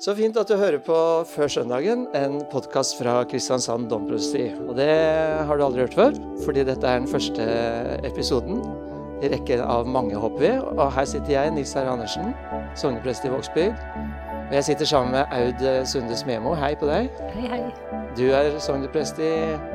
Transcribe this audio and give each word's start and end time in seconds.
Så 0.00 0.14
fint 0.16 0.36
at 0.40 0.48
du 0.48 0.54
hører 0.56 0.80
på 0.80 0.96
Før 1.28 1.50
søndagen, 1.52 2.06
en 2.16 2.38
podkast 2.48 2.94
fra 2.96 3.18
Kristiansand 3.28 3.90
domprosti. 3.90 4.46
Og 4.64 4.72
det 4.78 4.88
har 5.44 5.60
du 5.60 5.64
aldri 5.66 5.82
hørt 5.82 5.96
før, 5.98 6.16
fordi 6.46 6.62
dette 6.64 6.88
er 6.88 7.02
den 7.02 7.08
første 7.10 7.44
episoden 8.08 8.62
i 9.20 9.28
rekken 9.28 9.60
av 9.60 9.84
mange, 9.84 10.16
håper 10.16 10.40
vi. 10.40 10.54
Og 10.72 10.80
her 10.96 11.04
sitter 11.04 11.34
jeg, 11.34 11.52
Nils 11.52 11.74
Herre 11.76 11.92
Andersen, 11.92 12.32
sogneprest 12.80 13.28
i 13.28 13.34
Vågsbygd. 13.34 13.84
Og 14.48 14.56
jeg 14.56 14.70
sitter 14.70 14.88
sammen 14.88 15.12
med 15.18 15.36
Aud 15.36 15.68
Sunde 15.92 16.16
Smemo. 16.16 16.56
Hei 16.56 16.72
på 16.80 16.88
deg. 16.88 17.12
Hei, 17.36 17.50
hei. 17.52 17.62
Du 18.16 18.24
er 18.32 18.56
sogneprest 18.56 19.20
i 19.20 19.34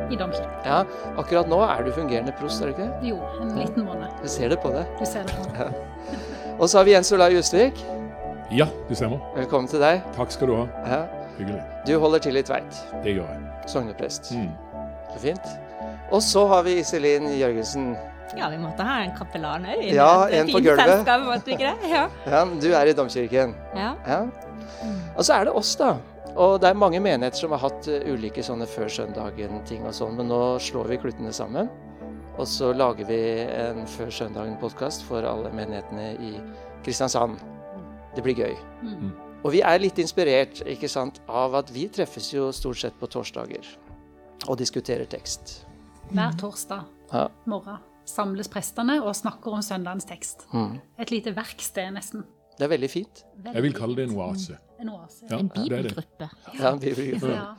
I 0.10 0.18
domkirken. 0.18 0.56
Ja, 0.66 0.82
akkurat 1.22 1.54
nå 1.54 1.62
er 1.70 1.86
du 1.86 1.94
fungerende 1.94 2.34
prost, 2.42 2.66
er 2.66 2.74
du 2.74 2.80
ikke 2.80 2.90
det? 2.90 3.12
Jo, 3.14 3.22
en 3.46 3.54
liten 3.62 3.86
måned. 3.86 4.10
Du 4.26 4.32
ser 4.40 4.50
det 4.50 4.58
på 4.66 4.74
det. 4.74 4.88
Du 4.98 5.06
ser 5.06 5.30
det 5.30 5.38
på 5.38 5.52
meg. 5.54 5.78
Og 6.58 6.66
så 6.66 6.82
har 6.82 6.90
vi 6.90 6.98
Jens 6.98 7.14
Olai 7.14 7.36
Justvik. 7.38 7.86
Ja, 8.52 8.68
det 8.90 8.96
stemmer. 9.00 9.22
Velkommen 9.36 9.68
til 9.70 9.82
deg. 9.82 10.04
Takk 10.16 10.34
skal 10.34 10.50
du 10.52 10.56
ha. 10.60 10.66
Ja. 10.86 11.00
Hyggelig. 11.40 11.62
Du 11.88 11.96
holder 12.00 12.22
til 12.22 12.38
i 12.38 12.44
Tveit. 12.46 12.78
Det 13.04 13.16
gjør 13.18 13.30
jeg. 13.32 13.46
Sogneprest. 13.72 14.30
Mm. 14.38 14.52
Så 15.14 15.22
fint. 15.24 15.48
Og 16.14 16.22
så 16.24 16.44
har 16.52 16.62
vi 16.68 16.76
Iselin 16.80 17.26
Jørgensen. 17.40 17.96
Ja, 18.38 18.50
vi 18.52 18.60
måtte 18.62 18.86
ha 18.86 19.00
en 19.04 19.16
kapellan 19.18 19.66
òg. 19.70 19.82
Ja, 19.94 20.28
en 20.30 20.50
på 20.52 20.62
gulvet. 20.62 21.10
Ja. 21.90 22.04
Ja, 22.36 22.44
du 22.46 22.68
er 22.74 22.92
i 22.92 22.94
domkirken. 22.98 23.56
ja. 23.76 23.96
Ja. 24.08 24.26
Og 25.16 25.24
så 25.24 25.34
er 25.40 25.46
det 25.48 25.54
oss, 25.56 25.74
da. 25.80 25.96
Og 26.36 26.60
det 26.62 26.68
er 26.70 26.76
mange 26.78 27.00
menigheter 27.00 27.40
som 27.40 27.54
har 27.56 27.62
hatt 27.64 27.88
eh, 27.88 28.04
ulike 28.12 28.44
sånne 28.44 28.68
før 28.68 28.90
søndagen-ting 28.92 29.86
og 29.88 29.94
sånn, 29.96 30.18
men 30.20 30.28
nå 30.28 30.40
slår 30.60 30.90
vi 30.92 30.98
kluttene 31.00 31.32
sammen. 31.34 31.70
Og 32.36 32.44
så 32.52 32.74
lager 32.76 33.08
vi 33.08 33.20
en 33.48 33.86
Før 33.88 34.12
søndagen-podkast 34.12 35.06
for 35.08 35.24
alle 35.24 35.50
menighetene 35.56 36.10
i 36.20 36.34
Kristiansand. 36.84 37.40
Det 38.16 38.24
blir 38.24 38.36
gøy. 38.40 38.56
Mm. 38.84 39.12
Og 39.46 39.52
vi 39.54 39.62
er 39.62 39.82
litt 39.82 40.00
inspirert 40.02 40.62
ikke 40.66 40.90
sant, 40.90 41.20
av 41.30 41.54
at 41.60 41.70
vi 41.74 41.88
treffes 41.94 42.32
jo 42.34 42.48
stort 42.56 42.80
sett 42.82 42.96
på 43.00 43.10
torsdager 43.12 43.66
og 44.48 44.58
diskuterer 44.58 45.06
tekst. 45.10 45.66
Hver 46.12 46.34
torsdag 46.40 46.86
Ja. 47.14 47.28
morgen 47.46 47.78
samles 48.06 48.48
prestene 48.48 49.00
og 49.04 49.16
snakker 49.16 49.54
om 49.54 49.62
søndagens 49.62 50.06
tekst. 50.06 50.48
Mm. 50.54 50.80
Et 51.00 51.12
lite 51.12 51.36
verksted, 51.36 51.92
nesten. 51.94 52.24
Det 52.58 52.64
er 52.66 52.72
veldig 52.72 52.90
fint. 52.90 53.24
Jeg 53.54 53.62
vil 53.66 53.74
kalle 53.74 53.96
det 53.96 54.10
en 54.10 54.16
oase. 54.18 54.58
En 54.80 54.90
oase. 54.90 55.26
Ja, 55.30 55.38
En 55.40 55.50
bibelgruppe. 55.50 56.30
Ja, 56.60 56.76
bibelgruppe. 56.76 57.34
Ja. 57.34 57.56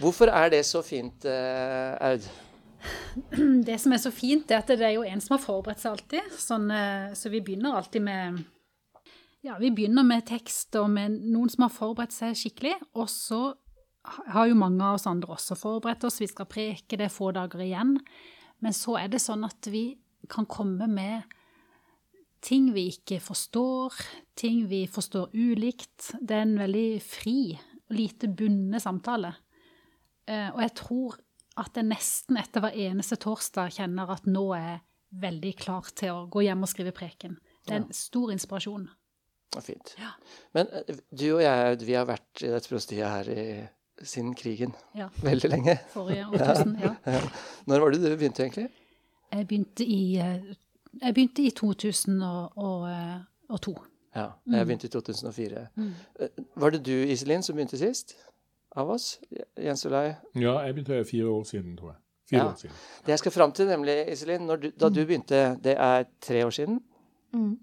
Hvorfor 0.00 0.26
er 0.32 0.48
det 0.50 0.64
så 0.66 0.82
fint, 0.82 1.24
eh, 1.24 1.96
Aud? 2.00 2.26
Det 3.66 3.80
som 3.80 3.92
er 3.92 4.00
så 4.02 4.10
fint, 4.10 4.50
er 4.50 4.58
at 4.58 4.66
det 4.72 4.80
er 4.82 4.96
jo 4.96 5.04
en 5.06 5.20
som 5.20 5.36
har 5.36 5.44
forberedt 5.44 5.78
seg 5.82 5.92
alltid. 5.92 6.32
Sånn, 6.38 6.70
eh, 6.74 7.12
så 7.14 7.30
vi 7.30 7.40
begynner 7.40 7.76
alltid 7.78 8.02
med 8.02 8.40
Ja, 9.42 9.56
vi 9.58 9.72
begynner 9.74 10.06
med 10.06 10.22
tekst 10.28 10.76
og 10.78 10.90
med 10.92 11.16
noen 11.32 11.50
som 11.50 11.64
har 11.66 11.72
forberedt 11.74 12.14
seg 12.14 12.36
skikkelig. 12.38 12.76
Og 12.94 13.08
så 13.10 13.40
har 14.34 14.46
jo 14.46 14.58
mange 14.58 14.82
av 14.86 14.98
oss 15.00 15.08
andre 15.10 15.34
også 15.34 15.56
forberedt 15.58 16.06
oss. 16.06 16.20
Vi 16.22 16.28
skal 16.30 16.46
preke, 16.50 16.98
det 16.98 17.08
er 17.08 17.14
få 17.14 17.32
dager 17.34 17.62
igjen. 17.64 17.96
Men 18.62 18.76
så 18.76 18.94
er 19.00 19.10
det 19.10 19.22
sånn 19.22 19.42
at 19.46 19.66
vi 19.70 19.96
kan 20.30 20.46
komme 20.46 20.86
med 20.86 21.26
ting 22.42 22.70
vi 22.74 22.88
ikke 22.90 23.18
forstår, 23.22 23.98
ting 24.38 24.64
vi 24.70 24.84
forstår 24.90 25.34
ulikt. 25.34 26.12
Det 26.20 26.38
er 26.38 26.46
en 26.46 26.56
veldig 26.58 26.86
fri 27.02 27.36
og 27.58 27.98
lite 27.98 28.30
bundet 28.30 28.82
samtale. 28.82 29.34
Eh, 30.26 30.50
Og 30.54 30.62
jeg 30.62 30.74
tror 30.78 31.18
at 31.58 31.74
jeg 31.76 31.90
nesten 31.90 32.38
etter 32.40 32.62
hver 32.64 32.78
eneste 32.78 33.18
torsdag 33.20 33.74
kjenner 33.74 34.10
at 34.14 34.26
nå 34.26 34.46
er 34.56 34.66
jeg 34.70 34.82
veldig 35.22 35.56
klar 35.60 35.90
til 35.94 36.14
å 36.14 36.26
gå 36.30 36.46
hjem 36.46 36.62
og 36.64 36.70
skrive 36.70 36.94
preken. 36.96 37.36
Det 37.66 37.74
er 37.74 37.82
en 37.82 37.92
stor 37.94 38.30
inspirasjon. 38.32 38.88
Det 39.52 39.58
er 39.60 39.66
fint. 39.66 39.94
Ja. 40.00 40.10
Men 40.56 40.66
eh, 40.72 40.94
du 41.12 41.26
og 41.36 41.42
jeg, 41.44 41.80
vi 41.86 41.92
har 41.98 42.06
vært 42.08 42.42
i 42.42 42.48
dette 42.52 42.68
prostiet 42.72 43.08
her 43.08 43.28
i, 43.32 43.46
siden 44.02 44.32
krigen. 44.34 44.72
Ja. 44.96 45.08
Veldig 45.22 45.50
lenge. 45.52 45.76
Forrige 45.92 46.26
årtusen, 46.32 46.76
ja. 46.80 46.94
Når 47.68 47.80
var 47.84 47.90
det 47.94 48.00
du 48.02 48.08
begynte, 48.16 48.42
egentlig? 48.46 48.68
Jeg 49.32 49.46
begynte 49.48 49.84
i, 49.84 50.00
eh, 50.20 50.54
jeg 51.02 51.14
begynte 51.14 51.42
i 51.46 51.50
2002. 51.50 53.76
Ja, 54.14 54.26
Mm. 54.46 54.54
jeg 54.54 54.66
begynte 54.66 54.86
i 54.86 54.90
2004. 54.90 55.66
Mm. 55.76 55.92
Var 56.56 56.70
det 56.70 56.82
du, 56.86 56.92
Iselin, 56.92 57.42
som 57.42 57.56
begynte 57.56 57.78
sist? 57.78 58.14
Av 58.76 58.90
oss? 58.90 59.18
Jens 59.60 59.86
Olai? 59.86 60.14
Ja, 60.36 60.58
jeg 60.66 60.74
begynte 60.74 61.04
fire 61.08 61.26
år 61.28 61.44
siden, 61.48 61.76
tror 61.76 61.90
jeg. 61.92 61.96
Fire 62.30 62.40
Ja. 62.40 62.46
år 62.50 62.54
siden. 62.60 62.74
Det 63.06 63.08
jeg 63.08 63.18
skal 63.18 63.32
fram 63.32 63.52
til, 63.52 63.66
nemlig, 63.66 64.08
Iselin, 64.12 64.40
når 64.46 64.56
du, 64.56 64.70
da 64.70 64.88
du 64.88 65.04
begynte, 65.06 65.56
det 65.64 65.76
er 65.78 66.04
tre 66.20 66.44
år 66.46 66.50
siden. 66.50 66.80
Mm. 67.32 67.58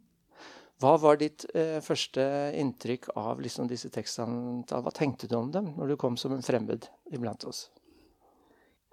Hva 0.79 0.93
var 1.01 1.17
ditt 1.19 1.43
eh, 1.53 1.79
første 1.83 2.23
inntrykk 2.55 3.09
av 3.19 3.41
liksom, 3.43 3.67
disse 3.67 3.89
tekstene? 3.91 4.63
Hva 4.69 4.93
tenkte 4.95 5.27
du 5.27 5.35
om 5.39 5.49
dem 5.51 5.73
når 5.75 5.91
du 5.91 5.97
kom 5.99 6.15
som 6.19 6.31
en 6.35 6.45
fremmed 6.45 6.87
iblant 7.11 7.43
oss? 7.49 7.65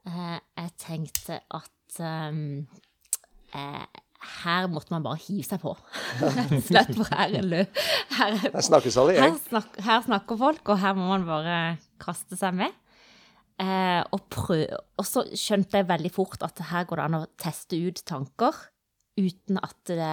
Eh, 0.06 0.38
jeg 0.58 0.72
tenkte 0.82 1.38
at 1.54 2.00
um, 2.02 2.66
eh, 3.54 3.84
her 4.42 4.66
måtte 4.72 4.91
man 4.94 5.04
bare 5.06 5.20
hive 5.22 5.47
seg 5.47 5.62
på. 5.62 5.76
Rett 6.22 6.54
og 6.58 6.64
slett, 6.66 6.91
for 6.98 7.12
her 7.14 7.36
er 7.38 7.47
lø... 7.47 7.62
Her, 8.16 8.34
er- 8.41 8.56
Der 8.56 8.66
snakkes 8.66 8.98
alle 8.98 9.14
i 9.14 9.20
her, 9.20 9.28
gjeng. 9.30 9.38
snak, 9.47 9.78
her 9.86 10.03
snakker 10.08 10.41
folk, 10.42 10.64
og 10.74 10.82
her 10.82 10.97
må 10.98 11.06
man 11.12 11.26
bare 11.28 11.56
kaste 12.03 12.38
seg 12.41 12.56
med. 12.64 12.74
Eh, 13.62 14.03
og, 14.12 14.26
prøv, 14.34 14.66
og 14.98 15.06
så 15.06 15.22
skjønte 15.38 15.78
jeg 15.80 15.88
veldig 15.88 16.10
fort 16.12 16.42
at 16.44 16.58
her 16.72 16.84
går 16.91 17.00
det 17.00 17.06
an 17.06 17.18
å 17.22 17.24
teste 17.41 17.78
ut 17.78 18.03
tanker 18.10 18.58
uten 19.16 19.62
at 19.62 19.78
det, 19.88 20.10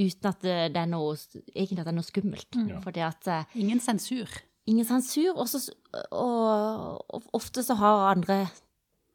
uten 0.00 0.30
at 0.30 0.42
det, 0.42 0.80
er 0.80 0.88
noe, 0.90 1.14
egentlig 1.52 1.82
at 1.82 1.88
det 1.88 1.92
er 1.92 1.98
noe 1.98 2.08
skummelt. 2.08 2.58
Ja. 2.70 2.80
Fordi 2.84 3.04
at 3.06 3.30
eh, 3.30 3.56
Ingen 3.60 3.82
sensur. 3.84 4.32
ingen 4.66 4.86
sensur, 4.88 5.36
Også, 5.36 5.62
og, 6.10 7.00
og 7.10 7.30
ofte 7.36 7.64
så 7.66 7.76
har 7.80 8.10
andre 8.14 8.42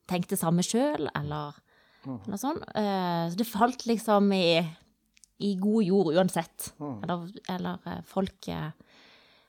tenkt 0.10 0.34
det 0.34 0.40
samme 0.42 0.64
sjøl, 0.66 1.10
eller 1.16 1.58
noe 2.06 2.38
sånt. 2.38 2.66
Eh, 2.78 3.24
så 3.32 3.40
det 3.40 3.50
falt 3.50 3.88
liksom 3.90 4.30
i, 4.38 4.60
i 5.42 5.56
god 5.62 5.88
jord 5.88 6.14
uansett. 6.14 6.72
Eller, 6.80 7.26
eller 7.50 7.90
eh, 7.90 8.04
folk, 8.06 8.52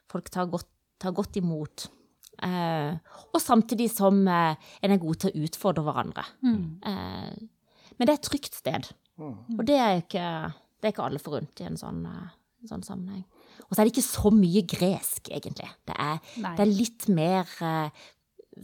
folk 0.08 0.32
tar, 0.32 0.48
godt, 0.52 0.70
tar 1.02 1.14
godt 1.16 1.36
imot. 1.42 1.90
Uh, 2.36 2.98
og 3.32 3.40
samtidig 3.40 3.88
som 3.88 4.18
uh, 4.28 4.52
en 4.84 4.92
er 4.92 5.00
god 5.00 5.22
til 5.22 5.32
å 5.32 5.46
utfordre 5.46 5.84
hverandre. 5.86 6.24
Eh, 6.44 7.30
men 7.96 8.04
det 8.04 8.12
er 8.12 8.18
et 8.18 8.28
trygt 8.28 8.58
sted. 8.58 8.90
Og 9.16 9.62
det 9.64 9.78
er 9.80 10.02
ikke, 10.02 10.24
det 10.80 10.88
er 10.88 10.94
ikke 10.94 11.06
alle 11.08 11.22
forunt 11.22 11.62
i 11.62 11.66
en 11.68 11.78
sånn, 11.80 12.02
eh, 12.06 12.34
en 12.62 12.72
sånn 12.72 12.84
sammenheng. 12.86 13.24
Og 13.66 13.72
så 13.72 13.80
er 13.80 13.88
det 13.88 13.94
ikke 13.94 14.06
så 14.06 14.32
mye 14.34 14.62
gresk, 14.68 15.30
egentlig. 15.32 15.68
Det 15.88 15.96
er, 15.96 16.18
det 16.44 16.64
er 16.64 16.72
litt 16.72 17.08
mer 17.12 17.56
eh, 17.64 18.04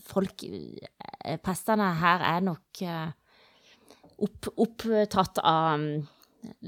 Folk 0.08 0.40
eh, 0.46 1.36
Prestene 1.44 1.90
her 2.00 2.22
er 2.24 2.44
nok 2.46 2.80
opp, 4.24 4.46
opptatt 4.56 5.40
av 5.44 5.82
mm, 5.82 6.06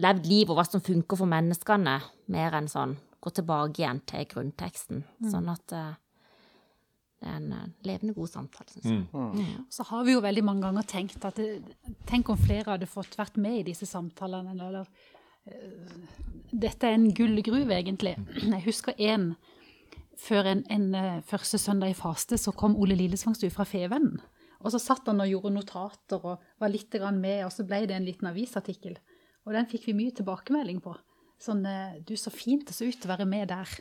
levd 0.05 0.29
liv 0.29 0.53
og 0.53 0.59
hva 0.59 0.67
som 0.69 0.83
funker 0.85 1.17
for 1.17 1.31
menneskene, 1.33 1.95
mer 2.35 2.57
enn 2.59 2.69
sånn 2.69 2.93
gå 3.25 3.33
tilbake 3.33 3.81
igjen 3.81 4.03
til 4.05 4.27
grunnteksten. 4.29 5.01
Sånn 5.33 5.49
at 5.49 5.65
det 5.73 7.31
er 7.31 7.39
en 7.39 7.73
levende 7.89 8.13
god 8.13 8.29
samtale, 8.35 8.69
syns 8.75 8.85
jeg. 8.93 9.57
Så 9.73 9.89
har 9.89 10.05
vi 10.05 10.13
jo 10.13 10.21
veldig 10.21 10.45
mange 10.45 10.67
ganger 10.67 10.85
tenkt 10.93 11.25
at 11.25 11.41
det, 11.41 11.63
Tenk 12.05 12.29
om 12.29 12.37
flere 12.37 12.75
hadde 12.75 12.91
fått 12.91 13.17
vært 13.17 13.41
med 13.41 13.63
i 13.63 13.67
disse 13.71 13.89
samtalene, 13.89 14.53
eller 14.53 14.85
Dette 16.55 16.89
er 16.89 16.97
en 16.97 17.11
gullgruve, 17.15 17.75
egentlig. 17.75 18.15
Jeg 18.41 18.65
husker 18.65 18.97
en 19.11 19.33
før 20.25 20.47
en, 20.49 20.63
en 20.71 20.87
eh, 20.95 21.23
første 21.27 21.59
søndag 21.59 21.93
i 21.93 21.99
faste, 21.99 22.39
så 22.39 22.55
kom 22.57 22.77
Ole 22.81 22.97
Lillesvangstue 22.97 23.53
fra 23.53 23.67
Fevennen. 23.69 24.21
Og 24.65 24.73
så 24.73 24.81
satt 24.81 25.11
han 25.11 25.21
og 25.21 25.29
gjorde 25.29 25.53
notater 25.53 26.23
og 26.25 26.45
var 26.63 26.71
litt 26.73 26.95
med, 27.13 27.45
og 27.45 27.53
så 27.53 27.67
ble 27.69 27.83
det 27.91 27.97
en 27.97 28.07
liten 28.07 28.31
avisartikkel. 28.31 28.97
Og 29.45 29.53
den 29.53 29.67
fikk 29.69 29.91
vi 29.91 29.97
mye 29.99 30.15
tilbakemelding 30.17 30.81
på. 30.81 30.95
Sånn 31.43 31.67
eh, 31.67 31.99
Du, 32.07 32.15
så 32.17 32.33
fint 32.33 32.65
det 32.67 32.77
så 32.77 32.89
ut 32.89 33.05
å 33.05 33.13
være 33.13 33.29
med 33.29 33.51
der. 33.53 33.75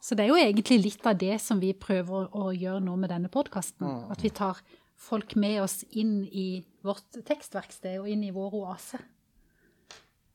Så 0.00 0.14
det 0.14 0.24
er 0.24 0.30
jo 0.30 0.38
egentlig 0.38 0.78
litt 0.80 1.06
av 1.06 1.18
det 1.18 1.40
som 1.42 1.58
vi 1.60 1.72
prøver 1.74 2.30
å 2.30 2.50
gjøre 2.54 2.82
nå 2.86 2.94
med 2.96 3.10
denne 3.10 3.30
podkasten. 3.30 3.86
At 4.10 4.22
vi 4.22 4.30
tar 4.30 4.60
folk 4.98 5.34
med 5.38 5.60
oss 5.62 5.82
inn 5.90 6.22
i 6.24 6.62
vårt 6.86 7.18
tekstverksted 7.26 7.98
og 8.00 8.08
inn 8.10 8.22
i 8.26 8.34
vår 8.34 8.54
oase 8.62 9.02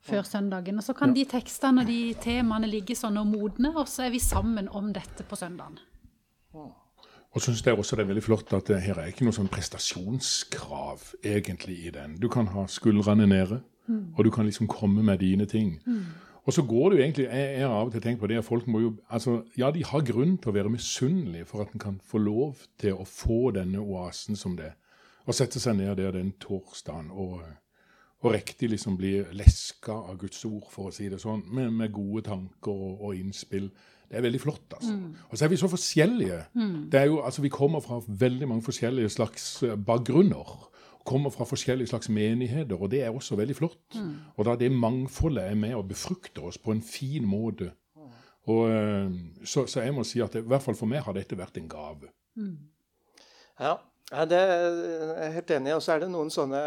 før 0.03 0.25
søndagen. 0.27 0.77
Og 0.77 0.85
så 0.85 0.95
kan 0.97 1.15
de 1.15 1.25
tekstene 1.29 1.83
og 1.83 1.89
de 1.89 2.13
temaene 2.21 2.69
ligge 2.69 2.95
sånn 2.99 3.17
og 3.21 3.27
modne, 3.31 3.73
og 3.75 3.87
så 3.89 4.07
er 4.07 4.13
vi 4.13 4.21
sammen 4.23 4.69
om 4.69 4.91
dette 4.95 5.25
på 5.27 5.39
søndagen. 5.39 5.79
Og 7.33 7.41
så 7.41 7.49
syns 7.49 7.63
jeg 7.65 7.79
også 7.79 7.97
det 7.97 8.03
er 8.03 8.11
veldig 8.11 8.23
flott 8.23 8.51
at 8.53 8.67
det 8.69 8.81
her 8.83 8.99
er 9.01 9.09
ikke 9.09 9.25
noe 9.25 9.33
sånn 9.33 9.49
prestasjonskrav 9.49 11.07
egentlig 11.25 11.79
i 11.87 11.93
den. 11.95 12.19
Du 12.21 12.27
kan 12.29 12.51
ha 12.53 12.67
skuldrene 12.69 13.25
nede, 13.25 13.63
og 13.89 14.21
du 14.25 14.29
kan 14.31 14.45
liksom 14.45 14.69
komme 14.69 15.03
med 15.03 15.19
dine 15.19 15.47
ting. 15.49 15.79
Og 16.45 16.53
så 16.53 16.61
går 16.67 16.89
det 16.89 16.97
jo 16.97 17.03
egentlig, 17.03 17.25
jeg 17.25 17.57
jeg 17.57 17.67
har 17.67 17.73
av 17.73 17.87
og 17.87 17.91
til 17.93 18.01
tenkt 18.03 18.19
på 18.19 18.27
det, 18.27 18.37
at 18.37 18.45
folk 18.45 18.67
må 18.67 18.79
jo, 18.79 18.93
altså, 19.09 19.43
ja 19.57 19.71
de 19.71 19.83
har 19.83 20.03
grunn 20.03 20.37
til 20.37 20.51
å 20.51 20.53
være 20.53 20.69
misunnelige 20.69 21.45
for 21.45 21.63
at 21.63 21.73
en 21.73 21.79
kan 21.79 21.99
få 22.03 22.19
lov 22.19 22.65
til 22.77 22.93
å 22.99 23.05
få 23.07 23.51
denne 23.55 23.79
oasen 23.79 24.35
som 24.35 24.57
det, 24.57 24.73
og 25.25 25.33
sette 25.33 25.59
seg 25.59 25.77
ned 25.79 25.95
der 25.97 26.11
den 26.11 26.33
torsdagen 26.43 27.11
og, 27.11 27.41
og 28.23 28.31
riktig 28.31 28.69
liksom 28.71 28.95
blir 28.97 29.31
leska 29.35 29.93
av 29.93 30.17
Guds 30.21 30.45
ord, 30.47 30.67
for 30.71 30.87
å 30.87 30.93
si 30.95 31.09
det 31.11 31.19
sånn, 31.19 31.43
med, 31.51 31.73
med 31.75 31.91
gode 31.91 32.23
tanker 32.29 32.71
og, 32.71 33.01
og, 33.01 33.17
innspill. 33.19 33.67
Det 34.07 34.19
er 34.19 34.23
veldig 34.23 34.39
flott, 34.39 34.75
altså. 34.77 34.93
Mm. 34.95 35.09
Og 35.27 35.37
så 35.37 35.45
er 35.45 35.51
vi 35.51 35.59
så 35.59 35.69
forskjellige. 35.71 36.39
Mm. 36.55 36.77
Det 36.93 37.01
er 37.01 37.09
jo, 37.09 37.19
altså 37.25 37.43
Vi 37.43 37.51
kommer 37.51 37.83
fra 37.83 37.99
veldig 38.07 38.47
mange 38.47 38.63
forskjellige 38.63 39.11
slags 39.17 39.47
eh, 39.67 39.75
bakgrunner. 39.75 40.55
Kommer 41.03 41.33
fra 41.35 41.47
forskjellige 41.49 41.91
slags 41.91 42.07
menigheter, 42.09 42.79
og 42.79 42.91
det 42.93 43.03
er 43.03 43.11
også 43.11 43.35
veldig 43.35 43.57
flott. 43.59 43.97
Mm. 43.97 44.13
Og 44.37 44.47
da 44.47 44.55
det 44.55 44.71
mangfoldet 44.71 45.43
er 45.43 45.55
med 45.59 45.75
og 45.75 45.89
befrukter 45.91 46.47
oss 46.47 46.61
på 46.61 46.71
en 46.71 46.83
fin 46.83 47.25
måte. 47.27 47.73
Og, 48.47 48.69
eh, 48.71 49.09
så, 49.43 49.65
så, 49.65 49.81
jeg 49.81 49.95
må 49.95 50.03
si 50.07 50.21
at 50.23 50.35
det, 50.35 50.45
i 50.45 50.51
hvert 50.51 50.63
fall 50.63 50.79
for 50.79 50.87
meg 50.87 51.03
har 51.03 51.15
dette 51.15 51.35
vært 51.39 51.59
en 51.59 51.67
gave. 51.71 52.11
Mm. 52.39 52.55
Ja, 53.59 53.75
det 54.29 54.39
er 54.39 55.25
jeg 55.25 55.33
helt 55.41 55.57
enig 55.57 55.73
i. 55.73 55.75
Og 55.75 55.83
så 55.83 55.95
er 55.95 56.05
det 56.05 56.13
noen 56.13 56.31
sånne 56.31 56.61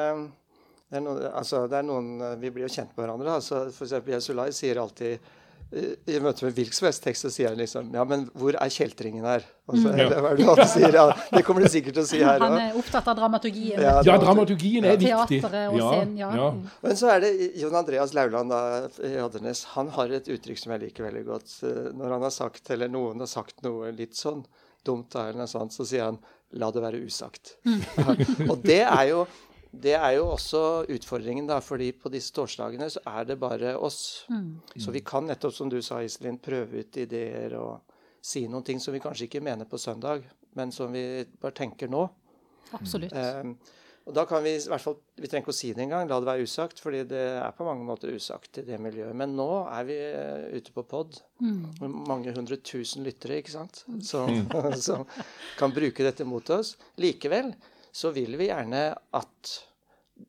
det 0.86 1.00
er, 1.00 1.02
noen, 1.02 1.24
altså, 1.32 1.64
det 1.70 1.80
er 1.80 1.86
noen, 1.88 2.12
eh, 2.22 2.36
Vi 2.42 2.52
blir 2.54 2.68
jo 2.68 2.74
kjent 2.76 2.92
med 2.94 3.02
hverandre. 3.04 3.40
altså 3.40 3.66
F.eks. 3.72 3.98
Jesulai 4.06 4.52
sier 4.54 4.78
alltid 4.82 5.32
i 5.66 6.18
møte 6.22 6.44
med 6.46 6.54
hvilken 6.54 6.76
som 6.76 6.86
helst 6.86 7.02
tekst 7.02 7.24
så 7.26 7.30
sier 7.34 7.50
han 7.50 7.58
liksom 7.58 7.88
Ja, 7.96 8.04
men 8.06 8.28
hvor 8.38 8.54
er 8.54 8.70
kjeltringen 8.70 9.24
her? 9.26 9.42
Altså, 9.66 9.90
mm. 9.90 9.96
er 10.30 10.36
det 10.38 10.66
sier? 10.70 10.94
Ja, 10.94 11.06
det 11.32 11.42
kommer 11.46 11.66
du 11.66 11.70
sikkert 11.72 11.96
til 11.96 12.04
å 12.04 12.06
si 12.06 12.20
her 12.22 12.38
òg. 12.38 12.44
Han 12.44 12.60
er 12.60 12.76
opptatt 12.78 13.08
av 13.10 13.16
dramaturgien. 13.18 13.80
Ja, 13.82 13.96
ja 14.06 14.14
dramaturgien 14.22 14.86
er 14.86 14.94
ja. 14.94 15.24
viktig. 15.24 15.40
Teateret 15.42 15.74
og 15.74 15.80
scenen, 15.82 16.14
ja. 16.20 16.28
ja. 16.38 16.52
Men 16.84 17.00
så 17.00 17.10
er 17.16 17.24
det 17.24 17.32
Jon 17.58 17.74
Andreas 17.80 18.14
Lauland 18.14 18.54
i 19.08 19.10
Oddernes. 19.24 19.64
Han 19.74 19.90
har 19.96 20.14
et 20.20 20.30
uttrykk 20.36 20.62
som 20.62 20.76
jeg 20.76 20.84
liker 20.84 21.08
veldig 21.08 21.24
godt. 21.26 21.56
Når 21.98 22.14
han 22.14 22.28
har 22.28 22.36
sagt, 22.36 22.70
eller 22.76 22.92
noen 22.92 23.26
har 23.26 23.32
sagt 23.32 23.66
noe 23.66 23.90
litt 23.96 24.14
sånn 24.14 24.46
dumt, 24.86 25.18
eller 25.18 25.42
noe 25.42 25.50
sånt, 25.50 25.74
så 25.74 25.88
sier 25.88 26.06
han 26.12 26.22
'la 26.54 26.70
det 26.70 26.82
være 26.84 27.02
usagt'. 27.02 27.56
Mm. 27.66 27.80
og 28.52 28.62
det 28.62 28.84
er 28.86 29.04
jo 29.10 29.26
det 29.70 29.94
er 29.96 30.12
jo 30.16 30.28
også 30.32 30.60
utfordringen, 30.92 31.46
da, 31.48 31.58
fordi 31.64 31.90
på 31.98 32.10
disse 32.12 32.32
torsdagene 32.36 32.88
så 32.92 33.02
er 33.10 33.26
det 33.28 33.38
bare 33.40 33.74
oss. 33.76 34.26
Mm. 34.32 34.60
Så 34.82 34.94
vi 34.94 35.02
kan 35.06 35.26
nettopp, 35.28 35.54
som 35.54 35.70
du 35.72 35.80
sa, 35.84 36.00
Iselin, 36.04 36.38
prøve 36.42 36.84
ut 36.84 37.00
ideer 37.02 37.56
og 37.60 37.96
si 38.26 38.46
noen 38.50 38.64
ting 38.66 38.80
som 38.82 38.94
vi 38.94 39.02
kanskje 39.02 39.28
ikke 39.28 39.44
mener 39.44 39.68
på 39.68 39.78
søndag, 39.78 40.24
men 40.56 40.72
som 40.74 40.94
vi 40.94 41.24
bare 41.40 41.56
tenker 41.56 41.90
nå. 41.92 42.06
Absolutt. 42.76 43.12
Um, 43.14 43.56
og 44.06 44.14
da 44.14 44.22
kan 44.26 44.44
Vi 44.44 44.52
i 44.54 44.68
hvert 44.70 44.82
fall, 44.82 44.94
vi 45.18 45.26
trenger 45.26 45.42
ikke 45.42 45.54
å 45.54 45.58
si 45.58 45.72
det 45.74 45.82
engang, 45.82 46.06
la 46.06 46.20
det 46.22 46.28
være 46.28 46.46
usagt, 46.46 46.78
fordi 46.78 47.02
det 47.10 47.22
er 47.42 47.54
på 47.58 47.66
mange 47.66 47.82
måter 47.86 48.14
usagt 48.14 48.60
i 48.62 48.66
det 48.66 48.78
miljøet. 48.78 49.14
Men 49.18 49.34
nå 49.34 49.48
er 49.66 49.86
vi 49.88 49.96
uh, 49.98 50.46
ute 50.54 50.74
på 50.74 50.86
pod. 50.86 51.18
med 51.42 51.96
Mange 52.06 52.34
hundre 52.36 52.60
tusen 52.62 53.02
lyttere 53.06 53.40
ikke 53.42 53.56
sant? 53.56 53.82
Som, 54.06 54.46
mm. 54.46 54.76
som 54.88 55.02
kan 55.58 55.74
bruke 55.74 56.06
dette 56.06 56.26
mot 56.26 56.54
oss. 56.54 56.76
Likevel 57.02 57.50
så 57.96 58.12
vil 58.12 58.36
vi 58.36 58.50
gjerne 58.50 58.82
at 59.16 59.54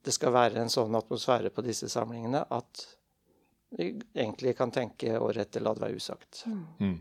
det 0.05 0.13
skal 0.15 0.33
være 0.35 0.61
en 0.61 0.71
sånn 0.71 0.95
atmosfære 0.99 1.51
på 1.55 1.63
disse 1.65 1.89
samlingene 1.91 2.43
at 2.55 2.83
vi 3.77 3.89
egentlig 4.15 4.53
kan 4.55 4.71
tenke 4.71 5.17
året 5.19 5.47
etter 5.47 5.63
'la 5.63 5.73
det 5.75 5.83
være 5.83 5.99
usagt'. 5.99 6.45
Mm. 6.47 6.65
mm. 6.79 6.97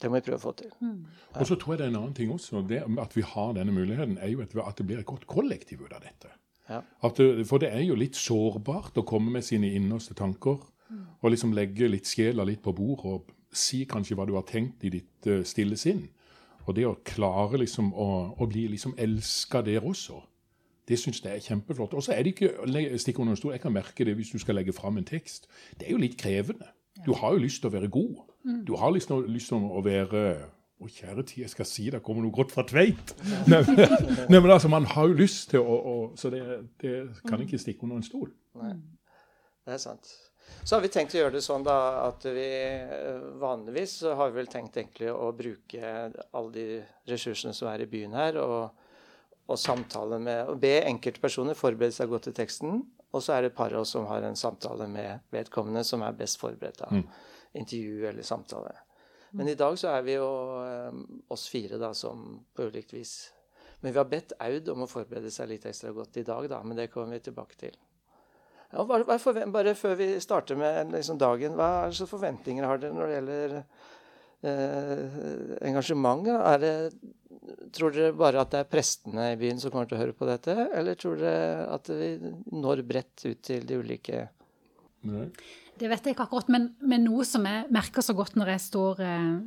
Det 0.00 0.08
må 0.08 0.16
vi 0.16 0.24
prøve 0.24 0.38
å 0.38 0.46
få 0.46 0.52
til. 0.56 0.70
Mm. 0.80 1.00
Og 1.36 1.46
så 1.46 1.56
tror 1.60 1.74
jeg 1.74 1.78
det 1.78 1.86
er 1.86 1.90
en 1.90 1.96
annen 1.98 2.14
ting 2.16 2.30
også. 2.32 2.62
Det 2.64 2.78
at 3.02 3.16
vi 3.16 3.20
har 3.20 3.50
denne 3.52 3.72
muligheten, 3.72 4.16
er 4.16 4.30
jo 4.32 4.40
at 4.40 4.78
det 4.78 4.86
blir 4.88 5.02
et 5.02 5.06
godt 5.06 5.26
kollektiv 5.28 5.82
ut 5.84 5.92
av 5.92 6.00
dette. 6.00 6.30
Ja. 6.70 6.80
Det, 7.18 7.46
for 7.46 7.60
det 7.60 7.68
er 7.68 7.82
jo 7.84 7.98
litt 7.98 8.16
sårbart 8.16 8.96
å 8.96 9.04
komme 9.04 9.34
med 9.34 9.44
sine 9.44 9.68
innerste 9.76 10.16
tanker. 10.16 10.62
Mm. 10.88 11.04
Og 11.20 11.34
liksom 11.34 11.52
legge 11.52 11.90
litt 11.90 12.08
sjela 12.08 12.46
litt 12.48 12.62
på 12.64 12.72
bordet 12.72 13.12
og 13.12 13.28
si 13.52 13.84
kanskje 13.84 14.16
hva 14.16 14.24
du 14.24 14.32
har 14.38 14.46
tenkt 14.48 14.86
i 14.88 14.94
ditt 14.94 15.28
uh, 15.28 15.42
stille 15.44 15.76
sinn. 15.76 16.06
Og 16.70 16.76
det 16.76 16.86
å 16.86 16.98
klare 17.06 17.58
liksom 17.58 17.90
å, 17.98 18.08
å 18.38 18.46
bli 18.46 18.68
liksom 18.70 18.94
elska 19.00 19.64
der 19.66 19.82
også, 19.82 20.20
det 20.86 20.98
syns 20.98 21.20
jeg 21.22 21.36
er 21.36 21.42
kjempeflott. 21.42 21.94
Og 21.98 22.04
så 22.04 22.14
er 22.14 22.22
det 22.22 22.34
ikke 22.34 22.98
stikk 22.98 23.20
under 23.22 23.38
stol, 23.38 23.54
Jeg 23.54 23.62
kan 23.62 23.74
merke 23.74 24.06
det 24.06 24.14
hvis 24.18 24.30
du 24.30 24.38
skal 24.42 24.58
legge 24.58 24.74
fram 24.74 24.98
en 24.98 25.06
tekst. 25.06 25.48
Det 25.78 25.88
er 25.88 25.94
jo 25.94 26.02
litt 26.02 26.18
krevende. 26.18 26.70
Du 27.06 27.12
har 27.14 27.34
jo 27.34 27.42
lyst 27.42 27.62
til 27.62 27.70
å 27.70 27.74
være 27.74 27.90
god. 27.90 28.16
Mm. 28.44 28.64
Du 28.66 28.74
har 28.78 28.90
liksom 28.94 29.26
lyst 29.30 29.52
til 29.52 29.66
å 29.66 29.82
være 29.84 30.22
å, 30.80 30.88
kjære 30.88 31.22
tid, 31.28 31.42
jeg 31.44 31.52
skal 31.52 31.68
si 31.68 31.90
det 31.92 32.00
kommer 32.02 32.24
noe 32.24 32.34
godt 32.34 32.54
fra 32.54 32.64
Tveit! 32.66 33.14
Nei, 33.50 33.60
men 34.38 34.50
altså, 34.50 34.70
man 34.72 34.86
har 34.88 35.10
jo 35.10 35.18
lyst 35.18 35.50
til 35.52 35.60
å, 35.60 35.76
å 35.76 35.94
Så 36.16 36.30
det, 36.32 36.40
det, 36.80 36.94
kan 37.28 37.42
ikke 37.44 37.60
stikke 37.60 37.84
under 37.84 38.00
en 38.00 38.06
stol. 38.06 38.30
Nei, 38.62 38.72
det 39.66 39.76
er 39.76 39.82
sant. 39.82 40.08
Så 40.64 40.76
har 40.76 40.84
vi 40.84 40.90
tenkt 40.92 41.14
å 41.16 41.20
gjøre 41.22 41.34
det 41.38 41.44
sånn 41.44 41.64
da 41.66 41.76
at 42.04 42.24
vi 42.28 42.46
eh, 42.46 43.22
vanligvis 43.40 44.00
har 44.04 44.30
vi 44.30 44.40
vel 44.40 44.50
tenkt 44.52 44.76
egentlig 44.76 45.10
å 45.12 45.30
bruke 45.36 45.90
alle 46.30 46.52
de 46.54 46.66
ressursene 47.10 47.54
som 47.56 47.70
er 47.72 47.84
i 47.84 47.88
byen 47.90 48.14
her, 48.18 48.38
og, 48.42 48.84
og 49.50 49.58
samtale 49.58 50.20
med 50.22 50.52
og 50.52 50.60
be 50.62 50.76
enkeltpersoner 50.84 51.58
forberede 51.58 51.96
seg 51.96 52.12
godt 52.12 52.28
til 52.28 52.36
teksten. 52.36 52.84
Og 53.10 53.24
så 53.24 53.34
er 53.34 53.42
det 53.42 53.50
et 53.50 53.58
par 53.58 53.74
av 53.74 53.82
oss 53.82 53.96
som 53.96 54.06
har 54.06 54.22
en 54.22 54.38
samtale 54.38 54.86
med 54.90 55.26
vedkommende 55.34 55.82
som 55.86 56.04
er 56.06 56.14
best 56.18 56.38
forberedt 56.38 56.84
av 56.86 56.94
mm. 56.94 57.04
intervju 57.58 58.06
eller 58.12 58.26
samtale. 58.26 58.76
Men 59.30 59.48
i 59.48 59.56
dag 59.58 59.78
så 59.78 59.90
er 59.94 60.06
vi 60.06 60.16
jo 60.16 60.30
um, 60.90 61.02
oss 61.30 61.48
fire 61.50 61.78
da 61.78 61.92
som 61.94 62.40
på 62.54 62.66
ulikt 62.66 62.94
vis 62.96 63.30
Men 63.80 63.92
vi 63.92 63.98
har 63.98 64.08
bedt 64.10 64.34
Aud 64.42 64.68
om 64.68 64.82
å 64.84 64.90
forberede 64.90 65.30
seg 65.30 65.48
litt 65.52 65.66
ekstra 65.66 65.92
godt 65.96 66.18
i 66.20 66.26
dag, 66.26 66.48
da, 66.50 66.58
men 66.62 66.76
det 66.76 66.90
kommer 66.92 67.16
vi 67.16 67.22
tilbake 67.30 67.56
til. 67.56 67.78
Ja, 68.70 68.84
bare, 68.86 69.04
bare, 69.50 69.74
før 69.74 69.96
vi 69.98 70.12
starter 70.22 70.58
med 70.58 70.92
liksom, 70.94 71.18
dagen, 71.18 71.56
hva 71.58 71.70
er 71.86 71.94
slags 71.96 72.12
forventninger 72.12 72.66
har 72.66 72.78
dere 72.78 72.94
når 72.94 73.08
det 73.08 73.16
gjelder 73.16 73.56
eh, 74.46 75.56
engasjement? 75.70 76.28
Det, 76.62 76.74
tror 77.74 77.94
dere 77.94 78.14
bare 78.14 78.44
at 78.44 78.52
det 78.52 78.60
er 78.62 78.70
prestene 78.70 79.32
i 79.32 79.40
byen 79.40 79.58
som 79.58 79.72
kommer 79.72 79.90
til 79.90 79.98
å 79.98 80.02
høre 80.04 80.14
på 80.16 80.28
dette, 80.28 80.54
eller 80.76 80.98
tror 80.98 81.18
dere 81.18 81.66
at 81.74 81.90
vi 81.90 82.12
når 82.54 82.84
bredt 82.86 83.26
ut 83.26 83.42
til 83.46 83.66
de 83.66 83.80
ulike 83.80 84.28
Nei. 85.08 85.30
Det 85.80 85.88
vet 85.88 86.04
jeg 86.04 86.12
ikke 86.12 86.26
akkurat, 86.26 86.50
men, 86.52 86.66
men, 86.84 87.06
noe 87.08 87.24
som 87.24 87.46
jeg 87.48 87.64
merker 87.72 88.04
så 88.04 88.12
godt 88.12 88.34
når 88.36 88.50
jeg 88.52 88.62
står 88.66 88.98
eh, 89.00 89.38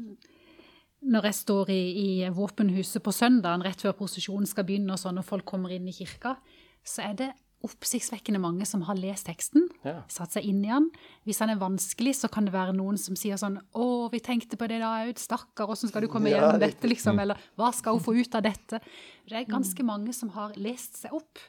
når 1.14 1.28
jeg 1.30 1.38
står 1.38 1.70
i, 1.70 1.82
i 1.94 2.30
våpenhuset 2.34 3.04
på 3.06 3.14
søndagen 3.14 3.62
rett 3.62 3.84
før 3.84 3.94
prosesjonen 4.00 4.50
skal 4.50 4.66
begynne, 4.66 4.96
og 4.96 5.02
sånn, 5.02 5.20
og 5.22 5.28
folk 5.28 5.46
kommer 5.46 5.74
inn 5.76 5.86
i 5.92 5.94
kirka, 5.94 6.34
så 6.82 7.06
er 7.06 7.18
det 7.20 7.30
oppsiktsvekkende 7.64 8.42
mange 8.44 8.66
som 8.68 8.84
har 8.88 8.98
lest 9.00 9.28
teksten, 9.30 9.70
ja. 9.86 10.02
satt 10.12 10.36
seg 10.36 10.48
inn 10.50 10.60
i 10.66 10.72
den. 10.72 10.90
Hvis 11.28 11.40
den 11.40 11.54
er 11.54 11.62
vanskelig, 11.62 12.18
så 12.20 12.30
kan 12.32 12.48
det 12.48 12.56
være 12.56 12.76
noen 12.76 13.00
som 13.00 13.16
sier 13.20 13.40
sånn 13.40 13.60
'Å, 13.72 14.12
vi 14.12 14.20
tenkte 14.20 14.60
på 14.60 14.68
det 14.68 14.82
da, 14.84 15.06
Aud. 15.06 15.20
Stakkar, 15.22 15.72
åssen 15.72 15.90
skal 15.90 16.04
du 16.04 16.12
komme 16.12 16.30
ja, 16.30 16.42
gjennom 16.42 16.60
dette?' 16.60 16.90
liksom, 16.92 17.20
Eller 17.20 17.40
'Hva 17.56 17.74
skal 17.74 17.96
hun 17.96 18.04
få 18.04 18.16
ut 18.20 18.36
av 18.36 18.44
dette?' 18.44 18.82
Det 19.30 19.38
er 19.40 19.46
ganske 19.48 19.84
mange 19.84 20.14
som 20.14 20.30
har 20.36 20.52
lest 20.60 20.98
seg 20.98 21.14
opp, 21.14 21.40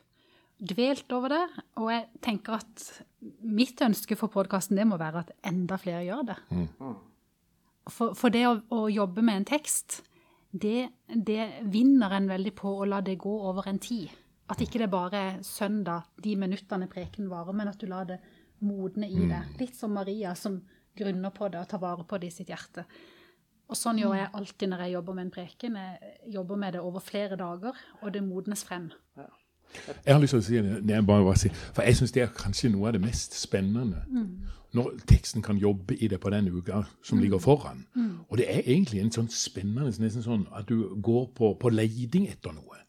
dvelt 0.62 1.10
over 1.12 1.28
det. 1.28 1.46
Og 1.82 1.90
jeg 1.90 2.06
tenker 2.22 2.60
at 2.62 3.02
mitt 3.42 3.80
ønske 3.82 4.16
for 4.16 4.28
podkasten, 4.28 4.76
det 4.76 4.86
må 4.86 4.96
være 4.96 5.24
at 5.24 5.32
enda 5.42 5.76
flere 5.76 6.04
gjør 6.06 6.26
det. 6.30 6.38
Mm. 6.50 6.96
For, 7.90 8.14
for, 8.14 8.30
det 8.30 8.46
å, 8.46 8.60
å, 8.70 8.88
jobbe 8.88 9.20
med 9.20 9.42
en 9.42 9.44
tekst, 9.44 10.02
det, 10.52 10.88
det 11.08 11.64
vinner 11.68 12.14
en 12.14 12.28
veldig 12.30 12.54
på 12.54 12.70
å 12.78 12.86
la 12.88 13.02
det 13.04 13.18
gå 13.20 13.34
over 13.50 13.66
en 13.68 13.78
tid. 13.82 14.08
At 14.50 14.60
ikke 14.60 14.82
det 14.82 14.90
bare 14.92 15.20
er 15.20 15.42
søndag, 15.46 16.10
de 16.20 16.34
minuttene 16.36 16.88
preken 16.90 17.30
varer, 17.30 17.56
men 17.56 17.70
at 17.70 17.80
du 17.80 17.86
lar 17.88 18.04
det 18.08 18.18
modne 18.64 19.08
i 19.08 19.22
det. 19.22 19.40
Mm. 19.40 19.54
Litt 19.60 19.76
som 19.76 19.94
Maria 19.96 20.34
som 20.36 20.60
grunner 20.96 21.32
på 21.34 21.48
det 21.48 21.62
og 21.62 21.68
tar 21.68 21.80
vare 21.82 22.04
på 22.08 22.18
det 22.20 22.30
i 22.30 22.34
sitt 22.34 22.52
hjerte. 22.52 22.84
Og 23.64 23.78
sånn 23.78 23.98
gjør 23.98 24.18
jeg 24.18 24.32
alltid 24.36 24.70
når 24.70 24.84
jeg 24.84 24.94
jobber 24.94 25.16
med 25.16 25.26
en 25.26 25.32
preken. 25.32 25.78
Jeg 25.80 26.34
jobber 26.34 26.60
med 26.60 26.76
det 26.76 26.82
over 26.84 27.00
flere 27.00 27.38
dager, 27.40 27.78
og 28.02 28.12
det 28.12 28.22
modnes 28.26 28.64
frem. 28.68 28.90
Ja. 29.16 29.30
Jeg 30.04 30.14
har 30.14 30.20
lyst 30.22 30.36
til 30.36 30.42
å 30.42 30.44
si 30.44 30.58
det, 30.60 30.74
jeg 30.92 31.06
bare, 31.08 31.24
bare 31.24 31.40
si, 31.40 31.48
for 31.74 31.86
jeg 31.88 31.96
syns 31.98 32.12
det 32.14 32.22
er 32.22 32.36
kanskje 32.36 32.70
noe 32.70 32.90
av 32.90 32.94
det 32.94 33.02
mest 33.02 33.34
spennende. 33.38 34.04
Mm. 34.12 34.52
Når 34.76 34.90
teksten 35.08 35.42
kan 35.42 35.58
jobbe 35.58 35.96
i 35.96 36.08
det 36.10 36.20
på 36.22 36.30
den 36.34 36.50
uka 36.52 36.82
som 37.02 37.20
ligger 37.22 37.40
mm. 37.40 37.42
foran. 37.42 37.84
Mm. 37.96 38.12
Og 38.28 38.38
det 38.38 38.46
er 38.50 38.62
egentlig 38.66 39.00
en 39.00 39.12
sånn 39.14 39.30
spennende 39.32 39.90
nesten 40.02 40.24
sånn 40.24 40.46
at 40.54 40.68
du 40.68 40.94
går 40.94 41.28
på, 41.34 41.54
på 41.58 41.72
leiding 41.72 42.28
etter 42.30 42.54
noe. 42.54 42.82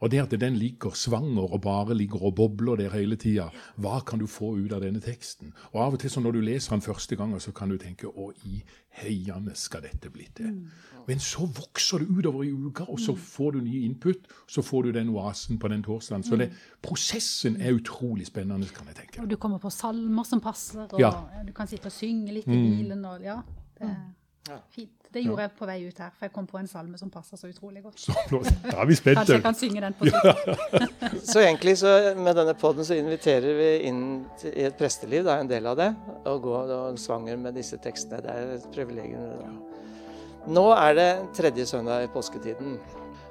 Og 0.00 0.10
det 0.10 0.20
at 0.22 0.34
den 0.40 0.56
ligger 0.56 0.94
svanger 0.96 1.52
og 1.52 1.60
bare 1.60 1.94
ligger 1.94 2.22
og 2.30 2.34
bobler 2.34 2.76
der 2.80 2.92
hele 2.94 3.16
tida, 3.20 3.50
hva 3.76 4.00
kan 4.06 4.20
du 4.20 4.26
få 4.26 4.54
ut 4.56 4.72
av 4.72 4.80
denne 4.84 5.00
teksten? 5.04 5.52
Og 5.72 5.82
av 5.84 5.96
og 5.96 6.00
til 6.00 6.12
så 6.12 6.22
når 6.24 6.36
du 6.36 6.40
leser 6.44 6.72
den 6.72 6.84
første 6.84 7.16
gangen, 7.16 7.40
så 7.40 7.52
kan 7.52 7.68
du 7.68 7.76
tenke 7.80 8.08
å, 8.08 8.30
i 8.48 8.62
heiene 9.02 9.52
skal 9.54 9.84
dette 9.84 10.10
bli 10.12 10.28
til? 10.36 10.54
Mm. 10.54 10.86
Men 11.08 11.20
så 11.20 11.44
vokser 11.44 12.00
det 12.00 12.08
utover 12.08 12.44
i 12.46 12.52
uka, 12.52 12.86
og 12.88 13.00
så 13.00 13.12
mm. 13.12 13.18
får 13.18 13.52
du 13.52 13.60
nye 13.64 13.82
input. 13.84 14.28
Så 14.48 14.62
får 14.62 14.82
du 14.82 14.92
den 14.96 15.08
oasen 15.12 15.58
på 15.58 15.68
den 15.72 15.82
torsdagen. 15.82 16.24
Så 16.24 16.36
det, 16.36 16.48
mm. 16.48 16.62
prosessen 16.86 17.60
er 17.60 17.74
utrolig 17.76 18.28
spennende, 18.28 18.68
kan 18.72 18.88
jeg 18.92 19.00
tenke. 19.02 19.24
Og 19.24 19.30
du 19.30 19.36
kommer 19.40 19.58
på 19.58 19.72
salmer 19.74 20.28
som 20.28 20.40
passer, 20.44 20.86
og 20.86 21.00
ja. 21.00 21.12
du 21.46 21.52
kan 21.56 21.68
sitte 21.68 21.90
og 21.90 21.96
synge 21.96 22.36
litt 22.38 22.48
i 22.48 22.56
bilen. 22.56 23.04
og 23.04 23.24
ja, 23.24 23.40
det 23.80 23.90
er 23.90 24.64
fint. 24.70 24.99
Det 25.10 25.24
gjorde 25.24 25.42
jeg 25.42 25.50
på 25.58 25.66
vei 25.66 25.76
ut 25.88 25.96
her, 25.98 26.10
for 26.14 26.28
jeg 26.28 26.32
kom 26.34 26.46
på 26.46 26.58
en 26.60 26.68
salme 26.70 26.98
som 26.98 27.10
passer 27.10 27.38
så 27.40 27.48
utrolig 27.50 27.80
godt. 27.82 27.98
Så, 27.98 28.14
da 28.62 28.76
er 28.76 28.86
vi 28.86 28.94
spent. 28.94 29.18
Kanskje 29.18 29.34
jeg 29.34 29.42
kan 29.42 29.56
synge 29.58 29.82
den 29.82 29.96
på 29.98 30.06
slutt. 30.06 31.24
så 31.32 31.42
egentlig 31.42 31.74
så 31.80 31.94
med 32.14 32.38
denne 32.38 32.54
poden 32.58 32.86
så 32.86 32.94
inviterer 32.94 33.58
vi 33.58 33.70
inn 33.90 34.04
i 34.46 34.68
et 34.68 34.78
presteliv, 34.78 35.24
det 35.26 35.34
er 35.34 35.42
en 35.42 35.50
del 35.50 35.66
av 35.66 35.78
det, 35.80 35.90
å 36.30 36.36
gå 36.42 36.54
og 36.62 37.00
svanger 37.02 37.40
med 37.42 37.58
disse 37.58 37.80
tekstene. 37.82 38.22
Det 38.22 38.36
er 38.36 38.54
et 38.54 38.68
privilegium. 38.74 39.58
Nå 40.46 40.66
er 40.78 40.94
det 40.96 41.10
tredje 41.36 41.66
søndag 41.66 42.06
i 42.06 42.12
påsketiden. 42.14 42.78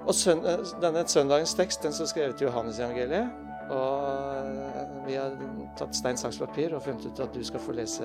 Og 0.04 0.16
søndag, 0.16 0.66
denne 0.84 1.06
søndagens 1.08 1.56
tekst 1.56 1.84
den 1.86 1.96
er 1.96 2.12
skrevet 2.12 2.44
i 2.44 2.48
Johannes-evangeliet. 2.50 3.46
Og 3.70 5.06
vi 5.08 5.16
har 5.16 5.36
tatt 5.78 5.96
stein, 5.96 6.18
saks, 6.18 6.42
papir 6.42 6.74
og 6.76 6.84
funnet 6.84 7.08
ut 7.08 7.24
at 7.24 7.36
du 7.36 7.44
skal 7.46 7.64
få 7.64 7.78
lese 7.78 8.04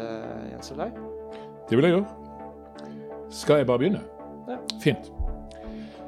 Jens 0.52 0.70
Olai. 0.76 0.92
Det 1.68 1.78
vil 1.78 1.88
jeg 1.88 1.98
gjøre. 1.98 2.23
Skal 3.30 3.56
jeg 3.56 3.66
bare 3.66 3.78
begynne? 3.78 4.04
Ja. 4.48 4.56
Fint. 4.80 5.12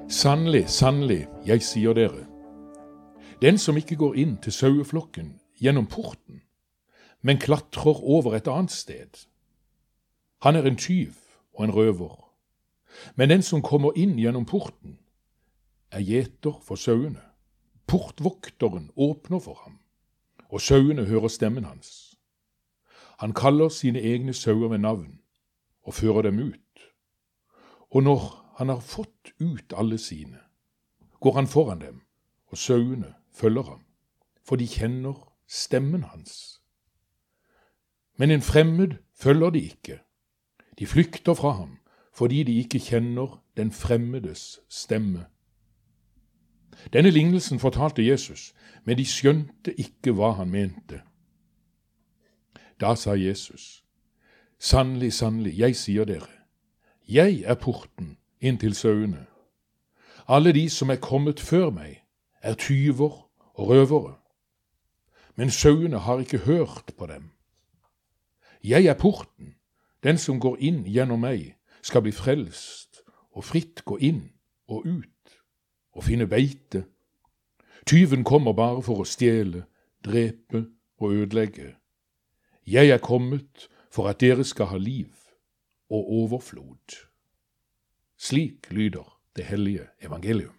Sannelig, 0.09 0.69
sannelig, 0.69 1.27
jeg 1.47 1.63
sier 1.63 1.93
dere. 1.93 2.27
Den 3.43 3.59
som 3.59 3.77
ikke 3.77 3.97
går 3.97 4.15
inn 4.15 4.37
til 4.43 4.53
saueflokken 4.53 5.41
gjennom 5.61 5.87
porten, 5.87 6.43
men 7.23 7.39
klatrer 7.39 8.05
over 8.05 8.37
et 8.37 8.49
annet 8.49 8.71
sted, 8.71 9.27
han 10.43 10.57
er 10.57 10.63
en 10.69 10.77
tyv 10.77 11.15
og 11.55 11.65
en 11.65 11.75
røver. 11.75 12.33
Men 13.17 13.31
den 13.31 13.43
som 13.43 13.63
kommer 13.63 13.97
inn 13.97 14.19
gjennom 14.19 14.47
porten, 14.47 14.99
er 15.91 16.01
gjeter 16.01 16.61
for 16.63 16.77
sauene. 16.77 17.23
Portvokteren 17.87 18.91
åpner 18.97 19.39
for 19.39 19.61
ham, 19.65 19.79
og 20.49 20.61
sauene 20.61 21.05
hører 21.05 21.29
stemmen 21.29 21.65
hans. 21.65 22.17
Han 23.19 23.33
kaller 23.33 23.69
sine 23.69 24.01
egne 24.01 24.33
sauer 24.35 24.69
ved 24.69 24.79
navn 24.79 25.19
og 25.83 25.95
fører 25.95 26.23
dem 26.23 26.39
ut. 26.39 26.66
Og 27.91 28.03
når 28.03 28.55
han 28.59 28.69
har 28.69 28.81
fått 28.81 29.33
ut 29.41 29.73
alle 29.77 29.99
sine, 29.99 30.39
går 31.21 31.33
han 31.33 31.47
foran 31.47 31.81
dem, 31.81 32.03
og 32.47 32.59
sauene 32.59 33.15
følger 33.35 33.63
ham, 33.63 33.83
for 34.45 34.57
de 34.57 34.67
kjenner 34.67 35.33
stemmen 35.47 36.03
hans. 36.03 36.61
Men 38.17 38.31
en 38.31 38.43
fremmed 38.43 38.97
følger 39.15 39.51
de 39.51 39.61
ikke. 39.61 39.99
De 40.79 40.87
flykter 40.87 41.35
fra 41.35 41.51
ham 41.51 41.79
fordi 42.17 42.43
de 42.43 42.59
ikke 42.59 42.79
kjenner 42.79 43.43
den 43.57 43.73
fremmedes 43.73 44.61
stemme. 44.69 45.27
Denne 46.93 47.11
lignelsen 47.11 47.59
fortalte 47.59 48.07
Jesus, 48.07 48.55
men 48.85 48.97
de 48.97 49.05
skjønte 49.05 49.75
ikke 49.77 50.15
hva 50.17 50.31
han 50.39 50.49
mente. 50.49 51.03
Da 52.81 52.95
sa 52.95 53.13
Jesus, 53.13 53.85
Sannelig, 54.59 55.13
sannelig, 55.13 55.59
jeg 55.59 55.77
sier 55.77 56.05
dere, 56.09 56.36
jeg 57.09 57.43
er 57.47 57.55
porten 57.55 58.17
inn 58.41 58.59
til 58.59 58.75
sauene. 58.75 59.27
Alle 60.29 60.53
de 60.53 60.67
som 60.71 60.91
er 60.91 60.99
kommet 60.99 61.41
før 61.41 61.71
meg, 61.71 62.03
er 62.43 62.55
tyver 62.55 63.31
og 63.55 63.69
røvere, 63.69 64.17
men 65.37 65.51
sauene 65.51 65.99
har 65.99 66.19
ikke 66.19 66.39
hørt 66.39 66.93
på 66.99 67.07
dem. 67.07 67.31
Jeg 68.65 68.87
er 68.87 68.95
porten, 68.95 69.55
den 70.03 70.19
som 70.19 70.41
går 70.41 70.57
inn 70.59 70.85
gjennom 70.85 71.23
meg, 71.23 71.55
skal 71.83 72.03
bli 72.03 72.13
frelst 72.13 73.03
og 73.31 73.45
fritt 73.45 73.85
gå 73.85 73.99
inn 74.03 74.33
og 74.67 74.87
ut 74.87 75.37
og 75.95 76.05
finne 76.05 76.27
beite. 76.27 76.85
Tyven 77.87 78.25
kommer 78.25 78.53
bare 78.53 78.83
for 78.83 79.05
å 79.05 79.07
stjele, 79.07 79.65
drepe 80.05 80.67
og 80.99 81.15
ødelegge. 81.15 81.77
Jeg 82.67 82.91
er 82.91 82.99
kommet 82.99 83.69
for 83.95 84.11
at 84.11 84.21
dere 84.21 84.45
skal 84.45 84.73
ha 84.75 84.79
liv 84.79 85.26
og 85.91 86.13
overflod. 86.23 87.01
Slik 88.17 88.71
lyder 88.71 89.07
det 89.37 89.45
hellige 89.51 89.89
evangelium. 90.03 90.57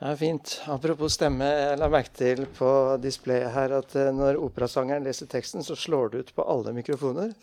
Det 0.00 0.08
er 0.08 0.16
fint. 0.16 0.52
Apropos 0.72 1.12
stemme, 1.12 1.44
jeg 1.44 1.76
la 1.76 1.88
merke 1.92 2.12
til 2.16 2.46
på 2.56 2.68
displayet 3.02 3.52
her 3.52 3.74
at 3.76 3.92
eh, 4.00 4.08
når 4.16 4.38
operasangeren 4.40 5.04
leser 5.04 5.28
teksten, 5.28 5.60
så 5.60 5.76
slår 5.76 6.14
det 6.14 6.22
ut 6.22 6.30
på 6.38 6.46
alle 6.48 6.72
mikrofoner. 6.72 7.34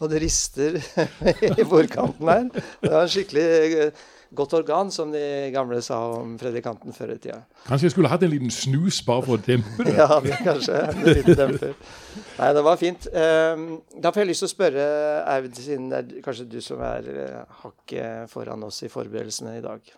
Og 0.00 0.08
det 0.08 0.22
rister 0.24 0.78
i 1.60 1.66
bordkanten 1.68 2.30
her. 2.32 2.48
Det 2.80 2.92
var 2.94 3.02
en 3.02 3.12
skikkelig 3.12 3.44
eh, 3.82 4.06
godt 4.34 4.54
organ, 4.58 4.90
som 4.90 5.12
de 5.12 5.50
gamle 5.54 5.78
sa 5.84 5.98
om 6.16 6.36
predikanten 6.40 6.92
før 6.96 7.14
i 7.14 7.18
tida. 7.18 7.42
Kanskje 7.66 7.86
jeg 7.86 7.94
skulle 7.94 8.10
hatt 8.10 8.24
en 8.26 8.32
liten 8.32 8.50
snus 8.50 9.02
bare 9.06 9.22
for 9.26 9.36
å 9.38 9.42
dempe 9.46 9.84
det? 9.86 9.94
Ja, 10.00 10.20
det 10.24 10.38
kanskje 10.44 10.80
en 10.88 11.04
liten 11.06 11.38
demper. 11.38 11.76
Nei, 12.38 12.48
det 12.58 12.64
var 12.66 12.80
fint. 12.80 13.06
Um, 13.12 13.68
da 14.02 14.10
får 14.12 14.24
jeg 14.24 14.30
lyst 14.32 14.44
til 14.44 14.50
å 14.50 14.54
spørre 14.54 14.88
Aud, 15.36 15.52
siden 15.60 15.92
det 15.92 16.00
er 16.02 16.24
kanskje 16.26 16.48
du 16.56 16.58
som 16.64 16.82
er 16.86 17.06
uh, 17.12 17.60
hakket 17.62 18.32
foran 18.32 18.66
oss 18.66 18.82
i 18.86 18.90
forberedelsene 18.92 19.58
i 19.60 19.64
dag. 19.64 19.94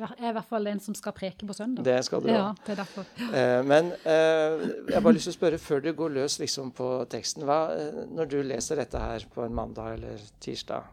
Jeg 0.00 0.06
er 0.22 0.30
i 0.30 0.34
hvert 0.36 0.46
fall 0.48 0.68
en 0.70 0.78
som 0.80 0.94
skal 0.94 1.12
preke 1.12 1.44
på 1.48 1.52
søndag. 1.56 1.82
Det 1.84 1.96
skal 2.06 2.22
du 2.22 2.28
Ja, 2.30 2.44
ha. 2.46 2.52
det 2.64 2.72
er 2.72 2.78
derfor. 2.78 3.08
Eh, 3.34 3.62
men 3.66 3.90
eh, 4.06 4.62
jeg 4.86 4.94
har 4.94 5.02
bare 5.02 5.16
lyst 5.16 5.26
til 5.26 5.34
å 5.34 5.38
spørre, 5.38 5.58
før 5.58 5.82
du 5.82 5.90
går 5.98 6.12
løs 6.14 6.38
liksom 6.40 6.70
på 6.78 6.90
teksten 7.10 7.42
hva, 7.48 7.56
eh, 7.74 7.98
Når 8.14 8.30
du 8.30 8.36
leser 8.46 8.78
dette 8.80 9.02
her 9.02 9.26
på 9.34 9.42
en 9.44 9.54
mandag 9.58 9.96
eller 9.98 10.22
tirsdag, 10.40 10.86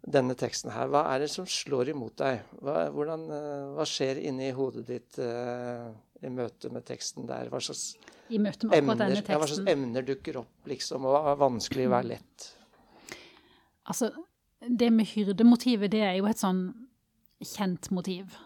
denne 0.00 0.34
teksten 0.38 0.72
her, 0.72 0.88
hva 0.88 1.04
er 1.12 1.24
det 1.24 1.30
som 1.32 1.46
slår 1.48 1.92
imot 1.92 2.16
deg? 2.20 2.40
Hva, 2.64 2.86
hvordan, 2.94 3.26
eh, 3.36 3.66
hva 3.76 3.86
skjer 3.88 4.20
inni 4.30 4.48
hodet 4.56 4.86
ditt 4.88 5.18
uh, 5.20 5.90
i 6.24 6.30
møte 6.32 6.70
med 6.72 6.86
teksten 6.88 7.28
der? 7.28 7.50
Hva 7.52 7.60
slags, 7.60 7.98
emner, 8.30 8.56
ja, 9.20 9.36
hva 9.36 9.48
slags 9.48 9.68
emner 9.68 10.06
dukker 10.06 10.40
opp, 10.40 10.54
liksom? 10.70 11.04
Og 11.04 11.16
hva 11.16 11.34
er 11.34 11.42
vanskelig, 11.42 11.88
hva 11.92 12.00
er 12.00 12.12
lett? 12.14 12.46
Altså, 13.90 14.12
det 14.60 14.88
med 14.94 15.10
hyrdemotivet, 15.12 15.92
det 15.92 16.04
er 16.06 16.16
jo 16.20 16.30
et 16.30 16.40
sånn 16.40 16.64
kjent 17.44 17.90
motiv. 17.92 18.36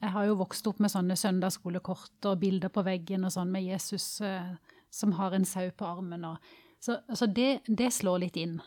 Jeg 0.00 0.12
har 0.14 0.28
jo 0.28 0.36
vokst 0.40 0.68
opp 0.68 0.78
med 0.80 0.92
sånne 0.92 1.16
søndagsskolekort 1.20 2.28
og 2.28 2.40
bilder 2.40 2.72
på 2.72 2.84
veggen 2.84 3.26
og 3.28 3.32
sånn 3.34 3.52
med 3.52 3.66
Jesus 3.68 4.18
uh, 4.24 4.52
som 4.92 5.16
har 5.16 5.36
en 5.36 5.48
sau 5.48 5.70
på 5.72 5.88
armen. 5.88 6.28
Og, 6.28 6.52
så 6.80 7.00
altså 7.08 7.28
det, 7.28 7.62
det 7.68 7.88
slår 7.94 8.24
litt 8.26 8.38
inn. 8.40 8.58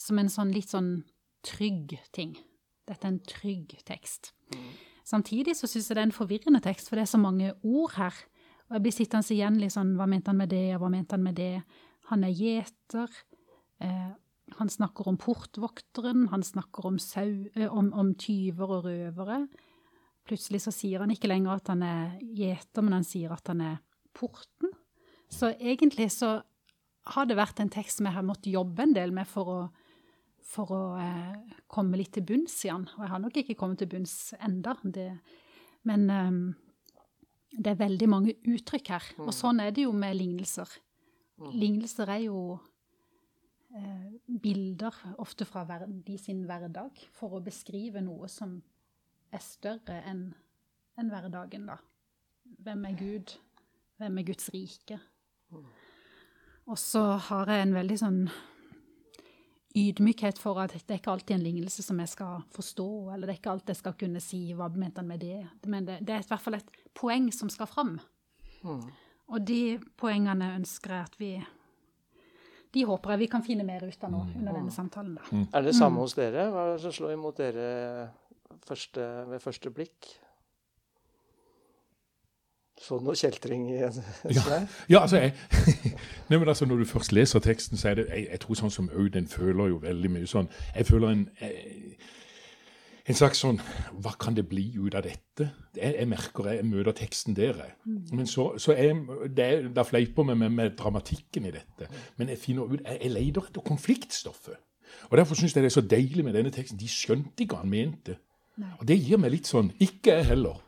Som 0.00 0.18
en 0.18 0.30
sånn 0.32 0.54
litt 0.54 0.70
sånn 0.70 0.92
trygg 1.46 1.96
ting. 2.14 2.36
Dette 2.88 3.06
er 3.06 3.14
en 3.14 3.24
trygg 3.26 3.76
tekst. 3.86 4.32
Samtidig 5.06 5.56
så 5.58 5.68
syns 5.70 5.88
jeg 5.90 5.96
det 5.96 6.02
er 6.04 6.08
en 6.10 6.14
forvirrende 6.14 6.62
tekst, 6.62 6.88
for 6.88 6.98
det 6.98 7.06
er 7.06 7.12
så 7.12 7.20
mange 7.20 7.52
ord 7.62 7.96
her. 7.96 8.16
Og 8.68 8.76
jeg 8.76 8.84
blir 8.84 8.94
sittende 8.94 9.34
igjen 9.34 9.58
litt 9.58 9.74
sånn 9.74 9.96
Hva 9.98 10.06
mente 10.10 10.30
han 10.30 10.38
med 10.38 10.52
det, 10.52 10.66
og 10.76 10.84
hva 10.84 10.90
mente 10.92 11.16
han 11.16 11.24
med 11.24 11.38
det? 11.38 11.62
Han 12.10 12.26
er 12.26 12.34
gjeter. 12.34 13.16
Eh, 13.82 14.10
han 14.58 14.70
snakker 14.70 15.08
om 15.10 15.18
portvokteren, 15.20 16.28
han 16.30 16.42
snakker 16.46 16.86
om, 16.90 16.98
sau, 17.02 17.28
eh, 17.54 17.66
om, 17.70 17.92
om 17.94 18.14
tyver 18.18 18.76
og 18.76 18.86
røvere. 18.86 19.44
Plutselig 20.26 20.62
så 20.66 20.74
sier 20.74 21.02
han 21.02 21.10
ikke 21.14 21.30
lenger 21.30 21.56
at 21.56 21.70
han 21.72 21.82
er 21.86 22.16
gjeter, 22.22 22.84
men 22.84 22.98
han 22.98 23.06
sier 23.06 23.34
at 23.34 23.50
han 23.50 23.62
er 23.66 23.80
porten. 24.14 24.74
Så 25.30 25.52
egentlig 25.58 26.10
så 26.14 26.40
har 27.14 27.26
det 27.26 27.38
vært 27.38 27.62
en 27.62 27.70
tekst 27.72 27.98
som 27.98 28.08
jeg 28.08 28.18
har 28.18 28.26
måttet 28.26 28.52
jobbe 28.52 28.84
en 28.84 28.94
del 28.94 29.14
med 29.14 29.28
for 29.30 29.50
å, 29.50 29.60
for 30.46 30.72
å 30.74 30.82
eh, 31.00 31.60
komme 31.70 31.98
litt 32.00 32.12
til 32.16 32.26
bunns 32.26 32.56
i 32.64 32.72
den. 32.72 32.86
Og 32.96 33.04
jeg 33.04 33.12
har 33.12 33.22
nok 33.22 33.38
ikke 33.42 33.56
kommet 33.58 33.80
til 33.82 33.90
bunns 33.92 34.16
enda. 34.40 34.74
Det, 34.82 35.08
men 35.88 36.06
eh, 36.14 36.40
det 37.56 37.74
er 37.74 37.82
veldig 37.84 38.08
mange 38.10 38.36
uttrykk 38.48 38.92
her. 38.94 39.12
Og 39.26 39.32
sånn 39.36 39.62
er 39.62 39.74
det 39.74 39.86
jo 39.86 39.94
med 39.96 40.18
lignelser. 40.18 40.72
Lignelser 41.56 42.10
er 42.12 42.24
jo 42.26 42.40
eh, 43.74 44.10
bilder, 44.42 44.96
ofte 45.22 45.46
fra 45.48 45.64
hver, 45.68 45.86
de 45.88 46.18
sin 46.20 46.44
hverdag, 46.48 47.00
for 47.16 47.38
å 47.38 47.44
beskrive 47.44 48.02
noe 48.04 48.28
som 48.30 48.58
er 49.30 49.42
større 49.44 50.02
enn 50.10 50.28
en 51.00 51.08
hverdagen, 51.08 51.68
da. 51.70 51.78
Hvem 52.60 52.84
er 52.90 52.96
Gud? 52.98 53.32
Hvem 54.00 54.18
er 54.20 54.26
Guds 54.26 54.50
rike? 54.52 54.98
Og 56.70 56.78
så 56.78 57.02
har 57.30 57.50
jeg 57.50 57.64
en 57.64 57.76
veldig 57.76 57.98
sånn 57.98 58.18
ydmykhet 59.76 60.38
for 60.38 60.58
at 60.62 60.72
det 60.74 60.94
er 60.96 60.98
ikke 60.98 61.12
alltid 61.12 61.36
en 61.36 61.44
lignelse 61.44 61.82
som 61.84 61.98
jeg 62.02 62.10
skal 62.10 62.42
forstå, 62.54 62.88
eller 63.14 63.28
det 63.28 63.34
er 63.36 63.38
ikke 63.38 63.52
alt 63.52 63.70
jeg 63.70 63.78
skal 63.78 63.94
kunne 64.00 64.22
si, 64.24 64.40
hva 64.58 64.66
mente 64.74 64.98
han 65.02 65.08
med 65.08 65.22
det? 65.22 65.44
Men 65.66 65.86
det, 65.86 66.00
det 66.06 66.16
er 66.16 66.24
i 66.24 66.28
hvert 66.28 66.42
fall 66.42 66.58
et 66.58 66.72
poeng 66.98 67.28
som 67.34 67.50
skal 67.52 67.70
fram. 67.70 67.94
Og 69.30 69.44
de 69.46 69.78
poengene 70.00 70.54
ønsker 70.58 70.94
jeg 70.96 71.06
at 71.06 71.20
vi 71.20 71.30
De 72.74 72.84
håper 72.86 73.10
jeg 73.10 73.18
vi 73.18 73.26
kan 73.26 73.42
finne 73.42 73.64
mer 73.66 73.82
ut 73.82 74.04
av 74.06 74.10
nå 74.12 74.18
under 74.36 74.52
denne 74.54 74.70
samtalen. 74.70 75.16
da. 75.18 75.22
Er 75.54 75.62
det 75.62 75.72
det 75.72 75.78
samme 75.78 75.98
hos 76.04 76.14
dere? 76.14 76.50
Hva 76.50 76.66
er 76.66 76.76
det 76.76 76.82
som 76.84 76.92
slår 76.94 77.16
imot 77.16 77.38
dere 77.40 78.10
første, 78.66 79.06
ved 79.26 79.42
første 79.42 79.72
blikk? 79.74 80.06
Så 82.80 82.96
du 82.98 83.04
noe 83.04 83.16
kjeltring 83.18 83.66
i 83.74 83.78
en 83.84 83.98
Ja, 84.32 84.60
ja 84.88 85.02
altså, 85.04 85.20
jeg, 85.20 85.34
Nei, 86.30 86.38
men 86.38 86.48
altså 86.48 86.64
Når 86.66 86.80
du 86.80 86.84
først 86.88 87.12
leser 87.12 87.42
teksten, 87.44 87.76
så 87.76 87.90
er 87.90 87.98
det 88.00 88.06
Jeg, 88.08 88.28
jeg 88.30 88.40
tror 88.40 88.56
sånn 88.62 88.72
som 88.72 88.88
Audun 88.96 89.28
føler 89.28 89.68
jo 89.74 89.82
veldig 89.82 90.10
mye 90.14 90.30
sånn 90.30 90.48
Jeg 90.74 90.88
føler 90.88 91.12
en 91.12 91.26
eh, 91.44 92.08
en 93.10 93.16
slags 93.16 93.40
sånn 93.42 93.58
Hva 94.04 94.12
kan 94.20 94.36
det 94.36 94.44
bli 94.48 94.68
ut 94.78 94.94
av 94.94 95.02
dette? 95.02 95.48
Jeg, 95.74 95.94
jeg 95.98 96.08
merker 96.08 96.46
jeg 96.52 96.66
møter 96.68 96.94
teksten 96.94 97.34
der. 97.34 97.56
Men 98.12 98.28
så, 98.28 98.50
så 98.60 98.74
er 98.76 98.92
det, 99.26 99.46
er- 99.46 99.68
Da 99.74 99.82
fleiper 99.88 100.28
vi 100.28 100.36
med, 100.38 100.52
med 100.54 100.76
dramatikken 100.78 101.48
i 101.48 101.52
dette. 101.54 101.88
Men 102.20 102.28
jeg 102.30 102.38
finner 102.38 102.68
ut, 102.70 102.80
jeg, 102.84 102.98
jeg 103.02 103.10
leter 103.16 103.48
etter 103.48 103.64
konfliktstoffet. 103.66 104.60
Og 105.10 105.16
Derfor 105.18 105.34
syns 105.38 105.56
jeg 105.56 105.64
det 105.64 105.70
er 105.72 105.74
så 105.80 105.86
deilig 105.90 106.24
med 106.26 106.36
denne 106.38 106.52
teksten. 106.54 106.78
De 106.78 106.86
skjønte 106.92 107.42
ikke 107.42 107.56
hva 107.56 107.64
han 107.64 107.72
mente. 107.72 108.18
Og 108.78 108.86
det 108.88 108.96
gir 109.00 109.18
meg 109.20 109.32
litt 109.34 109.48
sånn 109.48 109.70
Ikke 109.80 110.18
jeg 110.18 110.26
heller. 110.32 110.60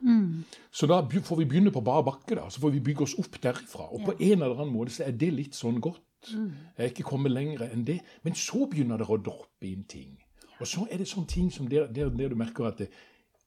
Så 0.73 0.89
da 0.91 1.01
får 1.03 1.39
vi 1.43 1.47
begynne 1.51 1.73
på 1.75 1.83
bar 1.85 2.03
bakke, 2.07 2.37
da. 2.39 2.49
Så 2.51 2.63
får 2.63 2.75
vi 2.77 2.81
bygge 2.81 3.07
oss 3.07 3.15
opp 3.21 3.39
derifra. 3.43 3.89
Og 3.93 4.05
på 4.07 4.17
en 4.19 4.43
eller 4.43 4.57
annen 4.57 4.75
måte 4.75 4.95
så 4.95 5.07
er 5.07 5.17
det 5.17 5.33
litt 5.35 5.59
sånn 5.59 5.81
godt. 5.83 6.03
Jeg 6.33 6.79
er 6.79 6.93
ikke 6.93 7.07
kommet 7.09 7.33
lenger 7.35 7.67
enn 7.69 7.85
det. 7.85 7.99
Men 8.23 8.37
så 8.39 8.67
begynner 8.71 9.01
det 9.03 9.09
å 9.11 9.19
droppe 9.19 9.69
inn 9.69 9.85
ting. 9.85 10.15
Og 10.61 10.69
så 10.71 10.87
er 10.91 11.01
det 11.03 11.09
sånne 11.11 11.29
ting 11.29 11.49
som 11.51 11.67
det, 11.69 11.89
det, 11.95 12.07
det 12.17 12.31
du 12.31 12.37
merker 12.39 12.69
at 12.71 12.79
det, 12.85 12.91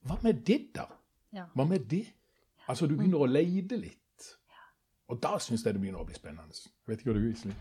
Hva 0.06 0.18
med 0.22 0.44
det, 0.46 0.60
da? 0.76 0.84
Ja. 1.34 1.46
Hva 1.54 1.64
med 1.66 1.88
det? 1.90 2.04
Altså, 2.68 2.86
du 2.86 2.96
begynner 2.96 3.24
å 3.24 3.30
leide 3.30 3.78
litt. 3.80 4.28
Og 5.08 5.18
da 5.22 5.36
syns 5.42 5.64
jeg 5.64 5.74
det 5.74 5.80
begynner 5.80 6.02
å 6.02 6.06
bli 6.06 6.16
spennende. 6.18 6.54
Jeg 6.54 6.90
vet 6.90 7.02
ikke 7.02 7.12
hva 7.12 7.18
du, 7.18 7.30
Iselin? 7.30 7.58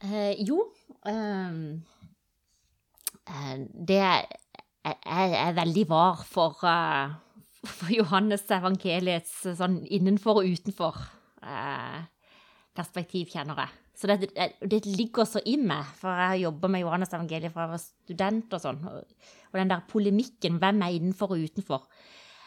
Eh, 0.00 0.38
jo 0.48 0.62
eh, 1.04 1.56
Det 3.26 3.98
er, 3.98 4.24
jeg 4.84 5.34
er 5.36 5.52
veldig 5.58 5.84
var 5.90 6.22
for, 6.26 6.64
eh, 6.66 7.12
for 7.78 7.92
Johannes 7.94 8.46
evangeliets 8.50 9.44
eh, 9.46 9.58
sånn 9.58 9.80
innenfor 9.86 10.40
og 10.42 10.48
utenfor 10.48 10.98
eh, 11.44 12.00
perspektiv, 12.76 13.28
kjenner 13.34 13.64
jeg. 13.64 13.76
Så 14.00 14.08
det, 14.08 14.30
det, 14.64 14.78
ligger 14.88 15.26
så 15.28 15.42
i 15.44 15.58
meg, 15.60 15.84
for 16.00 16.08
jeg 16.16 16.32
har 16.32 16.38
jobba 16.46 16.70
med 16.72 16.80
Johannes 16.80 17.12
evangeliet 17.12 17.52
fra 17.52 17.66
jeg 17.66 17.72
var 17.74 17.82
student 17.82 18.54
og 18.56 18.62
sånn. 18.62 18.78
Og, 18.88 19.26
og 19.50 19.58
den 19.60 19.72
der 19.74 19.82
polemikken, 19.90 20.56
hvem 20.62 20.80
er 20.86 20.96
innenfor 20.96 21.34
og 21.34 21.42
utenfor? 21.44 21.84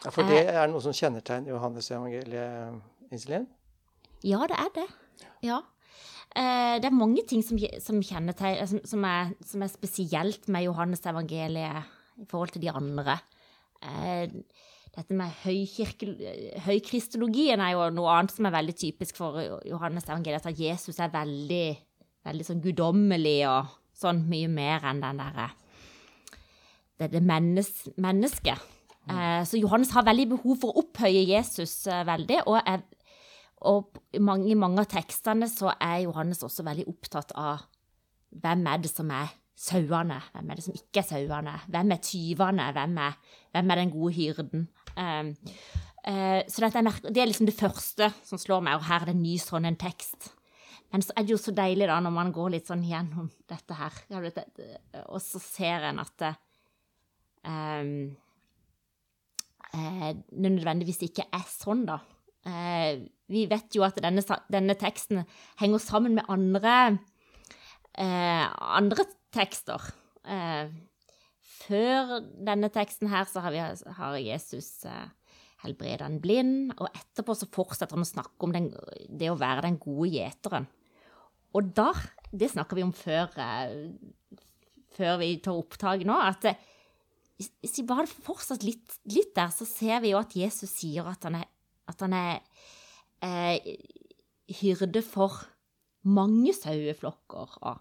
Ja, 0.04 0.12
for 0.12 0.28
det 0.28 0.42
er 0.50 0.72
noe 0.72 0.82
som 0.84 0.96
kjennetegner 0.98 1.54
Johannes 1.54 1.92
evangeliet, 1.94 2.82
Iselin? 3.14 3.46
Ja, 4.26 4.42
det 4.50 4.58
er 4.58 4.74
det. 4.80 4.88
Ja. 5.46 5.62
Eh, 6.34 6.76
det 6.82 6.90
er 6.90 6.96
mange 6.98 7.22
ting 7.30 7.44
som, 7.46 7.60
som, 7.80 8.02
som, 8.02 8.32
som, 8.90 9.06
er, 9.06 9.34
som 9.46 9.66
er 9.66 9.72
spesielt 9.72 10.48
med 10.50 10.66
Johannes 10.66 11.06
evangeliet 11.06 11.84
i 12.18 12.26
forhold 12.30 12.54
til 12.56 12.64
de 12.64 12.72
andre. 12.74 13.20
Eh, 13.84 14.30
dette 14.94 15.16
med 15.18 15.32
høykristologien 16.66 17.62
er 17.62 17.72
jo 17.74 17.88
noe 17.96 18.12
annet 18.14 18.34
som 18.34 18.46
er 18.46 18.54
veldig 18.54 18.76
typisk 18.78 19.18
for 19.22 19.40
Johannes 19.66 20.06
evangeliet. 20.10 20.46
At 20.46 20.60
Jesus 20.60 21.00
er 21.02 21.14
veldig, 21.14 21.68
veldig 22.30 22.46
sånn 22.50 22.62
guddommelig 22.62 23.40
og 23.50 23.74
sånn 23.98 24.24
mye 24.30 24.50
mer 24.50 24.86
enn 24.90 25.02
den 25.04 25.22
derre 25.22 25.48
Det 26.98 27.08
er 27.08 27.14
det 27.16 27.24
mennes, 27.26 27.72
mennesket. 27.98 28.70
Eh, 29.10 29.42
så 29.50 29.60
Johannes 29.60 29.92
har 29.92 30.06
veldig 30.08 30.30
behov 30.38 30.62
for 30.62 30.72
å 30.72 30.84
opphøye 30.86 31.26
Jesus 31.28 31.88
eh, 31.92 32.06
veldig. 32.08 32.44
og 32.48 32.62
er 32.62 32.86
og 33.70 34.02
i 34.14 34.22
mange, 34.22 34.56
mange, 34.60 34.84
av 34.84 34.90
tekstene 34.92 35.48
så 35.52 35.72
er 35.80 36.04
Johannes 36.06 36.44
også 36.46 36.66
veldig 36.68 36.86
opptatt 36.92 37.32
av 37.40 37.64
hvem 38.44 38.68
er 38.68 38.84
det 38.84 38.92
som 38.92 39.12
er 39.14 39.32
sauene, 39.64 40.20
hvem 40.34 40.52
er 40.52 40.60
det 40.60 40.66
som 40.66 40.78
ikke 40.78 41.04
er 41.04 41.08
sauene, 41.08 41.56
hvem 41.72 41.94
er 41.94 42.04
tyvene, 42.04 42.70
hvem 42.76 42.96
er, 43.06 43.18
hvem 43.54 43.74
er 43.74 43.82
den 43.82 43.92
gode 43.94 44.14
hyrden. 44.18 44.64
Um, 44.98 45.34
uh, 46.08 46.40
så 46.50 46.66
er 46.68 46.74
det 46.74 47.18
er 47.18 47.30
liksom 47.30 47.50
det 47.50 47.58
første 47.58 48.10
som 48.26 48.42
slår 48.42 48.66
meg, 48.66 48.80
og 48.80 48.88
her 48.90 49.04
er 49.04 49.12
det 49.12 49.18
en 49.18 49.26
ny 49.26 49.36
sånn 49.42 49.70
en 49.70 49.80
tekst. 49.80 50.32
Men 50.94 51.06
så 51.06 51.14
er 51.18 51.26
det 51.26 51.34
jo 51.34 51.42
så 51.42 51.54
deilig 51.56 51.88
da 51.90 52.00
når 52.04 52.14
man 52.14 52.34
går 52.34 52.52
litt 52.54 52.70
sånn 52.70 52.84
gjennom 52.86 53.30
dette 53.50 53.78
her, 53.78 54.02
og 55.08 55.22
så 55.24 55.42
ser 55.42 55.88
en 55.90 56.02
at 56.04 56.14
det 56.22 56.34
um, 57.50 58.12
uh, 59.74 60.12
nødvendigvis 60.34 61.06
ikke 61.08 61.30
er 61.34 61.48
sånn, 61.50 61.86
da. 61.90 62.02
Uh, 62.44 63.06
vi 63.32 63.46
vet 63.50 63.76
jo 63.76 63.86
at 63.86 63.98
denne, 64.04 64.24
denne 64.52 64.76
teksten 64.80 65.24
henger 65.62 65.82
sammen 65.82 66.18
med 66.18 66.28
andre, 66.32 67.00
eh, 67.98 68.44
andre 68.78 69.06
tekster. 69.34 69.82
Eh, 70.28 70.70
før 71.64 72.20
denne 72.22 72.70
teksten 72.74 73.10
her 73.10 73.26
så 73.32 73.42
har, 73.46 73.56
vi, 73.56 73.64
har 73.98 74.18
Jesus 74.20 74.84
uh, 74.86 75.08
helbreda 75.64 76.06
en 76.06 76.20
blind, 76.22 76.76
og 76.76 76.92
etterpå 76.92 77.36
så 77.40 77.50
fortsetter 77.50 77.96
han 77.96 78.06
å 78.06 78.12
snakke 78.12 78.46
om 78.46 78.54
den, 78.54 78.70
det 79.08 79.32
å 79.32 79.40
være 79.40 79.66
den 79.66 79.80
gode 79.82 80.12
gjeteren. 80.14 80.68
Og 81.56 81.72
da, 81.78 81.90
det 82.30 82.52
snakker 82.52 82.78
vi 82.78 82.86
om 82.86 82.94
før, 82.98 83.34
før 84.94 85.20
vi 85.22 85.32
tar 85.42 85.58
opptak 85.58 86.04
nå, 86.06 86.20
at 86.20 86.52
hvis 87.38 87.80
vi 87.80 87.88
bare 87.88 88.08
fortsatt 88.08 88.64
litt, 88.66 89.00
litt, 89.10 89.34
der, 89.36 89.52
så 89.54 89.66
ser 89.68 90.04
vi 90.04 90.14
jo 90.14 90.20
at 90.22 90.36
Jesus 90.38 90.74
sier 90.76 91.08
at 91.10 91.26
han 91.28 91.40
er, 91.42 91.50
at 91.94 92.06
han 92.06 92.16
er 92.18 92.40
eh, 93.24 93.76
hyrde 94.62 95.02
for 95.06 95.44
mange 96.04 96.54
saueflokker. 96.54 97.80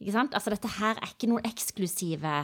ikke 0.00 0.12
sant? 0.12 0.34
Altså 0.34 0.52
dette 0.52 0.68
her 0.78 0.98
er 0.98 1.14
ikke 1.14 1.30
noen 1.30 1.46
eksklusive 1.48 2.42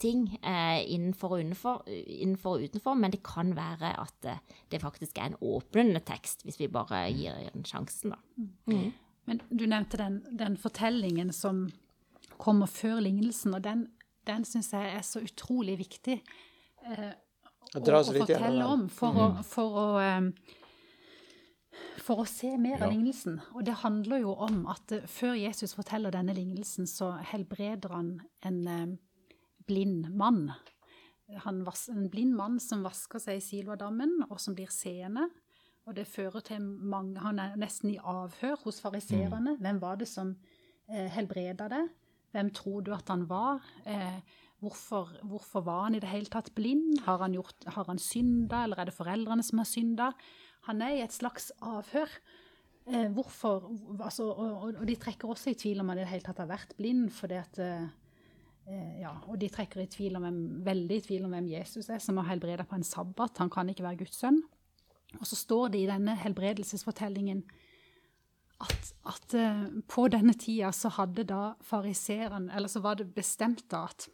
ting 0.00 0.24
eh, 0.40 0.80
innenfor, 0.94 1.36
og 1.36 1.44
utenfor, 1.44 1.84
innenfor, 1.86 2.56
og 2.56 2.64
utenfor, 2.70 2.96
men 2.96 3.12
det 3.12 3.22
kan 3.26 3.52
være 3.56 3.92
at 4.00 4.14
det, 4.24 4.38
det, 4.72 4.80
faktisk 4.82 5.18
er 5.18 5.30
en 5.30 5.40
åpnende 5.40 6.00
tekst, 6.06 6.44
hvis 6.44 6.60
vi 6.60 6.70
bare 6.72 7.04
gir 7.12 7.36
den 7.52 7.66
sjansen, 7.68 8.14
da. 8.14 8.20
Mm. 8.70 8.92
Men 9.28 9.42
du 9.50 9.66
nevnte 9.68 10.00
den, 10.00 10.22
den, 10.38 10.56
fortellingen 10.56 11.32
som 11.36 11.68
kommer 12.40 12.66
før 12.66 13.02
lignelsen, 13.04 13.54
og 13.54 13.64
den, 13.64 13.88
den 14.26 14.46
syns 14.48 14.72
jeg 14.72 14.94
er 14.96 15.04
så 15.06 15.20
utrolig 15.20 15.76
viktig 15.78 16.16
eh, 16.88 17.12
å, 17.74 17.82
å, 17.82 18.00
fortelle 18.02 18.66
om 18.66 18.88
for 18.90 19.14
mm. 19.14 19.20
å, 19.22 19.44
for 19.46 19.78
å 19.82 19.86
for 22.00 22.22
å 22.22 22.26
se 22.26 22.50
mer 22.58 22.80
ja. 22.80 22.86
av 22.86 22.94
lignelsen. 22.94 23.36
Og 23.54 23.62
det 23.68 23.76
handler 23.84 24.24
jo 24.24 24.32
om 24.42 24.64
at 24.72 24.96
uh, 24.96 25.04
før 25.06 25.36
Jesus 25.38 25.76
forteller 25.76 26.10
denne 26.14 26.34
lignelsen, 26.34 26.88
så 26.90 27.12
helbreder 27.30 27.92
han 27.94 28.08
en 28.46 28.98
blind 29.68 30.08
mann. 30.16 30.48
Han 31.44 31.62
en 31.92 32.08
blind 32.10 32.34
mann 32.34 32.58
som 32.58 32.82
vasker 32.82 33.22
seg 33.22 33.38
i 33.38 33.44
Siloadammen, 33.44 34.24
og 34.30 34.40
som 34.42 34.56
blir 34.58 34.72
seende. 34.74 35.28
Og 35.88 35.96
det 35.96 36.08
fører 36.10 36.42
til 36.44 36.62
mange 36.62 37.20
Han 37.22 37.38
er 37.38 37.56
nesten 37.58 37.90
i 37.94 37.98
avhør 37.98 38.58
hos 38.64 38.80
fariserene. 38.82 39.56
Mm. 39.56 39.60
Hvem 39.62 39.80
var 39.82 39.96
det 40.00 40.08
som 40.08 40.34
eh, 40.88 41.08
helbreda 41.10 41.68
det? 41.72 41.84
Hvem 42.30 42.50
tror 42.54 42.84
du 42.86 42.92
at 42.94 43.08
han 43.10 43.26
var? 43.30 43.64
Eh, 43.86 44.20
hvorfor, 44.60 45.10
hvorfor, 45.26 45.64
var 45.66 45.86
han 45.86 45.96
i 45.96 46.02
det 46.02 46.10
hele 46.10 46.30
tatt 46.30 46.52
blind? 46.56 47.00
Har 47.06 47.22
han, 47.24 47.34
gjort, 47.36 47.66
har 47.74 47.88
han 47.88 48.00
synda, 48.00 48.64
eller 48.64 48.80
er 48.80 48.90
det 48.90 48.96
foreldrene 48.96 49.44
som 49.46 49.62
har 49.62 49.68
synda? 49.68 50.10
Han 50.68 50.82
er 50.84 50.98
i 50.98 51.04
et 51.04 51.16
slags 51.16 51.50
avhør. 51.64 52.12
Eh, 52.90 53.08
hvorfor 53.14 53.70
altså, 54.00 54.28
og, 54.32 54.68
og, 54.74 54.84
de 54.88 54.96
trekker 55.00 55.30
også 55.30 55.52
i 55.52 55.58
tvil 55.58 55.80
om 55.82 55.92
han 55.92 56.00
i 56.00 56.04
det 56.04 56.12
hele 56.12 56.26
tatt 56.26 56.42
har 56.42 56.50
vært 56.50 56.76
blind. 56.78 57.10
fordi 57.14 57.38
at, 57.40 57.58
eh, 57.58 57.88
eh, 58.68 59.00
ja, 59.02 59.14
Og 59.28 59.38
de 59.40 59.48
trekker 59.48 59.82
i 59.82 59.90
tvil 59.90 60.16
om 60.16 60.28
hvem, 60.28 60.40
veldig 60.66 60.96
i 60.96 61.06
tvil 61.08 61.24
om 61.24 61.36
hvem 61.36 61.50
Jesus 61.54 61.88
er, 61.88 61.98
som 61.98 62.20
har 62.20 62.30
helbreda 62.32 62.64
på 62.68 62.76
en 62.76 62.86
sabbat. 62.86 63.38
Han 63.38 63.50
kan 63.50 63.68
ikke 63.68 63.86
være 63.86 64.02
Guds 64.04 64.20
sønn. 64.20 64.42
Og 65.18 65.26
så 65.26 65.36
står 65.36 65.72
det 65.72 65.80
i 65.82 65.90
denne 65.90 66.14
helbredelsesfortellingen 66.20 67.42
at, 68.60 68.92
at 69.08 69.34
eh, 69.34 69.68
på 69.88 70.06
denne 70.12 70.34
tida 70.38 70.70
så 70.76 70.90
hadde 70.98 71.24
da 71.28 71.54
fariseeren 71.64 72.50
Eller 72.50 72.68
så 72.68 72.82
var 72.84 72.98
det 73.00 73.12
bestemt 73.14 73.64
da 73.72 73.86
at 73.88 74.08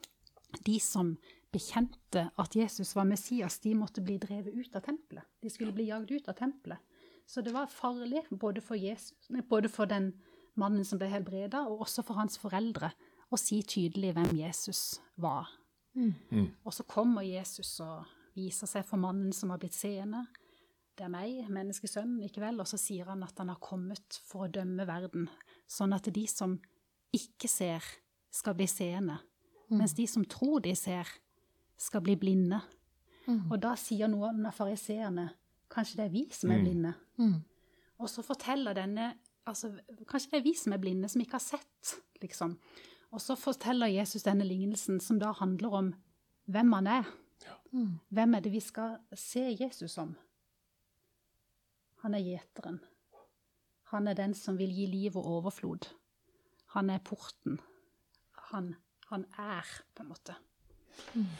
de 0.65 0.79
som 0.81 1.17
bekjente 1.53 2.27
at 2.37 2.57
Jesus 2.57 2.95
var 2.97 3.07
Messias, 3.09 3.59
de 3.65 3.75
måtte 3.75 4.05
bli 4.05 4.19
drevet 4.23 4.55
ut 4.55 4.77
av 4.77 4.85
tempelet. 4.87 5.25
De 5.43 5.51
skulle 5.51 5.75
bli 5.75 5.89
jagd 5.91 6.11
ut 6.11 6.29
av 6.29 6.39
tempelet. 6.39 6.79
Så 7.27 7.43
det 7.43 7.53
var 7.55 7.67
farlig 7.67 8.23
både 8.31 8.63
for, 8.63 8.79
Jesus, 8.79 9.29
både 9.49 9.69
for 9.69 9.91
den 9.91 10.13
mannen 10.55 10.85
som 10.87 11.01
ble 11.01 11.09
helbreda, 11.11 11.65
og 11.67 11.87
også 11.87 12.05
for 12.07 12.19
hans 12.21 12.39
foreldre, 12.39 12.93
å 13.27 13.39
si 13.41 13.59
tydelig 13.67 14.13
hvem 14.15 14.37
Jesus 14.39 15.01
var. 15.19 15.51
Mm. 15.97 16.15
Mm. 16.31 16.49
Og 16.63 16.75
så 16.75 16.87
kommer 16.87 17.27
Jesus 17.27 17.73
og 17.83 18.07
viser 18.37 18.71
seg 18.71 18.87
for 18.87 19.01
mannen 19.01 19.33
som 19.35 19.51
har 19.51 19.59
blitt 19.59 19.75
seende. 19.75 20.27
Det 20.97 21.05
er 21.05 21.13
meg, 21.13 21.49
menneskesønnen, 21.53 22.23
ikke 22.29 22.45
vel? 22.45 22.61
Og 22.63 22.69
så 22.71 22.79
sier 22.81 23.09
han 23.11 23.25
at 23.27 23.37
han 23.43 23.51
har 23.53 23.61
kommet 23.61 24.21
for 24.29 24.47
å 24.47 24.53
dømme 24.53 24.87
verden, 24.89 25.27
sånn 25.69 25.97
at 25.97 26.09
de 26.15 26.25
som 26.31 26.57
ikke 27.17 27.51
ser, 27.51 27.85
skal 28.33 28.57
bli 28.57 28.69
seende, 28.69 29.19
mm. 29.69 29.79
mens 29.79 29.95
de 29.95 30.07
som 30.07 30.25
tror 30.25 30.61
de 30.65 30.75
ser, 30.77 31.09
skal 31.77 32.03
bli 32.05 32.17
blinde. 32.17 32.61
Mm. 33.27 33.51
Og 33.51 33.59
da 33.63 33.75
sier 33.81 34.09
noen 34.09 34.47
av 34.47 34.55
fariseerne 34.57 35.29
kanskje 35.73 36.01
det 36.01 36.07
er 36.07 36.15
vi 36.15 36.25
som 36.33 36.51
er 36.51 36.61
mm. 36.61 36.65
blinde. 36.65 36.93
Mm. 37.19 37.39
Og 37.99 38.11
så 38.13 38.23
forteller 38.23 38.77
denne 38.77 39.15
altså, 39.47 39.73
Kanskje 40.09 40.35
det 40.35 40.41
er 40.41 40.47
vi 40.47 40.55
som 40.59 40.75
er 40.75 40.83
blinde, 40.83 41.09
som 41.09 41.23
ikke 41.23 41.39
har 41.39 41.45
sett, 41.45 41.97
liksom. 42.23 42.57
Og 43.15 43.23
så 43.23 43.37
forteller 43.39 43.93
Jesus 43.93 44.27
denne 44.27 44.45
lignelsen, 44.45 45.01
som 45.01 45.21
da 45.23 45.31
handler 45.33 45.75
om 45.79 45.93
hvem 46.51 46.73
han 46.73 46.87
er. 46.91 47.11
Ja. 47.47 47.55
Mm. 47.73 47.99
Hvem 48.09 48.35
er 48.35 48.45
det 48.45 48.53
vi 48.53 48.61
skal 48.61 48.99
se 49.15 49.45
Jesus 49.61 49.97
som? 49.97 50.17
Han 52.03 52.15
er 52.15 52.25
gjeteren. 52.25 52.81
Han 53.93 54.09
er 54.11 54.19
den 54.19 54.35
som 54.35 54.59
vil 54.59 54.73
gi 54.75 54.87
liv 54.91 55.17
og 55.17 55.27
overflod. 55.39 55.89
Han 56.75 56.91
er 56.91 57.03
porten. 57.07 57.61
Han, 58.51 58.75
han 59.13 59.25
er, 59.39 59.71
på 59.95 60.05
en 60.05 60.09
måte. 60.09 60.35
Mm. 61.15 61.31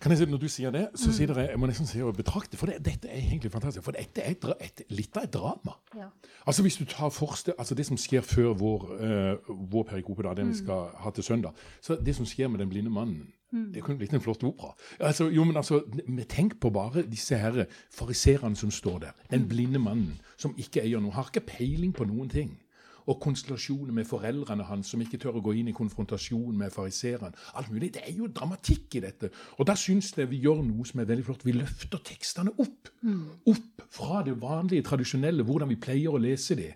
Kan 0.00 0.12
jeg 0.12 0.18
si, 0.18 0.24
Når 0.24 0.38
du 0.38 0.48
sier 0.48 0.70
det, 0.72 0.86
så 0.96 1.12
sier 1.12 1.28
dere, 1.28 1.50
jeg 1.50 1.60
må 1.60 1.68
nesten 1.68 1.88
si 1.88 2.00
å 2.00 2.12
betrakte, 2.16 2.56
for 2.56 2.70
det, 2.70 2.78
dette 2.84 3.08
er 3.10 3.20
egentlig 3.20 3.50
fantastisk. 3.52 3.84
For 3.84 3.92
dette 3.92 4.22
er 4.24 4.32
et, 4.32 4.46
et, 4.64 4.82
litt 4.96 5.16
av 5.16 5.26
et 5.26 5.34
drama. 5.34 5.74
Ja. 5.96 6.08
Altså 6.48 6.64
Hvis 6.64 6.78
du 6.80 6.86
tar 6.88 7.12
forste, 7.12 7.52
altså 7.58 7.76
det 7.76 7.84
som 7.86 8.00
skjer 8.00 8.24
før 8.24 8.54
vår, 8.56 8.86
uh, 8.96 9.50
vår 9.74 9.84
perikope, 9.90 10.24
da, 10.24 10.32
den 10.38 10.48
vi 10.48 10.56
mm. 10.56 10.62
skal 10.62 10.88
ha 11.04 11.12
til 11.12 11.26
søndag 11.26 11.52
så 11.84 11.98
Det 12.00 12.14
som 12.16 12.24
skjer 12.28 12.48
med 12.48 12.62
den 12.64 12.72
blinde 12.72 12.90
mannen, 12.90 13.28
mm. 13.52 13.68
det 13.74 13.84
kunne 13.84 14.00
blitt 14.00 14.14
en 14.16 14.24
flott 14.24 14.44
opera. 14.48 14.72
Altså, 15.00 15.28
jo, 15.28 15.44
men 15.44 15.60
altså, 15.60 15.82
Tenk 16.28 16.56
på 16.60 16.72
bare 16.72 17.04
disse 17.04 17.36
her 17.36 17.66
fariserene 17.92 18.56
som 18.56 18.72
står 18.72 18.98
der. 19.04 19.12
Den 19.30 19.44
mm. 19.44 19.48
blinde 19.48 19.84
mannen 19.84 20.16
som 20.38 20.56
ikke 20.56 20.80
eier 20.80 21.04
noe, 21.04 21.12
har 21.12 21.28
ikke 21.28 21.44
peiling 21.58 21.92
på 21.92 22.08
noen 22.08 22.32
ting. 22.32 22.56
Og 23.10 23.18
konstellasjoner 23.22 23.94
med 23.96 24.06
foreldrene 24.08 24.66
hans 24.68 24.92
som 24.92 25.02
ikke 25.02 25.18
tør 25.20 25.40
å 25.40 25.44
gå 25.44 25.56
inn 25.58 25.70
i 25.72 25.76
konfrontasjon 25.76 26.56
med 26.58 26.72
fariseeren. 26.74 27.34
Alt 27.58 27.72
mulig. 27.72 27.92
Det 27.96 28.04
er 28.06 28.14
jo 28.16 28.30
dramatikk 28.30 28.98
i 29.00 29.04
dette. 29.04 29.32
Og 29.58 29.66
da 29.66 29.74
syns 29.78 30.12
jeg 30.16 30.30
vi 30.30 30.42
gjør 30.44 30.62
noe 30.66 30.86
som 30.86 31.02
er 31.02 31.08
veldig 31.10 31.26
flott. 31.26 31.46
Vi 31.46 31.56
løfter 31.56 32.02
tekstene 32.06 32.54
opp. 32.62 32.92
Opp 33.50 33.86
fra 33.90 34.22
det 34.26 34.36
vanlige, 34.40 34.86
tradisjonelle, 34.86 35.46
hvordan 35.46 35.72
vi 35.72 35.80
pleier 35.82 36.14
å 36.14 36.22
lese 36.22 36.54
det. 36.58 36.74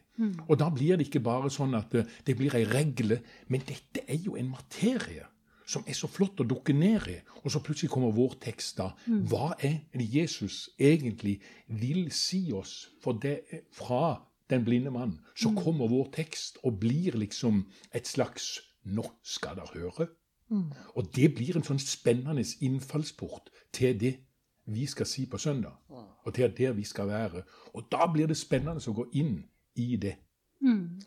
Og 0.48 0.58
da 0.58 0.70
blir 0.70 0.98
det 0.98 1.08
ikke 1.08 1.22
bare 1.24 1.50
sånn 1.50 1.74
at 1.78 1.94
eh, 1.98 2.10
det 2.26 2.36
blir 2.38 2.54
ei 2.54 2.64
regle, 2.70 3.20
men 3.50 3.64
dette 3.66 4.04
er 4.06 4.20
jo 4.22 4.36
en 4.38 4.52
materie 4.52 5.26
som 5.66 5.84
er 5.88 5.96
så 5.96 6.08
flott 6.10 6.42
å 6.42 6.46
dukke 6.46 6.74
ned 6.76 7.08
i. 7.08 7.16
Og 7.42 7.50
så 7.52 7.62
plutselig 7.64 7.90
kommer 7.92 8.12
vår 8.14 8.36
tekst 8.42 8.78
da. 8.78 8.90
Hva 9.30 9.54
er 9.58 9.80
det 9.94 10.08
Jesus 10.12 10.68
egentlig 10.78 11.38
vil 11.68 12.10
si 12.12 12.52
oss? 12.52 12.90
For 13.02 13.16
det 13.16 13.38
er 13.50 13.64
fra 13.72 14.20
den 14.50 14.64
blinde 14.64 14.90
mann 14.90 15.18
så 15.36 15.52
kommer 15.56 15.88
vår 15.88 16.10
tekst 16.12 16.58
og 16.62 16.80
blir 16.80 17.16
liksom 17.16 17.64
et 17.94 18.06
slags 18.08 18.60
'nå 18.84 19.04
skal 19.22 19.56
dere 19.56 19.80
høre'. 19.80 20.08
Og 20.94 21.16
det 21.16 21.34
blir 21.34 21.56
en 21.56 21.64
sånn 21.64 21.80
spennende 21.80 22.44
innfallsport 22.60 23.50
til 23.72 24.00
det 24.00 24.14
vi 24.66 24.86
skal 24.86 25.06
si 25.06 25.26
på 25.26 25.38
søndag. 25.38 25.72
Og 26.24 26.34
til 26.34 26.52
der 26.56 26.72
vi 26.72 26.84
skal 26.84 27.08
være. 27.08 27.42
Og 27.74 27.84
da 27.92 28.06
blir 28.12 28.26
det 28.26 28.36
spennende 28.36 28.80
å 28.80 28.94
gå 28.94 29.08
inn 29.12 29.44
i 29.76 29.96
det. 29.96 30.16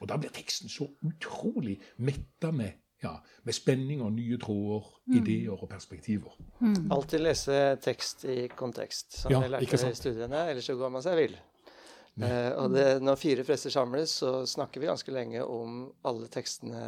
Og 0.01 0.09
da 0.09 0.17
blir 0.17 0.29
teksten 0.29 0.69
så 0.69 0.87
utrolig 1.05 1.79
metta 1.97 2.51
med, 2.51 2.71
ja, 3.03 3.15
med 3.43 3.53
spenning 3.53 4.01
og 4.01 4.13
nye 4.13 4.37
tråder, 4.37 4.85
ideer 5.15 5.63
og 5.63 5.69
perspektiver. 5.69 6.37
Alltid 6.91 7.19
lese 7.19 7.77
tekst 7.81 8.25
i 8.25 8.47
kontekst, 8.47 9.21
som 9.21 9.31
Ja, 9.31 9.41
vi 9.41 9.47
lærte 9.47 9.89
i 9.89 9.95
studiene. 9.95 10.49
Ellers 10.49 10.65
så 10.65 10.75
går 10.75 10.89
man 10.89 11.01
seg 11.01 11.17
vill. 11.17 11.37
Eh, 12.17 12.49
og 12.57 12.71
det, 12.73 12.85
når 13.05 13.17
fire 13.21 13.43
prester 13.45 13.69
samles, 13.69 14.15
så 14.23 14.31
snakker 14.49 14.81
vi 14.81 14.87
ganske 14.89 15.13
lenge 15.13 15.43
om 15.45 15.83
alle 16.09 16.25
tekstene 16.33 16.79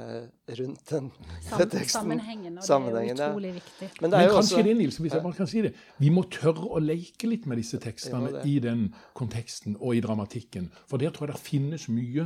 rundt 0.57 0.89
den, 0.89 1.11
Sam, 1.45 1.59
teksten. 1.69 1.89
sammenhengen, 1.93 2.55
og 2.57 2.65
Sammenhengen, 2.65 3.19
det 3.19 3.25
er 3.25 3.35
utrolig 3.35 3.51
viktig. 3.59 3.89
Men 4.01 4.09
det 4.09 4.17
Men 4.17 4.25
er 4.25 4.33
kanskje 4.33 4.57
også 4.57 4.63
det, 4.65 4.73
Nils, 4.79 4.97
hvis 4.97 5.13
jeg 5.13 5.25
bare 5.27 5.37
kan 5.37 5.51
si 5.51 5.61
det. 5.67 5.73
Vi 6.01 6.09
må 6.09 6.23
tørre 6.33 6.65
å 6.65 6.81
leke 6.81 7.29
litt 7.29 7.45
med 7.45 7.61
disse 7.61 7.77
tekstene 7.83 8.41
i 8.41 8.55
den 8.63 8.87
konteksten 9.13 9.77
og 9.77 9.99
i 9.99 10.01
dramatikken. 10.01 10.71
For 10.89 10.97
der 10.97 11.13
tror 11.13 11.29
jeg 11.29 11.35
det 11.35 11.43
finnes 11.45 11.85
mye 11.93 12.25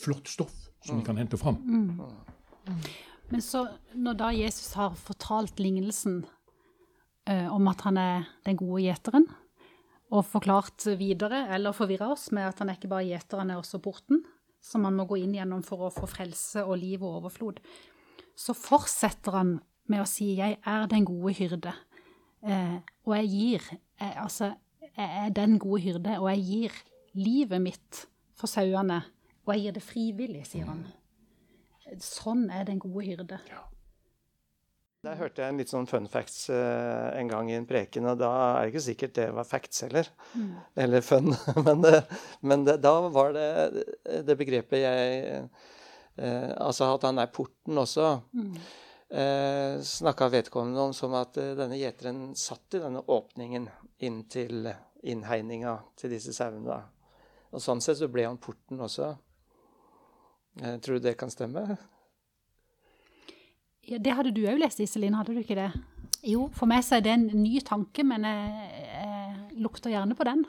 flott 0.00 0.32
stoff 0.32 0.56
som 0.86 1.00
vi 1.00 1.04
kan 1.04 1.20
hente 1.20 1.36
fram. 1.36 1.60
Men 3.28 3.44
så, 3.44 3.66
når 3.92 4.16
da 4.16 4.30
Jesus 4.32 4.72
har 4.78 4.96
fortalt 4.96 5.60
lignelsen 5.60 6.22
eh, 7.28 7.52
om 7.52 7.68
at 7.68 7.84
han 7.84 8.00
er 8.00 8.28
den 8.48 8.56
gode 8.56 8.86
gjeteren, 8.86 9.28
og 10.08 10.24
forklart 10.24 10.86
videre, 10.98 11.44
eller 11.54 11.76
forvirra 11.76 12.10
oss 12.14 12.30
med 12.32 12.48
at 12.48 12.62
han 12.62 12.70
er 12.70 12.78
ikke 12.78 12.90
bare 12.90 13.06
gjeter, 13.10 13.42
han 13.42 13.52
er 13.52 13.60
også 13.60 13.80
porten, 13.84 14.22
som 14.64 14.82
man 14.84 14.96
må 14.96 15.04
gå 15.08 15.20
inn 15.20 15.36
gjennom 15.36 15.62
for 15.66 15.86
å 15.86 15.94
få 15.94 16.08
frelse 16.10 16.64
og 16.64 16.80
liv 16.80 17.04
og 17.04 17.20
overflod, 17.20 17.60
så 18.38 18.54
fortsetter 18.56 19.36
han 19.36 19.58
med 19.88 20.02
å 20.02 20.08
si 20.08 20.36
'jeg 20.36 20.58
er 20.64 20.86
den 20.86 21.04
gode 21.04 21.34
hyrde', 21.34 21.74
eh, 22.42 22.78
og 23.04 23.16
jeg 23.16 23.28
gir 23.28 23.62
jeg, 24.00 24.14
Altså, 24.16 24.54
jeg 24.96 25.26
er 25.26 25.30
den 25.30 25.58
gode 25.58 25.80
hyrde, 25.82 26.18
og 26.20 26.30
jeg 26.30 26.44
gir 26.44 26.72
livet 27.14 27.60
mitt 27.62 28.06
for 28.34 28.46
sauene, 28.46 29.02
og 29.46 29.54
jeg 29.54 29.62
gir 29.62 29.72
det 29.72 29.82
frivillig, 29.82 30.46
sier 30.46 30.66
han. 30.66 30.86
Sånn 31.98 32.50
er 32.50 32.64
den 32.64 32.78
gode 32.78 33.04
hyrde. 33.04 33.38
Der 35.06 35.14
hørte 35.14 35.44
jeg 35.44 35.52
en 35.52 35.60
litt 35.60 35.70
sånn 35.70 35.86
fun 35.86 36.08
facts 36.10 36.48
uh, 36.50 37.14
en 37.14 37.28
gang 37.30 37.46
i 37.52 37.54
en 37.54 37.66
preken, 37.68 38.08
og 38.10 38.16
da 38.18 38.30
er 38.56 38.64
det 38.64 38.72
ikke 38.72 38.82
sikkert 38.82 39.12
det 39.14 39.26
var 39.36 39.46
facts 39.46 39.84
heller. 39.84 40.08
Eller 40.74 41.04
fun. 41.06 41.30
men 41.66 41.84
det, 41.84 42.00
men 42.42 42.64
det, 42.66 42.80
da 42.82 42.94
var 43.14 43.30
det 43.36 43.84
det 44.26 44.34
begrepet 44.40 44.82
jeg 44.82 45.44
uh, 46.18 46.50
Altså 46.64 46.88
at 46.96 47.06
han 47.06 47.22
er 47.22 47.30
porten 47.30 47.78
også. 47.78 48.08
Eh, 49.08 49.78
Snakka 49.86 50.26
vedkommende 50.28 50.88
om 50.88 50.90
som 50.92 51.14
at 51.16 51.38
denne 51.38 51.78
gjeteren 51.78 52.34
satt 52.36 52.74
i 52.76 52.80
denne 52.82 53.00
åpningen 53.06 53.68
inn 54.04 54.18
til 54.28 54.66
innhegninga 55.00 55.76
til 55.96 56.12
disse 56.12 56.34
sauene. 56.36 56.80
Og 57.54 57.62
sånn 57.62 57.80
sett 57.80 58.02
så 58.02 58.10
ble 58.12 58.26
han 58.26 58.40
porten 58.42 58.82
også. 58.84 59.12
Tror 60.58 60.98
du 60.98 61.06
det 61.06 61.14
kan 61.22 61.32
stemme? 61.32 61.78
Ja, 63.88 63.98
det 64.04 64.14
hadde 64.18 64.34
du 64.36 64.42
òg 64.48 64.60
lest, 64.60 64.82
Iselin, 64.84 65.16
hadde 65.16 65.32
du 65.32 65.40
ikke 65.40 65.56
det? 65.56 65.70
Jo. 66.26 66.48
For 66.56 66.68
meg 66.68 66.82
så 66.84 66.98
er 66.98 67.04
det 67.06 67.14
en 67.14 67.28
ny 67.32 67.60
tanke, 67.64 68.04
men 68.04 68.26
jeg, 68.26 68.82
jeg 68.92 69.62
lukter 69.64 69.92
gjerne 69.94 70.16
på 70.18 70.26
den. 70.28 70.44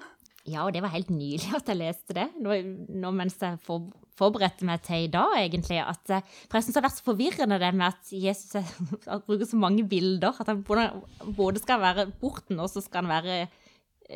Ja, 0.50 0.66
og 0.66 0.74
det 0.74 0.82
var 0.84 0.94
helt 0.94 1.12
nylig 1.14 1.52
at 1.56 1.68
jeg 1.70 1.78
leste 1.78 2.16
det, 2.18 2.30
nå, 2.42 2.56
nå 3.00 3.12
mens 3.16 3.38
jeg 3.42 3.60
for, 3.64 3.90
forberedte 4.20 4.68
meg 4.68 4.84
til 4.86 5.06
i 5.06 5.12
dag, 5.12 5.36
egentlig. 5.40 5.80
At, 5.84 6.04
eh, 6.12 6.26
for 6.48 6.60
jeg 6.60 6.66
synes 6.66 6.76
det 6.76 6.82
har 6.82 6.88
vært 6.90 7.00
så 7.00 7.08
forvirrende 7.08 7.62
det 7.62 7.72
med 7.78 7.88
at 7.88 8.14
Jesus 8.14 8.60
er, 8.60 8.68
at 9.14 9.26
bruker 9.28 9.48
så 9.50 9.60
mange 9.60 9.86
bilder. 9.88 10.36
At 10.40 10.52
han 10.52 10.64
både, 10.68 10.90
både 11.38 11.64
skal 11.64 11.84
være 11.84 12.10
porten, 12.22 12.60
og 12.60 12.72
så 12.72 12.84
skal 12.84 13.06
han 13.06 13.14
være 13.14 13.40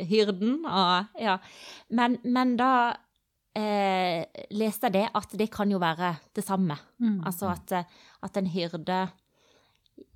hyrden. 0.09 0.63
Og, 0.65 1.19
ja. 1.21 1.37
men, 1.93 2.17
men 2.23 2.57
da 2.59 2.71
eh, 3.55 4.25
leste 4.51 4.89
jeg 4.89 4.93
det 4.93 5.07
at 5.15 5.35
det 5.37 5.49
kan 5.53 5.69
jo 5.71 5.79
være 5.81 6.15
det 6.35 6.43
samme. 6.45 6.77
Altså 7.25 7.51
at, 7.53 7.71
eh, 7.71 7.83
at 8.23 8.37
en 8.37 8.47
hyrde 8.47 9.03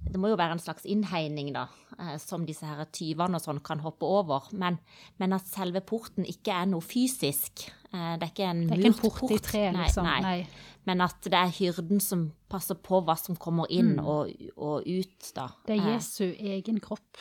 det 0.07 0.17
må 0.17 0.29
jo 0.31 0.37
være 0.39 0.55
en 0.55 0.61
slags 0.61 0.85
innhegning, 0.89 1.51
da, 1.53 1.67
eh, 1.99 2.15
som 2.17 2.45
disse 2.47 2.65
her 2.65 2.79
tyvene 2.95 3.37
og 3.37 3.43
sånn 3.43 3.59
kan 3.63 3.81
hoppe 3.83 4.07
over. 4.07 4.47
Men, 4.57 4.79
men 5.19 5.35
at 5.35 5.45
selve 5.51 5.81
porten 5.85 6.25
ikke 6.25 6.53
er 6.55 6.65
noe 6.71 6.81
fysisk. 6.81 7.67
Eh, 7.93 8.15
Det 8.17 8.23
er 8.25 8.31
ikke 8.31 8.47
en 8.49 8.63
Det 8.67 8.73
er 8.73 8.81
ikke 8.81 8.93
en 8.93 9.01
port 9.01 9.31
i 9.35 9.37
tre, 9.43 9.63
Nei, 9.71 9.83
liksom. 9.85 10.07
Nei, 10.07 10.21
Nei. 10.21 10.47
Men 10.87 11.01
at 11.03 11.21
det 11.27 11.33
er 11.37 11.51
hyrden 11.51 11.99
som 12.01 12.31
passer 12.49 12.75
på 12.79 13.01
hva 13.03 13.17
som 13.19 13.35
kommer 13.35 13.67
inn 13.69 13.99
og, 13.99 14.31
og 14.57 14.87
ut, 14.87 15.31
da. 15.35 15.49
Det 15.67 15.75
er 15.77 15.83
Eh, 15.83 15.93
Jesu 15.93 16.23
egen 16.39 16.79
kropp 16.79 17.17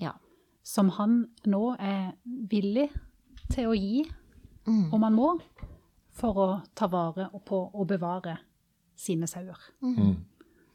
Ja. 0.00 0.12
som 0.62 0.88
han 0.96 1.26
nå 1.44 1.76
er 1.78 2.14
villig 2.24 2.88
til 3.50 3.66
å 3.66 3.74
gi, 3.76 4.06
Mm. 4.66 4.92
Og 4.92 5.00
man 5.00 5.14
må, 5.16 5.28
for 6.12 6.40
å 6.40 6.48
ta 6.76 6.88
vare 6.90 7.28
på 7.46 7.60
og 7.72 7.86
bevare 7.88 8.36
sine 8.98 9.28
sauer. 9.30 9.60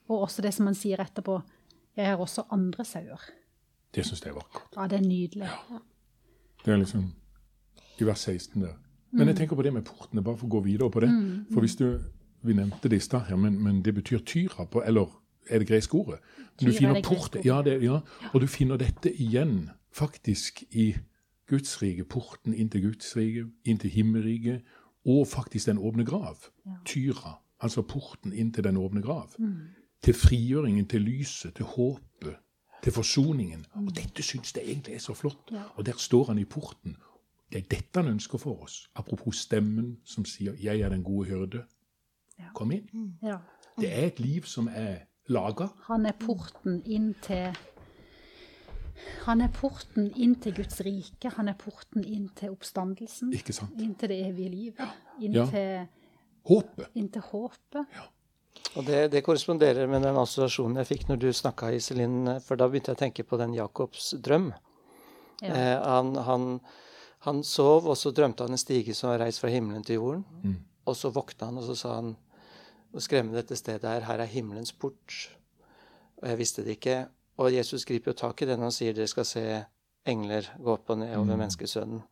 Og 0.07 0.21
også 0.21 0.41
det 0.45 0.53
som 0.53 0.65
man 0.65 0.77
sier 0.77 1.01
etterpå, 1.01 1.39
jeg 1.95 2.09
har 2.09 2.21
også 2.21 2.47
andre 2.51 2.85
sauer. 2.85 3.21
Det 3.95 4.03
syns 4.05 4.23
jeg 4.25 4.33
er 4.33 4.39
vakkert. 4.39 4.73
Ja, 4.75 4.87
det 4.91 4.99
er 4.99 5.05
nydelig. 5.05 5.49
Det 6.65 6.73
er 6.73 6.81
liksom 6.81 7.05
i 7.99 8.07
vers 8.07 8.25
16 8.27 8.61
der. 8.61 8.73
Men 9.15 9.27
jeg 9.27 9.37
tenker 9.37 9.55
på 9.55 9.63
det 9.63 9.71
med 9.73 9.85
portene, 9.87 10.23
bare 10.23 10.37
for 10.37 10.49
å 10.49 10.57
gå 10.57 10.65
videre 10.65 10.91
på 10.91 10.99
det. 11.05 11.09
For 11.53 11.63
hvis 11.63 11.79
du 11.79 11.87
Vi 12.45 12.53
nevnte 12.53 12.89
det 12.89 12.99
i 12.99 13.01
stad 13.01 13.23
her, 13.25 13.35
men, 13.41 13.55
men 13.57 13.79
det 13.81 13.95
betyr 13.95 14.19
tyra 14.21 14.67
på 14.69 14.83
Eller 14.85 15.07
er 15.49 15.59
det 15.59 15.67
greske 15.67 15.97
ordet? 15.97 16.19
Du 16.61 16.67
er 16.67 16.75
finner 16.77 17.01
port, 17.01 17.35
ja, 17.45 17.61
det, 17.61 17.79
ja, 17.83 17.99
og 18.33 18.41
du 18.41 18.45
finner 18.47 18.77
dette 18.77 19.09
igjen 19.09 19.71
faktisk 19.91 20.63
i 20.69 20.93
Guds 21.49 21.81
rike. 21.81 22.03
Porten 22.03 22.53
inn 22.53 22.69
til 22.69 22.81
Guds 22.87 23.15
rike, 23.17 23.47
inn 23.65 23.77
til 23.77 23.89
himmelriket, 23.89 24.61
og 25.05 25.27
faktisk 25.27 25.69
den 25.69 25.77
åpne 25.77 26.05
grav. 26.05 26.37
Tyra, 26.85 27.37
altså 27.59 27.81
porten 27.81 28.33
inn 28.33 28.53
til 28.53 28.63
den 28.63 28.77
åpne 28.77 29.01
grav. 29.01 29.35
Til 30.01 30.13
frigjøringen, 30.13 30.87
til 30.87 31.01
lyset, 31.01 31.53
til 31.55 31.65
håpet, 31.65 32.35
til 32.83 32.91
forsoningen. 32.93 33.65
Og 33.73 33.95
dette 33.95 34.23
syns 34.23 34.55
jeg 34.55 34.63
egentlig 34.65 34.95
er 34.95 34.99
så 34.99 35.13
flott. 35.13 35.51
Og 35.75 35.85
der 35.85 35.97
står 35.97 36.23
han 36.23 36.37
i 36.37 36.45
porten. 36.45 36.97
Det 37.51 37.61
er 37.63 37.67
dette 37.69 38.01
han 38.01 38.11
ønsker 38.11 38.37
for 38.37 38.63
oss. 38.63 38.89
Apropos 38.95 39.35
stemmen 39.35 39.97
som 40.03 40.25
sier 40.25 40.53
'Jeg 40.53 40.79
er 40.79 40.89
den 40.89 41.03
gode 41.03 41.29
hyrde'. 41.29 41.63
Kom 42.53 42.71
inn. 42.71 43.17
Ja. 43.23 43.37
Det 43.79 43.93
er 43.93 44.05
et 44.07 44.19
liv 44.19 44.43
som 44.43 44.67
er 44.67 44.97
laga. 45.27 45.67
Han 45.87 46.05
er 46.05 46.11
porten 46.19 46.81
inn 46.85 47.13
til 47.21 47.55
Han 49.25 49.41
er 49.41 49.49
porten 49.53 50.11
inn 50.15 50.35
til 50.41 50.53
Guds 50.55 50.79
rike. 50.85 51.29
Han 51.37 51.49
er 51.51 51.57
porten 51.59 52.03
inn 52.05 52.29
til 52.37 52.53
oppstandelsen. 52.55 53.33
Ikke 53.35 53.53
sant? 53.53 53.75
Inn 53.81 53.93
til 53.99 54.09
det 54.13 54.19
evige 54.27 54.49
livet. 54.53 54.99
Inn, 55.19 55.33
Ja. 55.33 55.45
til, 55.51 55.87
Håpet. 56.45 56.87
inn 56.95 57.09
til 57.09 57.21
håpet. 57.21 57.85
Og 58.75 58.85
det, 58.85 59.11
det 59.11 59.23
korresponderer 59.23 59.87
med 59.87 60.01
den 60.03 60.15
assosiasjonen 60.19 60.77
jeg 60.81 60.87
fikk 60.87 61.07
når 61.09 61.19
du 61.19 61.27
snakka, 61.33 61.71
Iselin, 61.75 62.39
for 62.43 62.55
da 62.59 62.67
begynte 62.67 62.91
jeg 62.93 62.97
å 62.97 63.03
tenke 63.03 63.23
på 63.27 63.37
den 63.39 63.53
Jakobs 63.55 64.13
drøm. 64.23 64.51
Ja. 65.41 65.51
Eh, 65.53 65.79
han, 65.83 66.13
han, 66.15 66.45
han 67.27 67.41
sov, 67.43 67.87
og 67.91 67.97
så 67.99 68.11
drømte 68.15 68.43
han 68.47 68.55
en 68.55 68.61
stige 68.61 68.93
som 68.95 69.09
var 69.11 69.19
reist 69.25 69.41
fra 69.43 69.49
himmelen 69.51 69.83
til 69.83 69.99
jorden. 69.99 70.59
Og 70.85 70.95
så 70.95 71.11
våkna 71.11 71.49
han, 71.49 71.57
og 71.57 71.63
så 71.67 71.75
sa 71.75 71.95
han 71.99 72.15
og 72.95 73.01
skremme 73.03 73.35
dette 73.35 73.57
stedet 73.59 73.83
her, 73.83 74.05
her 74.07 74.21
er 74.23 74.29
himmelens 74.31 74.71
port. 74.71 75.15
Og 76.21 76.29
jeg 76.29 76.37
visste 76.39 76.63
det 76.63 76.77
ikke. 76.77 76.99
Og 77.41 77.51
Jesus 77.51 77.85
griper 77.87 78.13
jo 78.13 78.19
tak 78.19 78.41
i 78.41 78.49
når 78.49 78.67
han 78.67 78.75
sier 78.75 78.95
dere 78.95 79.11
skal 79.11 79.27
se 79.27 79.45
engler 80.07 80.47
gå 80.61 80.75
opp 80.75 80.91
og 80.93 81.01
ned 81.01 81.15
over 81.17 81.39
menneskesønnen. 81.39 82.03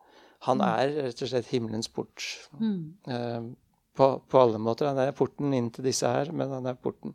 Han 0.48 0.64
er 0.66 0.90
rett 1.08 1.22
og 1.24 1.30
slett 1.30 1.52
himmelens 1.54 1.88
port. 1.88 2.26
Eh, 2.60 3.46
på, 3.96 4.08
på 4.28 4.40
alle 4.42 4.60
måter. 4.60 4.90
Han 4.90 5.00
er 5.00 5.16
porten 5.16 5.54
inn 5.56 5.70
til 5.72 5.86
disse 5.88 6.10
her, 6.10 6.34
men 6.36 6.52
han 6.52 6.68
er 6.68 6.80
porten 6.80 7.14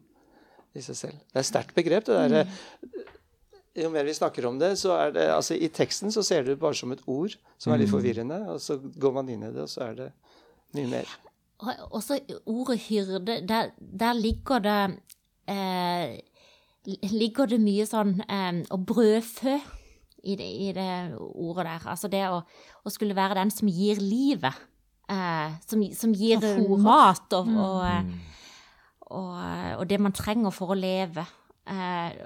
i 0.77 0.85
seg 0.85 0.97
selv. 0.97 1.21
Det 1.29 1.37
er 1.37 1.45
et 1.45 1.51
sterkt 1.51 1.77
begrep, 1.77 2.07
det 2.09 2.19
derre 2.19 2.45
Jo 3.79 3.91
mer 3.95 4.09
vi 4.09 4.15
snakker 4.17 4.47
om 4.49 4.57
det, 4.59 4.73
så 4.81 4.95
er 4.97 5.13
det 5.15 5.27
Altså, 5.31 5.55
i 5.55 5.69
teksten 5.71 6.11
så 6.15 6.25
ser 6.27 6.43
du 6.43 6.53
det 6.55 6.61
bare 6.63 6.75
som 6.75 6.91
et 6.95 7.03
ord 7.07 7.37
som 7.61 7.73
er 7.73 7.83
litt 7.83 7.93
forvirrende, 7.93 8.41
og 8.55 8.63
så 8.63 8.79
går 8.79 9.13
man 9.15 9.29
inn 9.31 9.45
i 9.47 9.53
det, 9.55 9.67
og 9.67 9.71
så 9.71 9.85
er 9.91 9.99
det 9.99 10.09
mye 10.75 10.89
mer. 10.91 11.13
og 11.59 11.95
også 11.99 12.19
ordet 12.47 12.79
hyrde, 12.89 13.41
der, 13.49 13.71
der 13.79 14.13
ligger 14.19 14.59
det 14.63 14.81
eh, 15.51 16.19
Ligger 16.87 17.51
det 17.51 17.59
mye 17.61 17.85
sånn 17.89 18.15
eh, 18.29 18.63
å 18.71 18.79
brødfø 18.81 19.59
i 20.25 20.37
det, 20.39 20.47
i 20.47 20.73
det, 20.77 20.91
ordet 21.19 21.67
der. 21.67 21.87
Altså 21.91 22.11
det 22.11 22.25
å, 22.31 22.41
å, 22.85 22.93
skulle 22.93 23.17
være 23.17 23.39
den 23.41 23.53
som 23.55 23.71
gir 23.71 24.01
livet. 24.03 24.57
Eh, 25.09 25.59
som, 25.67 25.83
som, 25.97 26.13
gir 26.13 26.43
mat 26.85 27.33
og, 27.33 27.49
mm. 27.49 27.61
og, 27.65 27.79
eh, 27.89 28.41
og, 29.09 29.31
og, 29.79 29.85
det 29.89 30.01
man 30.05 30.17
trenger 30.17 30.53
for 30.55 30.75
å 30.75 30.79
leve. 30.79 31.25
Eh, 31.69 32.19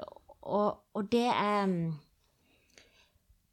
og, 0.42 1.04
det 1.12 1.28
er 1.30 1.68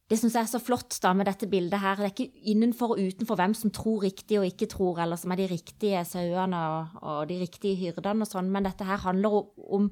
det 0.09 0.17
syns 0.17 0.33
jeg 0.33 0.41
er 0.41 0.49
så 0.49 0.61
flott 0.61 0.95
da 1.03 1.11
med 1.13 1.27
dette 1.29 1.45
bildet 1.49 1.83
her. 1.83 1.99
Det 1.99 2.07
er 2.07 2.13
ikke 2.15 2.45
innenfor 2.49 2.95
og 2.95 3.01
utenfor 3.11 3.37
hvem 3.37 3.53
som 3.53 3.69
tror 3.69 4.07
riktig 4.07 4.39
og 4.39 4.47
ikke 4.47 4.69
tror, 4.71 5.03
eller 5.03 5.19
som 5.21 5.29
er 5.35 5.43
de 5.43 5.51
riktige 5.51 6.01
sauene 6.09 6.61
og, 6.73 6.95
og, 7.03 7.19
de 7.29 7.37
riktige 7.43 7.77
hyrdene 7.77 8.25
og 8.25 8.31
sånn, 8.31 8.49
men 8.49 8.65
dette 8.65 8.87
her 8.89 9.03
handler 9.03 9.43
om 9.69 9.91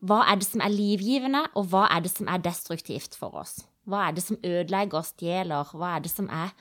hva 0.00 0.22
er 0.30 0.40
det 0.40 0.46
som 0.48 0.62
er 0.64 0.72
livgivende, 0.72 1.44
og 1.58 1.70
hva 1.72 1.86
er 1.92 2.04
det 2.04 2.12
som 2.12 2.28
er 2.30 2.42
destruktivt 2.44 3.16
for 3.18 3.36
oss. 3.42 3.58
Hva 3.88 4.06
er 4.08 4.16
det 4.16 4.24
som 4.24 4.38
ødelegger, 4.44 5.00
og 5.00 5.08
stjeler, 5.08 5.74
hva 5.76 5.96
er 5.96 6.04
det 6.04 6.12
som 6.12 6.28
er 6.32 6.54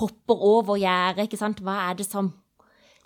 hopper 0.00 0.46
over 0.46 0.78
gjerdet, 0.80 1.26
ikke 1.26 1.40
sant. 1.40 1.60
Hva 1.64 1.76
er 1.90 1.98
det 2.00 2.08
som 2.08 2.32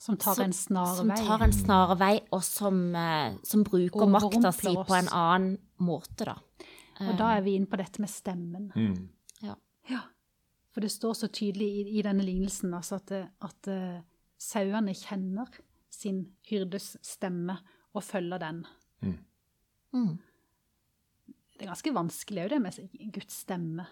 som 0.05 0.19
tar 0.21 0.43
en 0.45 0.53
snarvei. 0.53 0.97
Som 0.99 1.11
tar 1.17 1.43
en 1.47 1.53
snarvei, 1.55 2.15
og 2.37 2.43
som, 2.45 2.81
eh, 2.95 3.37
som 3.43 3.63
bruker 3.65 4.11
makta 4.11 4.51
si 4.53 4.75
på 4.75 4.97
en 4.99 5.09
annen 5.09 5.55
måte, 5.81 6.27
da. 6.29 6.35
Og 7.01 7.17
da 7.19 7.31
er 7.39 7.41
vi 7.47 7.55
inne 7.57 7.67
på 7.67 7.79
dette 7.81 8.03
med 8.03 8.11
stemmen. 8.13 8.71
Mm. 8.77 9.09
Ja. 9.91 10.03
For 10.75 10.83
det 10.83 10.91
står 10.91 11.15
så 11.15 11.29
tydelig 11.31 11.69
i, 11.69 11.83
i 11.99 12.03
denne 12.03 12.25
lignelsen 12.27 12.75
altså 12.75 12.99
at, 12.99 13.13
at 13.47 13.69
uh, 13.71 14.01
sauene 14.41 14.95
kjenner 14.99 15.51
sin 15.95 16.25
hyrdes 16.49 16.97
stemme 17.05 17.57
og 17.95 18.03
følger 18.03 18.43
den. 18.43 18.65
Mm. 19.05 19.19
Mm. 19.95 20.17
Det 21.55 21.63
er 21.63 21.71
ganske 21.71 21.95
vanskelig 21.95 22.45
òg, 22.45 22.51
det 22.51 22.63
med 22.63 23.13
Guds 23.15 23.45
stemme. 23.45 23.87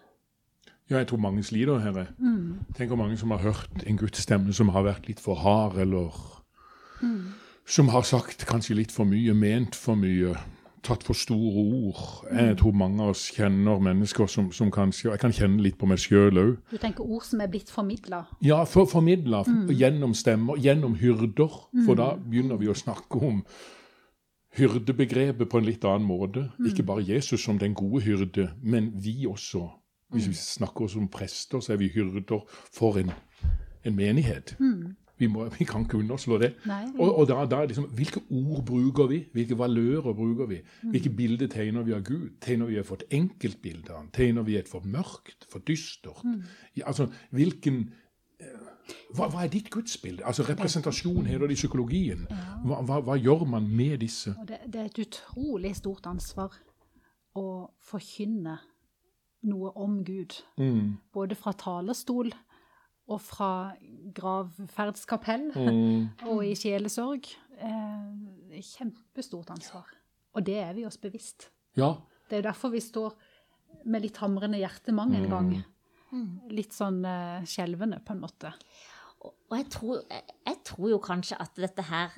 Ja, 0.90 0.98
jeg 0.98 1.08
tror 1.08 1.22
mange 1.22 1.44
sliter 1.46 1.78
her. 1.80 2.06
Mm. 2.18 2.64
Tenk 2.76 2.96
mange 2.98 3.16
som 3.16 3.30
har 3.30 3.38
hørt 3.38 3.84
en 3.86 3.96
Guds 3.96 4.18
stemme 4.18 4.52
som 4.52 4.68
har 4.74 4.84
vært 4.84 5.06
litt 5.08 5.22
for 5.22 5.38
hard, 5.38 5.78
eller 5.78 6.10
mm. 7.00 7.32
som 7.66 7.88
har 7.88 8.02
sagt 8.02 8.44
kanskje 8.46 8.76
litt 8.76 8.92
for 8.92 9.08
mye, 9.08 9.34
ment 9.34 9.78
for 9.78 9.96
mye 9.96 10.34
tatt 10.82 11.04
for 11.06 11.14
store 11.14 11.62
ord. 11.62 12.00
Jeg 12.26 12.52
mm. 12.52 12.56
tror 12.58 12.74
mange 12.74 13.04
av 13.04 13.12
oss 13.14 13.28
kjenner 13.34 13.82
mennesker 13.82 14.26
som, 14.30 14.48
som 14.54 14.70
kanskje 14.74 15.10
Jeg 15.12 15.20
kan 15.22 15.34
kjenne 15.34 15.62
litt 15.62 15.78
på 15.78 15.86
meg 15.86 16.00
sjøl 16.02 16.40
òg. 16.42 16.56
Du 16.72 16.78
tenker 16.82 17.06
ord 17.06 17.22
som 17.26 17.42
er 17.44 17.50
blitt 17.52 17.70
formidla? 17.70 18.24
Ja, 18.44 18.62
for, 18.68 18.90
formidla 18.90 19.44
mm. 19.46 19.70
gjennom 19.78 20.16
stemmer, 20.18 20.58
gjennom 20.58 20.96
hyrder. 20.98 21.54
Mm. 21.70 21.84
For 21.86 21.98
da 21.98 22.12
begynner 22.18 22.58
vi 22.60 22.70
å 22.72 22.76
snakke 22.76 23.22
om 23.22 23.44
hyrdebegrepet 24.56 25.48
på 25.48 25.60
en 25.60 25.68
litt 25.68 25.84
annen 25.88 26.06
måte. 26.06 26.48
Mm. 26.58 26.66
Ikke 26.70 26.86
bare 26.86 27.04
Jesus 27.06 27.40
som 27.40 27.58
den 27.58 27.74
gode 27.74 28.02
hyrde, 28.04 28.50
men 28.62 28.92
vi 28.94 29.26
også. 29.26 29.68
Hvis 30.12 30.26
vi 30.28 30.34
mm. 30.36 30.40
snakker 30.40 30.90
som 30.92 31.08
prester, 31.08 31.60
så 31.60 31.72
er 31.72 31.80
vi 31.80 31.88
hyrder 31.94 32.42
for 32.72 32.98
en, 33.00 33.12
en 33.84 33.96
menighet. 33.96 34.56
Mm. 34.60 34.92
Vi, 35.22 35.28
må, 35.30 35.46
vi, 35.54 35.64
kan 35.68 35.84
ikke 35.86 36.00
underslå 36.02 36.38
det. 36.42 36.50
Nei, 36.66 36.82
vi... 36.88 36.98
Og, 36.98 37.18
og 37.20 37.28
da, 37.30 37.44
da 37.46 37.62
liksom, 37.68 37.84
Hvilke 37.94 38.20
ord 38.30 38.64
bruker 38.66 39.06
vi? 39.06 39.20
Hvilke 39.32 39.58
valører 39.58 40.16
bruker 40.18 40.48
vi? 40.50 40.58
Hvilke 40.82 41.12
mm. 41.12 41.16
bilder 41.16 41.50
tegner 41.52 41.86
vi 41.86 41.94
av 41.94 42.02
Gud? 42.06 42.28
Tegner 42.42 42.70
vi 42.70 42.82
for 42.86 42.98
et 43.00 43.16
enkeltbilde 43.20 43.92
av 43.92 44.00
ham? 44.00 44.08
Tegner 44.16 44.46
vi 44.48 44.58
et 44.58 44.70
for 44.70 44.84
mørkt? 44.88 45.46
For 45.52 45.62
dystert? 45.68 46.24
Mm. 46.26 46.40
Ja, 46.80 46.88
altså, 46.90 47.06
hvilken 47.30 47.84
eh, 48.40 48.71
hva, 49.12 49.29
hva, 49.29 49.45
er 49.45 49.51
ditt 49.53 49.71
gudsbilde? 49.71 50.25
Altså 50.27 50.45
Representasjon 50.49 51.27
heter 51.29 51.47
det 51.47 51.57
i 51.57 51.61
psykologien. 51.61 52.27
Hva, 52.64 52.81
hva, 52.83 53.01
hva, 53.07 53.16
gjør 53.21 53.45
man 53.49 53.68
med 53.68 54.01
disse? 54.03 54.35
Det, 54.49 54.61
det, 54.66 54.81
er 54.81 54.90
et 54.90 55.03
utrolig 55.05 55.75
stort 55.79 56.09
ansvar 56.11 56.57
å 57.38 57.47
forkynne 57.83 58.59
noe 59.49 59.73
om 59.81 60.01
Gud. 60.07 60.38
Mm. 60.61 60.99
Både 61.14 61.38
fra 61.38 61.55
talerstol 61.59 62.33
og 63.12 63.18
fra 63.21 63.53
gravferdskapell 64.14 65.51
mm. 65.55 66.23
og 66.31 66.45
i 66.47 66.55
sjelesorg. 66.59 67.29
Eh, 67.62 68.62
kjempestort 68.62 69.51
ansvar. 69.55 69.90
Og 70.37 70.47
det 70.47 70.59
er 70.62 70.73
vi 70.77 70.87
oss 70.88 71.01
bevisst. 71.01 71.51
Ja. 71.79 71.95
Det 72.31 72.40
er 72.40 72.49
derfor 72.49 72.73
vi 72.73 72.81
står 72.81 73.14
med 73.88 74.05
litt 74.05 74.18
hamrende 74.23 74.61
hjerte 74.61 74.95
mang 74.95 75.14
en 75.16 75.29
gang. 75.31 75.51
Mm. 75.59 75.71
Litt 76.53 76.75
sånn 76.77 77.03
eh, 77.09 77.44
skjelvende, 77.48 78.03
på 78.05 78.16
en 78.16 78.25
måte. 78.25 78.53
Og 79.22 79.55
jeg 79.57 79.68
tror, 79.72 80.03
jeg, 80.11 80.38
jeg 80.48 80.59
tror, 80.66 80.88
jo 80.90 80.98
kanskje 81.03 81.38
at 81.40 81.61
dette 81.61 81.87
her, 81.88 82.16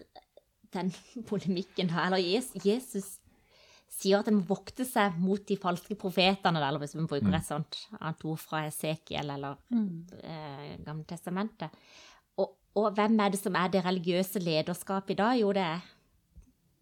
den 0.74 0.90
polemikken 1.30 1.92
her, 1.94 2.08
eller 2.08 2.64
Jesus 2.64 3.18
sier 3.94 4.20
at 4.20 4.28
en 4.30 4.40
må 4.40 4.46
vokte 4.48 4.86
seg 4.86 5.18
mot 5.22 5.42
de 5.46 5.56
falske 5.60 5.96
profetene, 5.98 6.60
eller 6.60 6.82
hvis 6.82 6.96
vi 6.96 7.04
bruker 7.04 7.30
mm. 7.30 7.38
et 7.38 7.46
sånt 7.46 7.80
annet 8.00 8.24
ord 8.26 8.40
fra 8.42 8.64
Esekiel 8.68 9.30
eller 9.36 9.58
mm. 9.70 9.88
eh, 10.18 10.70
Gamle 10.84 11.06
testamentet. 11.08 11.74
Og, 12.40 12.56
og, 12.74 12.88
hvem 12.96 13.18
er 13.22 13.34
det 13.34 13.40
som 13.40 13.54
er 13.58 13.70
det 13.72 13.84
religiøse 13.84 14.42
lederskapet 14.42 15.14
i 15.14 15.20
dag? 15.20 15.38
Jo, 15.38 15.52
det 15.54 15.66
er, 15.66 15.84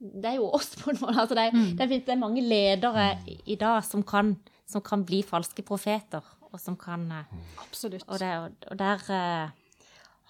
det 0.00 0.30
er 0.30 0.38
jo 0.40 0.48
oss, 0.56 0.72
på 0.80 0.94
en 0.94 1.02
måte. 1.02 1.18
Altså, 1.20 1.36
det, 1.36 1.44
er, 1.44 1.58
mm. 1.58 1.74
det, 1.76 1.90
det, 1.92 2.14
er 2.14 2.22
mange 2.22 2.44
ledere 2.46 3.08
i 3.44 3.58
dag 3.60 3.82
som 3.86 4.04
kan, 4.06 4.34
som 4.68 4.84
kan 4.84 5.04
bli 5.08 5.20
falske 5.26 5.64
profeter, 5.66 6.24
og 6.52 6.60
som 6.60 6.76
kan 6.76 7.06
eh, 7.12 7.30
Absolutt. 7.64 8.04
Og, 8.08 8.18
det, 8.20 8.32
og 8.70 8.78
der 8.78 9.04
uh, 9.08 9.50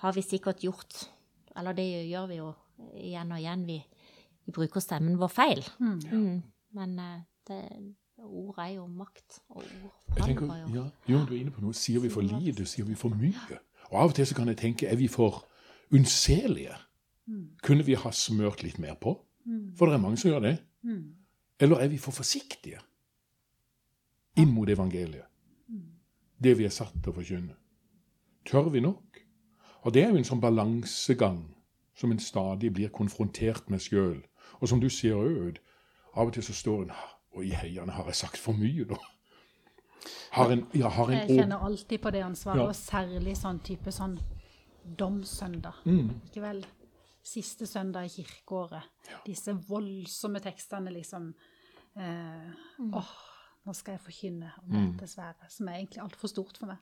har 0.02 0.12
vi 0.14 0.22
sikkert 0.22 0.62
gjort 0.62 1.10
Eller 1.56 1.72
det 1.76 1.86
gjør 2.08 2.26
vi 2.26 2.36
jo 2.38 2.52
igjen 2.96 3.32
og 3.32 3.38
igjen. 3.38 3.66
Vi, 3.66 3.76
vi 4.46 4.52
bruker 4.52 4.80
stemmen 4.80 5.18
vår 5.20 5.28
feil. 5.28 5.60
Mm. 5.78 5.98
Mm. 6.12 6.38
Men 6.72 6.94
uh, 6.98 7.18
det, 7.48 7.58
ord 8.18 8.58
er 8.58 8.70
jo 8.78 8.86
makt. 8.86 9.42
Og 9.48 9.60
ord 9.62 10.16
tenker, 10.16 10.56
jo. 10.62 10.70
Ja, 10.74 10.86
jo, 11.12 11.20
du 11.28 11.34
er 11.34 11.42
inne 11.42 11.52
på 11.52 11.62
noe. 11.62 11.76
Sier 11.76 12.00
vi 12.00 12.10
for 12.10 12.24
lite? 12.24 12.66
Sier 12.66 12.88
vi 12.88 12.96
for 12.98 13.14
mye? 13.14 13.60
Og 13.90 13.98
av 14.00 14.14
og 14.14 14.16
til 14.16 14.26
så 14.26 14.38
kan 14.38 14.48
jeg 14.48 14.58
tenke 14.62 14.88
er 14.88 14.96
vi 14.96 15.10
for 15.12 15.42
unnselige? 15.92 16.78
Mm. 17.28 17.44
Kunne 17.62 17.84
vi 17.86 17.98
ha 18.00 18.10
smørt 18.16 18.64
litt 18.64 18.80
mer 18.82 18.96
på? 18.98 19.14
Mm. 19.44 19.74
For 19.76 19.86
det 19.86 19.98
er 19.98 20.02
mange 20.02 20.22
som 20.22 20.32
gjør 20.32 20.46
det. 20.48 20.56
Mm. 20.82 21.04
Eller 21.62 21.84
er 21.84 21.92
vi 21.92 22.00
for 22.00 22.16
forsiktige 22.16 22.80
inn 24.40 24.50
mot 24.54 24.70
evangeliet? 24.72 25.28
Det 26.42 26.56
vi 26.58 26.66
er 26.66 26.74
satt 26.74 26.94
til 26.98 27.12
å 27.12 27.16
forkynne. 27.16 27.56
Tør 28.48 28.70
vi 28.74 28.82
nok? 28.82 29.20
Og 29.82 29.94
det 29.94 30.04
er 30.04 30.10
jo 30.10 30.18
en 30.20 30.26
sånn 30.26 30.42
balansegang 30.42 31.42
som 31.98 32.12
en 32.12 32.22
stadig 32.22 32.72
blir 32.74 32.90
konfrontert 32.94 33.68
med 33.70 33.82
sjøl. 33.82 34.20
Og 34.60 34.70
som 34.70 34.80
du 34.82 34.88
sier 34.90 35.18
òg, 35.18 35.58
av 36.14 36.28
og 36.28 36.34
til 36.34 36.44
så 36.46 36.54
står 36.56 36.86
en 36.86 36.94
Og 37.32 37.46
i 37.48 37.54
heiene, 37.56 37.92
har 37.96 38.04
jeg 38.04 38.16
sagt 38.18 38.36
for 38.36 38.52
mye, 38.52 38.84
da? 38.84 38.98
Har 40.36 40.50
en, 40.52 40.66
ja, 40.76 40.90
har 40.92 41.08
en 41.08 41.14
jeg 41.16 41.38
kjenner 41.38 41.62
alltid 41.64 42.02
på 42.04 42.10
det 42.12 42.20
ansvaret, 42.26 42.60
ja. 42.60 42.66
og 42.68 42.76
særlig 42.76 43.32
sånn 43.40 43.60
type 43.64 43.88
sånn 43.88 44.18
domsøndag. 45.00 45.78
Mm. 45.88 46.10
Ikke 46.28 46.42
vel? 46.44 46.60
Siste 47.24 47.64
søndag 47.70 48.04
i 48.04 48.12
kirkeåret. 48.12 48.90
Ja. 49.08 49.22
Disse 49.24 49.54
voldsomme 49.68 50.42
tekstene, 50.44 50.92
liksom. 50.92 51.30
Eh, 51.96 52.52
mm. 52.84 52.92
Åh, 53.00 53.14
nå 53.62 53.74
skal 53.76 53.96
jeg 53.96 54.04
forkynne 54.06 54.50
om 54.64 54.72
mm. 54.72 54.88
dette 54.92 55.08
svære, 55.12 55.48
som 55.52 55.68
er 55.68 55.78
egentlig 55.78 56.02
altfor 56.02 56.30
stort 56.32 56.58
for 56.58 56.72
meg. 56.72 56.80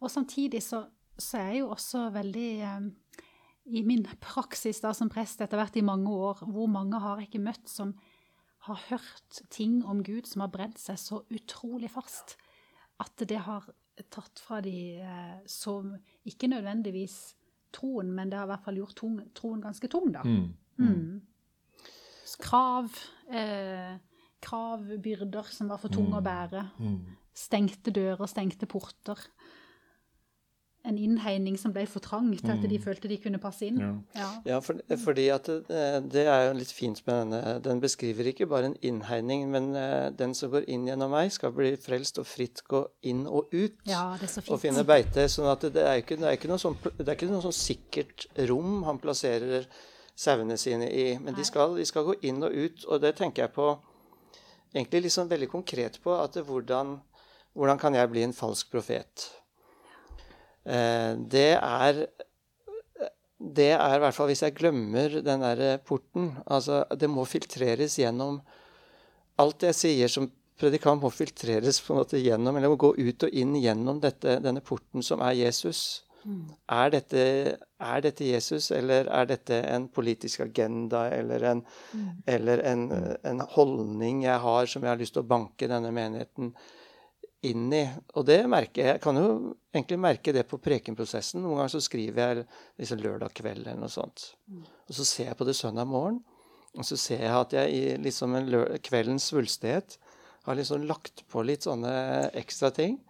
Og 0.00 0.10
samtidig 0.12 0.62
så, 0.62 0.84
så 1.18 1.40
er 1.40 1.50
jeg 1.50 1.64
jo 1.64 1.72
også 1.74 2.06
veldig 2.14 2.50
eh, 2.66 3.26
I 3.74 3.82
min 3.86 4.06
praksis 4.22 4.80
da 4.80 4.94
som 4.96 5.10
prest 5.12 5.42
etter 5.42 5.60
hvert 5.60 5.76
i 5.76 5.84
mange 5.84 6.10
år, 6.10 6.44
hvor 6.46 6.70
mange 6.70 7.00
har 7.02 7.18
jeg 7.18 7.30
ikke 7.30 7.44
møtt 7.50 7.68
som 7.68 7.94
har 8.68 8.80
hørt 8.90 9.42
ting 9.50 9.80
om 9.88 10.02
Gud 10.04 10.28
som 10.28 10.44
har 10.44 10.52
brent 10.52 10.78
seg 10.80 10.98
så 11.00 11.22
utrolig 11.32 11.88
fast 11.92 12.36
at 13.00 13.22
det 13.28 13.38
har 13.46 13.68
tatt 14.12 14.40
fra 14.40 14.60
de 14.64 15.00
eh, 15.00 15.38
som 15.48 15.94
ikke 16.28 16.48
nødvendigvis 16.48 17.34
troen, 17.72 18.10
men 18.12 18.30
det 18.30 18.38
har 18.38 18.48
i 18.48 18.52
hvert 18.52 18.66
fall 18.66 18.80
gjort 18.80 18.96
tung, 18.98 19.18
troen 19.36 19.62
ganske 19.62 19.88
tung, 19.92 20.10
da. 20.12 20.24
Mm. 20.24 20.54
mm. 20.80 21.20
Krav, 22.40 22.88
eh, 23.28 23.98
krav, 24.42 24.84
byrder 25.02 25.50
som 25.52 25.70
var 25.72 25.80
for 25.82 25.92
tunge 25.92 26.14
mm. 26.14 26.20
å 26.20 26.26
bære. 26.26 26.66
Mm. 26.80 27.00
Stengte 27.36 27.94
dører, 27.94 28.26
stengte 28.30 28.68
porter 28.70 29.20
en 30.82 30.96
innhegning 30.96 31.58
som 31.60 31.74
ble 31.74 31.82
for 31.90 32.00
trang 32.04 32.30
til 32.38 32.50
at 32.52 32.62
de 32.62 32.78
mm. 32.78 32.82
følte 32.82 33.08
de 33.10 33.18
kunne 33.20 33.40
passe 33.42 33.66
inn. 33.66 33.80
Ja, 33.82 33.90
ja. 34.16 34.28
ja 34.48 34.60
for, 34.64 34.80
fordi 35.02 35.26
at 35.32 35.50
det, 35.50 35.66
eh, 35.76 35.98
det, 36.00 36.24
er 36.24 36.46
jo 36.46 36.54
litt 36.56 36.72
fint 36.72 37.02
med 37.06 37.18
denne. 37.20 37.58
Den 37.64 37.82
beskriver 37.82 38.30
ikke 38.30 38.48
bare 38.48 38.70
en 38.70 38.78
innhegning, 38.80 39.44
men 39.52 39.70
uh, 39.76 40.08
den 40.16 40.32
som 40.36 40.52
går 40.54 40.68
inn 40.72 40.88
gjennom 40.88 41.12
meg, 41.12 41.32
skal 41.34 41.52
bli 41.56 41.74
frelst 41.80 42.20
og 42.22 42.28
fritt 42.28 42.64
gå 42.70 42.82
inn 43.12 43.26
og 43.28 43.52
ut. 43.52 43.76
Ja, 43.88 44.16
det 44.16 44.30
er 44.30 44.32
så 44.32 44.44
fint. 44.44 44.54
Og 44.56 44.62
finne 44.62 44.86
beite. 44.88 45.28
sånn 45.28 45.50
at 45.52 45.68
det 45.68 45.84
er 45.84 46.00
ikke, 46.00 46.16
det 46.20 46.30
er 46.30 46.40
ikke 46.40 46.52
noe, 46.52 46.62
sånn, 46.62 46.78
det 46.96 47.06
er 47.06 47.16
ikke 47.18 47.30
noe 47.32 47.44
sånn 47.44 47.58
sikkert 47.60 48.26
rom 48.48 48.80
han 48.88 49.00
plasserer 49.02 49.68
sauene 50.16 50.56
sine 50.60 50.88
i. 50.88 51.06
Men 51.20 51.36
de 51.36 51.44
skal, 51.44 51.76
de 51.76 51.84
skal, 51.88 52.08
gå 52.08 52.16
inn 52.30 52.40
og 52.46 52.56
ut, 52.56 52.88
og 52.88 53.04
det 53.04 53.18
tenker 53.20 53.46
jeg 53.46 53.56
på 53.56 53.74
egentlig 54.74 55.06
liksom 55.08 55.30
veldig 55.30 55.50
konkret 55.50 55.98
på 56.02 56.14
at 56.16 56.38
hvordan, 56.46 56.96
hvordan 57.58 57.80
kan 57.80 57.96
jeg 57.98 58.10
bli 58.12 58.24
en 58.26 58.36
falsk 58.36 58.70
profet? 58.72 59.28
Eh, 60.64 61.14
det 61.30 61.54
er 61.56 62.04
det 63.40 63.70
er 63.72 63.94
i 63.96 64.00
hvert 64.02 64.12
fall 64.12 64.28
hvis 64.28 64.42
jeg 64.44 64.52
glemmer 64.52 65.14
den 65.24 65.40
der 65.40 65.78
porten 65.80 66.34
Altså, 66.44 66.82
det 66.92 67.08
må 67.08 67.24
filtreres 67.24 67.96
gjennom 67.96 68.42
Alt 69.40 69.64
jeg 69.64 69.78
sier 69.78 70.12
som 70.12 70.28
predikant, 70.60 71.00
må 71.00 71.08
filtreres 71.08 71.78
på 71.80 71.94
en 71.94 72.02
måte 72.02 72.20
gjennom, 72.20 72.56
eller 72.56 72.68
må 72.68 72.76
gå 72.76 72.90
ut 72.98 73.24
og 73.24 73.36
inn 73.36 73.54
gjennom 73.56 74.02
dette, 74.02 74.34
denne 74.44 74.60
porten 74.60 75.00
som 75.00 75.22
er 75.24 75.38
Jesus. 75.38 76.02
Er, 76.24 76.90
dette, 76.92 77.22
er 77.80 78.02
dette 78.04 78.26
Jesus, 78.28 78.70
eller 78.76 79.08
er 79.08 79.30
dette 79.30 79.60
en 79.70 79.86
politisk 79.92 80.42
agenda 80.44 81.06
eller 81.14 81.46
en, 81.52 81.62
eller 82.28 82.64
en, 82.68 82.84
en 83.24 83.40
holdning 83.54 84.24
jeg 84.26 84.42
har 84.44 84.68
som 84.68 84.84
jeg 84.84 84.92
har 84.92 85.00
lyst 85.00 85.16
til 85.16 85.24
å 85.24 85.30
banke 85.30 85.70
denne 85.70 85.92
menigheten 85.96 86.52
inn 87.48 87.70
i. 87.72 87.84
Og 88.20 88.26
det 88.28 88.42
merker 88.52 88.82
jeg. 88.82 88.98
Jeg 88.98 89.04
kan 89.04 89.16
jo 89.16 89.28
egentlig 89.72 90.00
merke 90.02 90.34
det 90.36 90.44
på 90.50 90.60
prekenprosessen. 90.60 91.40
Noen 91.40 91.62
ganger 91.62 91.74
så 91.76 91.82
skriver 91.84 92.20
jeg 92.20 92.46
liksom 92.82 93.00
lørdag 93.04 93.34
kveld 93.40 93.64
eller 93.64 93.80
noe 93.80 93.92
sånt. 93.92 94.34
Og 94.90 94.96
så 94.98 95.08
ser 95.08 95.30
jeg 95.30 95.40
på 95.40 95.48
det 95.48 95.56
søndag 95.56 95.88
morgen, 95.88 96.20
og 96.76 96.86
så 96.86 96.98
ser 97.00 97.24
jeg 97.24 97.34
at 97.34 97.54
jeg 97.56 97.76
i 97.76 97.84
liksom 98.04 98.36
kveldens 98.86 99.30
svulstighet 99.32 99.96
har 100.46 100.56
liksom 100.56 100.84
lagt 100.88 101.24
på 101.32 101.42
litt 101.44 101.66
sånne 101.66 101.92
ekstra 102.38 102.70
ting 102.74 103.00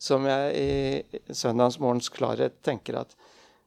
som 0.00 0.24
jeg 0.24 0.54
i 0.56 1.34
søndagsmorgens 1.36 2.08
klarhet 2.14 2.54
tenker 2.64 2.96
at 3.02 3.12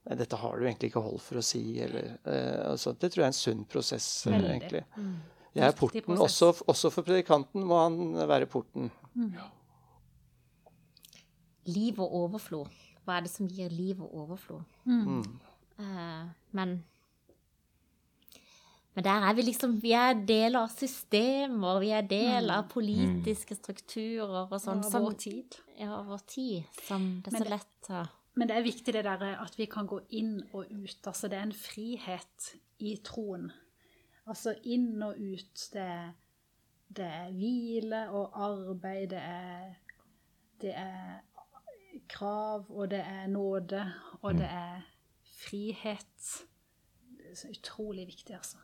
nei, 0.08 0.16
dette 0.20 0.36
har 0.42 0.58
du 0.58 0.66
egentlig 0.66 0.90
ikke 0.90 1.04
hold 1.06 1.22
for 1.22 1.38
å 1.40 1.44
si. 1.46 1.62
Eller, 1.86 2.16
eh, 2.26 2.64
altså, 2.72 2.96
det 2.98 3.12
tror 3.14 3.22
jeg 3.22 3.28
er 3.30 3.34
en 3.36 3.38
sunn 3.40 3.66
prosess, 3.70 4.08
Mm. 4.28 4.40
egentlig. 4.50 4.84
Mm. 4.98 5.14
Jeg 5.54 5.68
er 5.70 5.76
porten. 5.78 6.18
Også, 6.18 6.50
også 6.66 6.90
for 6.92 7.06
predikanten 7.06 7.62
må 7.70 7.78
han 7.84 8.00
være 8.28 8.48
porten. 8.50 8.90
Liv 11.70 12.00
og 12.02 12.16
overflod. 12.24 12.68
Hva 13.06 13.18
er 13.20 13.22
det 13.28 13.32
som 13.32 13.48
gir 13.48 13.70
liv 13.72 14.02
og 14.02 14.12
overflod? 14.24 14.64
Mm. 14.90 15.22
Eh, 15.80 16.26
men 16.58 16.74
men 18.94 19.06
der 19.06 19.28
er 19.28 19.34
vi 19.34 19.46
liksom 19.48 19.78
Vi 19.82 19.92
er 19.98 20.20
del 20.28 20.56
av 20.60 20.70
systemer, 20.70 21.80
vi 21.82 21.90
er 21.98 22.08
del 22.08 22.52
av 22.54 22.68
politiske 22.72 23.58
strukturer 23.58 24.46
og 24.46 24.60
sånn. 24.62 24.84
Ja, 24.86 25.00
vår 25.02 25.18
tid. 25.26 25.58
Ja, 25.80 26.02
vår 26.08 26.26
tid. 26.30 26.82
Som 26.88 27.08
det 27.26 27.34
er 27.34 27.46
så 27.46 27.50
lett 27.56 27.90
å 27.90 28.04
Men 28.38 28.50
det 28.50 28.58
er 28.58 28.66
viktig 28.66 28.94
det 28.94 29.04
der 29.06 29.26
at 29.38 29.58
vi 29.58 29.68
kan 29.70 29.90
gå 29.90 30.00
inn 30.18 30.40
og 30.54 30.70
ut. 30.70 31.00
Altså 31.06 31.30
det 31.30 31.38
er 31.38 31.48
en 31.48 31.58
frihet 31.58 32.54
i 32.82 32.96
troen. 33.06 33.52
Altså 34.26 34.56
inn 34.64 35.02
og 35.06 35.18
ut. 35.18 35.68
Det 35.74 35.90
det 36.98 37.06
er 37.06 37.32
hvile 37.32 38.10
og 38.10 38.32
arbeid, 38.34 39.10
det 39.10 39.18
er, 39.18 39.74
det 40.62 40.74
er 40.78 41.22
krav, 42.10 42.66
og 42.70 42.92
det 42.92 43.00
er 43.00 43.28
nåde, 43.28 43.86
og 44.22 44.34
det 44.38 44.50
er 44.50 44.82
frihet. 45.24 46.34
Så 47.36 47.48
utrolig 47.52 48.08
viktig, 48.08 48.36
altså. 48.36 48.58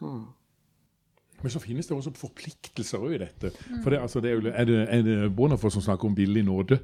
Men 1.42 1.52
så 1.52 1.60
finnes 1.60 1.88
det 1.88 1.96
også 1.96 2.12
forpliktelser 2.20 3.06
i 3.16 3.18
dette. 3.22 3.52
For 3.84 3.90
det, 3.90 4.02
altså, 4.02 4.20
det 4.20 4.32
er, 4.32 4.36
jo, 4.36 4.52
er 4.54 4.66
det, 4.68 4.80
er 4.90 5.02
det 5.02 5.36
Bonhoeffer 5.36 5.70
som 5.70 5.82
snakker 5.82 6.10
om 6.10 6.16
billig 6.16 6.44
nåde? 6.44 6.80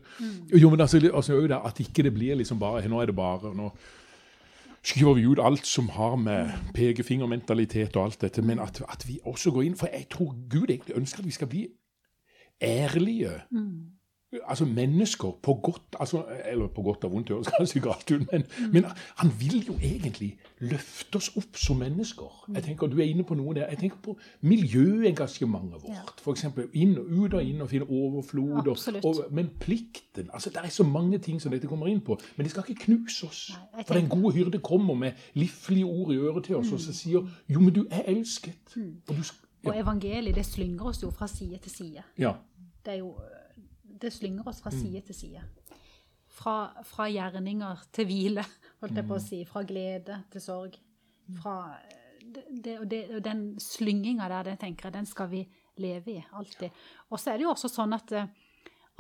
Jo, 0.54 0.70
men 0.70 0.82
altså, 0.82 1.02
altså 1.14 1.34
jo 1.34 1.48
det, 1.48 1.60
At 1.66 1.80
ikke 1.80 2.04
det 2.04 2.14
blir 2.14 2.36
liksom 2.36 2.60
bare 2.60 2.88
Nå 2.88 3.02
er 3.02 3.06
det 3.12 3.16
bare 3.16 3.56
Nå 3.56 3.72
skriver 4.86 5.14
vi 5.18 5.26
ut 5.26 5.40
alt 5.42 5.66
som 5.68 5.90
har 5.90 6.16
med 6.16 6.52
pekefingermentalitet 6.74 7.96
og 7.98 8.04
alt 8.04 8.22
dette, 8.22 8.42
men 8.42 8.60
at, 8.60 8.82
at 8.90 9.08
vi 9.08 9.20
også 9.26 9.52
går 9.52 9.62
inn 9.66 9.78
For 9.78 9.90
jeg 9.90 10.06
tror 10.14 10.36
Gud 10.50 10.70
egentlig 10.70 10.96
ønsker 10.96 11.20
at 11.20 11.26
vi 11.26 11.32
skal 11.32 11.48
bli 11.48 11.68
ærlige. 12.62 13.32
Altså 14.44 14.66
mennesker 14.66 15.32
på 15.42 15.54
godt 15.64 15.96
altså, 16.00 16.24
Eller 16.46 16.68
på 16.68 16.82
godt 16.82 17.04
og 17.04 17.12
vondt, 17.12 17.30
høres 17.30 17.48
kanskje 17.58 17.80
galt 17.80 18.12
ut, 18.12 18.32
men, 18.32 18.44
men 18.74 18.86
han 19.18 19.32
vil 19.40 19.66
jo 19.68 19.76
egentlig 19.82 20.38
løfte 20.60 21.16
oss 21.16 21.32
opp 21.38 21.58
som 21.58 21.78
mennesker. 21.78 22.46
Jeg 22.56 22.64
tenker 22.64 22.88
Du 22.88 23.00
er 23.00 23.04
inne 23.04 23.24
på 23.24 23.36
noe 23.36 23.56
der. 23.56 23.68
Jeg 23.70 23.78
tenker 23.78 23.98
på 24.04 24.18
miljøengasjementet 24.42 25.84
vårt. 25.84 26.22
For 26.24 26.32
eksempel 26.32 26.68
inn 26.74 26.98
og 27.00 27.06
ut 27.12 27.34
og 27.34 27.44
inn 27.44 27.62
og 27.62 27.70
finne 27.70 27.88
overflod. 27.90 28.70
Absolutt. 28.72 29.06
Og, 29.06 29.26
men 29.32 29.50
plikten 29.60 30.30
altså 30.34 30.50
Det 30.50 30.64
er 30.64 30.70
så 30.70 30.84
mange 30.84 31.18
ting 31.18 31.42
som 31.42 31.52
dette 31.52 31.68
kommer 31.68 31.88
inn 31.92 32.02
på. 32.02 32.18
Men 32.36 32.46
det 32.46 32.52
skal 32.52 32.64
ikke 32.68 32.86
knuse 32.86 33.28
oss. 33.28 33.42
Nei, 33.74 33.84
For 33.88 34.00
den 34.00 34.10
gode 34.10 34.34
hyrde 34.36 34.60
kommer 34.60 34.96
med 34.96 35.12
liflige 35.34 35.86
ord 35.86 36.14
i 36.14 36.18
øret 36.18 36.44
til 36.46 36.56
oss 36.56 36.72
og 36.72 36.80
så 36.80 36.94
sier 36.94 37.26
jo, 37.50 37.60
men 37.60 37.74
du 37.74 37.86
er 37.92 38.08
elsket. 38.12 38.78
Og 39.10 39.16
du, 39.16 39.24
ja. 39.64 39.70
Og 39.70 39.80
evangeliet, 39.80 40.36
det 40.36 40.46
slynger 40.46 40.92
oss 40.92 41.04
jo 41.04 41.10
fra 41.10 41.28
side 41.28 41.58
til 41.64 41.72
side. 41.72 42.04
ja. 42.18 42.34
det 42.86 42.94
er 42.94 42.98
jo 42.98 43.16
Det 44.02 44.12
slynger 44.14 44.48
oss 44.50 44.62
fra 44.64 44.74
side 44.74 45.02
til 45.08 45.16
side. 45.16 45.44
Fra, 46.36 46.56
fra 46.84 47.08
gjerninger 47.08 47.86
til 47.96 48.10
hvile, 48.10 48.44
holdt 48.82 49.00
jeg 49.00 49.08
på 49.08 49.18
å 49.18 49.24
si. 49.24 49.44
Fra 49.48 49.64
glede 49.68 50.22
til 50.34 50.44
sorg. 50.44 50.76
Fra 51.40 51.56
det, 52.26 52.44
det, 52.50 52.80
og 52.82 52.90
det, 52.92 53.04
og 53.16 53.24
den 53.26 53.46
slynginga 53.62 54.28
der, 54.32 54.50
den 54.50 54.60
tenker 54.62 54.90
jeg, 54.90 54.98
den 54.98 55.08
skal 55.10 55.30
vi 55.32 55.46
leve 55.82 56.18
i 56.18 56.26
alltid. 56.36 56.74
Og 57.10 57.20
så 57.20 57.32
er 57.32 57.40
det 57.40 57.46
jo 57.46 57.54
også 57.54 57.72
sånn 57.72 57.96
at, 57.96 58.12
eh, 58.16 58.30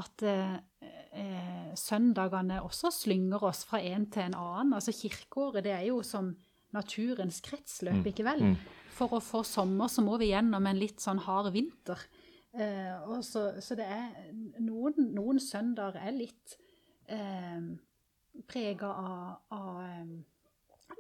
at 0.01 0.25
eh, 0.29 1.71
søndagene 1.79 2.62
også 2.63 2.91
slynger 2.93 3.43
oss 3.49 3.63
fra 3.67 3.81
en 3.84 4.08
til 4.12 4.27
en 4.27 4.38
annen. 4.39 4.75
Altså 4.77 4.95
kirkeåret, 4.95 5.63
det 5.65 5.75
er 5.75 5.88
jo 5.89 6.01
som 6.05 6.34
naturens 6.75 7.39
kretsløp, 7.43 8.03
ikke 8.12 8.25
vel? 8.27 8.49
For 8.95 9.15
å 9.15 9.23
få 9.23 9.43
sommer 9.47 9.91
så 9.91 10.03
må 10.03 10.17
vi 10.19 10.31
gjennom 10.34 10.67
en 10.67 10.79
litt 10.79 11.03
sånn 11.03 11.21
hard 11.25 11.51
vinter. 11.55 11.99
Eh, 12.55 13.09
og 13.09 13.23
så, 13.25 13.49
så 13.59 13.75
det 13.75 13.85
er 13.91 14.31
noen, 14.63 15.09
noen 15.15 15.41
søndager 15.43 15.99
er 16.07 16.15
litt 16.15 16.55
eh, 17.11 17.65
prega 18.47 18.91
av, 18.95 19.27
av 19.55 19.81
eh, 19.83 20.15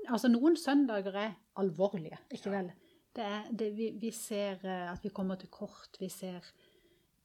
Altså 0.09 0.29
noen 0.29 0.57
søndager 0.57 1.15
er 1.17 1.31
alvorlige, 1.61 2.17
ikke 2.33 2.51
vel? 2.53 2.67
Det 3.15 3.23
er, 3.23 3.45
det, 3.49 3.69
vi, 3.77 3.91
vi 4.01 4.11
ser 4.13 4.59
eh, 4.65 4.87
at 4.91 5.03
vi 5.05 5.13
kommer 5.15 5.39
til 5.39 5.49
kort, 5.53 5.95
vi 6.01 6.09
ser 6.11 6.43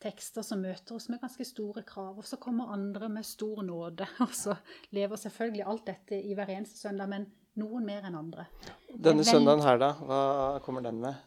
tekster 0.01 0.45
som 0.47 0.63
møter 0.63 0.97
oss 0.97 1.11
med 1.13 1.21
ganske 1.21 1.45
store 1.45 1.83
krav, 1.89 2.21
og 2.23 2.25
så 2.29 2.39
kommer 2.41 2.71
andre 2.73 3.11
med 3.13 3.27
stor 3.27 3.61
nåde. 3.67 4.07
Og 4.25 4.33
så 4.37 4.55
lever 4.97 5.21
selvfølgelig 5.21 5.67
alt 5.69 5.87
dette 5.91 6.21
i 6.25 6.37
hver 6.37 6.55
eneste 6.55 6.79
søndag, 6.81 7.11
men 7.11 7.27
noen 7.61 7.85
mer 7.85 8.07
enn 8.09 8.17
andre. 8.17 8.47
Denne 8.95 9.25
Vel- 9.25 9.29
søndagen 9.29 9.65
her, 9.67 9.81
da? 9.83 9.91
Hva 10.01 10.23
kommer 10.65 10.87
den 10.87 11.03
med? 11.03 11.19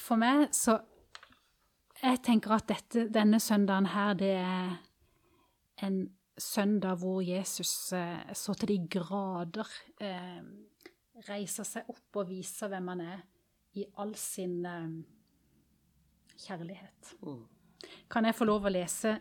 For 0.00 0.20
meg 0.20 0.50
så 0.56 0.76
Jeg 2.00 2.22
tenker 2.24 2.54
at 2.56 2.68
dette, 2.68 3.08
denne 3.12 3.40
søndagen 3.40 3.90
her, 3.92 4.14
det 4.16 4.32
er 4.40 4.76
en 5.84 6.00
søndag 6.40 7.00
hvor 7.02 7.20
Jesus 7.20 7.92
eh, 7.92 8.32
så 8.32 8.54
til 8.56 8.72
de 8.72 8.78
grader 8.88 9.68
eh, 10.00 10.40
reiser 11.28 11.66
seg 11.68 11.90
opp 11.92 12.22
og 12.22 12.30
viser 12.30 12.70
hvem 12.72 12.88
han 12.94 13.02
er 13.04 13.18
i 13.76 13.84
all 14.00 14.14
sin 14.18 14.62
eh, 14.66 14.94
kjærlighet. 16.40 17.12
Kan 18.10 18.28
jeg 18.28 18.36
få 18.36 18.48
lov 18.48 18.64
å 18.64 18.72
lese 18.72 19.18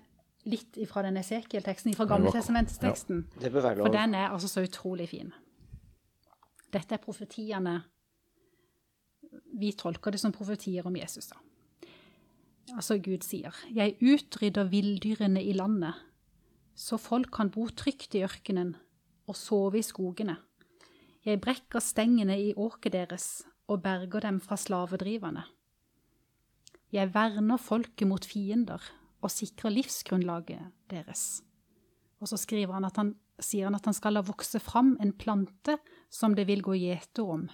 litt 0.49 0.79
fra 0.87 1.03
den 1.03 1.19
Esekiel-teksten, 1.19 1.93
fra 1.97 2.07
Ja, 2.07 2.13
Gammeltestamentsteksten? 2.13 3.25
Det 3.41 3.51
For 3.51 3.91
den 3.91 4.15
er 4.15 4.31
altså 4.31 4.47
så 4.47 4.63
utrolig 4.63 5.09
fin. 5.11 5.33
Dette 6.71 6.95
er 6.95 7.01
profetiene 7.01 7.79
Vi 9.59 9.71
tolker 9.77 10.13
det 10.13 10.19
som 10.21 10.31
profetier 10.31 10.85
om 10.87 10.95
Jesus, 10.95 11.27
da. 11.27 11.37
Altså 12.75 12.97
Gud 13.01 13.23
sier, 13.25 13.55
Jeg 13.73 13.97
utrydder 14.01 14.69
villdyrene 14.69 15.43
i 15.43 15.53
landet, 15.53 15.93
så 16.75 16.97
folk 16.97 17.31
kan 17.35 17.49
bo 17.51 17.67
trygt 17.67 18.15
i 18.15 18.23
ørkenen 18.23 18.75
og 19.27 19.35
sove 19.35 19.79
i 19.79 19.85
skogene. 19.85 20.37
Jeg 21.25 21.41
brekker 21.41 21.83
stengene 21.83 22.37
i 22.39 22.53
åket 22.55 22.93
deres 22.93 23.43
og 23.67 23.81
berger 23.83 24.23
dem 24.23 24.39
fra 24.41 24.57
slavedriverne. 24.57 25.43
Jeg 26.91 27.13
verner 27.13 27.57
folket 27.61 28.07
mot 28.07 28.25
fiender 28.25 28.81
og 29.21 29.31
sikrer 29.31 29.73
livsgrunnlaget 29.75 30.71
deres. 30.89 31.43
Og 32.19 32.31
så 32.31 32.37
skriver 32.39 32.73
han 32.73 32.87
at 32.87 32.97
han, 32.97 33.13
sier 33.39 33.67
han 33.67 33.77
at 33.77 33.85
han 33.85 33.95
skal 33.95 34.17
la 34.17 34.23
vokse 34.25 34.59
fram 34.63 34.95
en 35.01 35.13
plante 35.13 35.77
som 36.09 36.35
det 36.35 36.47
vil 36.49 36.63
gå 36.65 36.77
gjeter 36.79 37.27
om, 37.27 37.47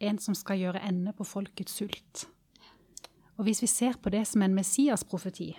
en 0.00 0.18
som 0.18 0.34
skal 0.34 0.62
gjøre 0.62 0.82
ende 0.88 1.12
på 1.16 1.26
folkets 1.28 1.76
sult. 1.82 2.24
Og 3.40 3.46
hvis 3.48 3.62
vi 3.64 3.70
ser 3.72 3.96
på 3.96 4.10
det 4.12 4.26
som 4.28 4.42
en 4.44 4.52
Messias-profeti, 4.52 5.54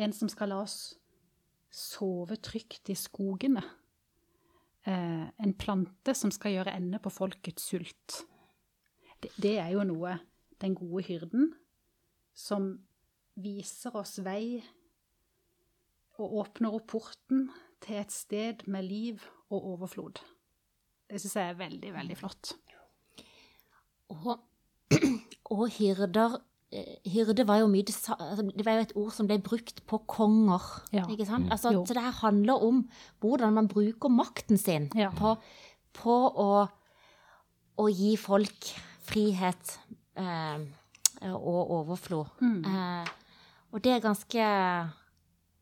en 0.00 0.14
som 0.16 0.30
skal 0.32 0.48
la 0.48 0.62
oss 0.64 0.94
sove 1.68 2.38
trygt 2.40 2.88
i 2.88 2.96
skogene, 2.96 3.60
eh, 4.88 5.26
en 5.28 5.52
plante 5.60 6.14
som 6.16 6.32
skal 6.32 6.56
gjøre 6.56 6.72
ende 6.72 7.02
på 7.04 7.12
folkets 7.12 7.68
sult, 7.68 8.22
det, 9.20 9.28
det 9.36 9.58
er 9.60 9.74
jo 9.74 9.84
noe 9.84 10.16
den 10.64 10.72
gode 10.72 11.04
hyrden 11.04 11.52
som 12.32 12.72
viser 13.36 14.00
oss 14.00 14.16
vei 14.24 14.62
og 16.16 16.40
åpner 16.46 16.80
opp 16.80 16.88
porten 16.96 17.50
til 17.84 18.00
et 18.00 18.12
sted 18.12 18.64
med 18.64 18.88
liv 18.88 19.20
og 19.52 19.74
overflod. 19.76 20.24
Det 21.12 21.20
syns 21.20 21.36
jeg 21.36 21.52
er 21.52 21.60
veldig, 21.60 21.92
veldig 21.92 22.16
flott. 22.16 22.54
Og, 24.16 24.38
og 25.60 25.68
hyrder 25.76 26.40
Hyrde 27.10 27.42
var 27.48 27.58
jo 27.58 27.66
mye 27.66 27.82
det 27.82 27.96
altså, 28.14 28.44
Det 28.54 28.62
var 28.66 28.76
jo 28.78 28.82
et 28.84 28.92
ord 28.94 29.10
som 29.10 29.26
ble 29.26 29.38
brukt 29.42 29.80
på 29.90 29.98
konger. 30.06 30.62
Ja. 30.94 31.02
Ikke 31.10 31.26
sant? 31.26 31.50
Altså, 31.50 31.72
så 31.86 31.94
det 31.96 32.02
her 32.04 32.14
handler 32.22 32.62
om 32.62 32.84
hvordan 33.20 33.52
man 33.56 33.68
bruker 33.68 34.08
makten 34.08 34.58
sin 34.58 34.86
Ja. 34.94 35.10
på, 35.10 35.34
på 35.98 36.14
å, 36.30 36.68
å 37.78 37.88
gi 37.90 38.12
folk 38.16 38.70
frihet 39.02 39.78
eh, 40.14 40.62
og 41.32 41.70
overflod. 41.80 42.26
Mm. 42.40 42.62
Eh, 42.64 43.08
og 43.72 43.82
det 43.82 43.92
er 43.96 44.00
ganske 44.06 44.46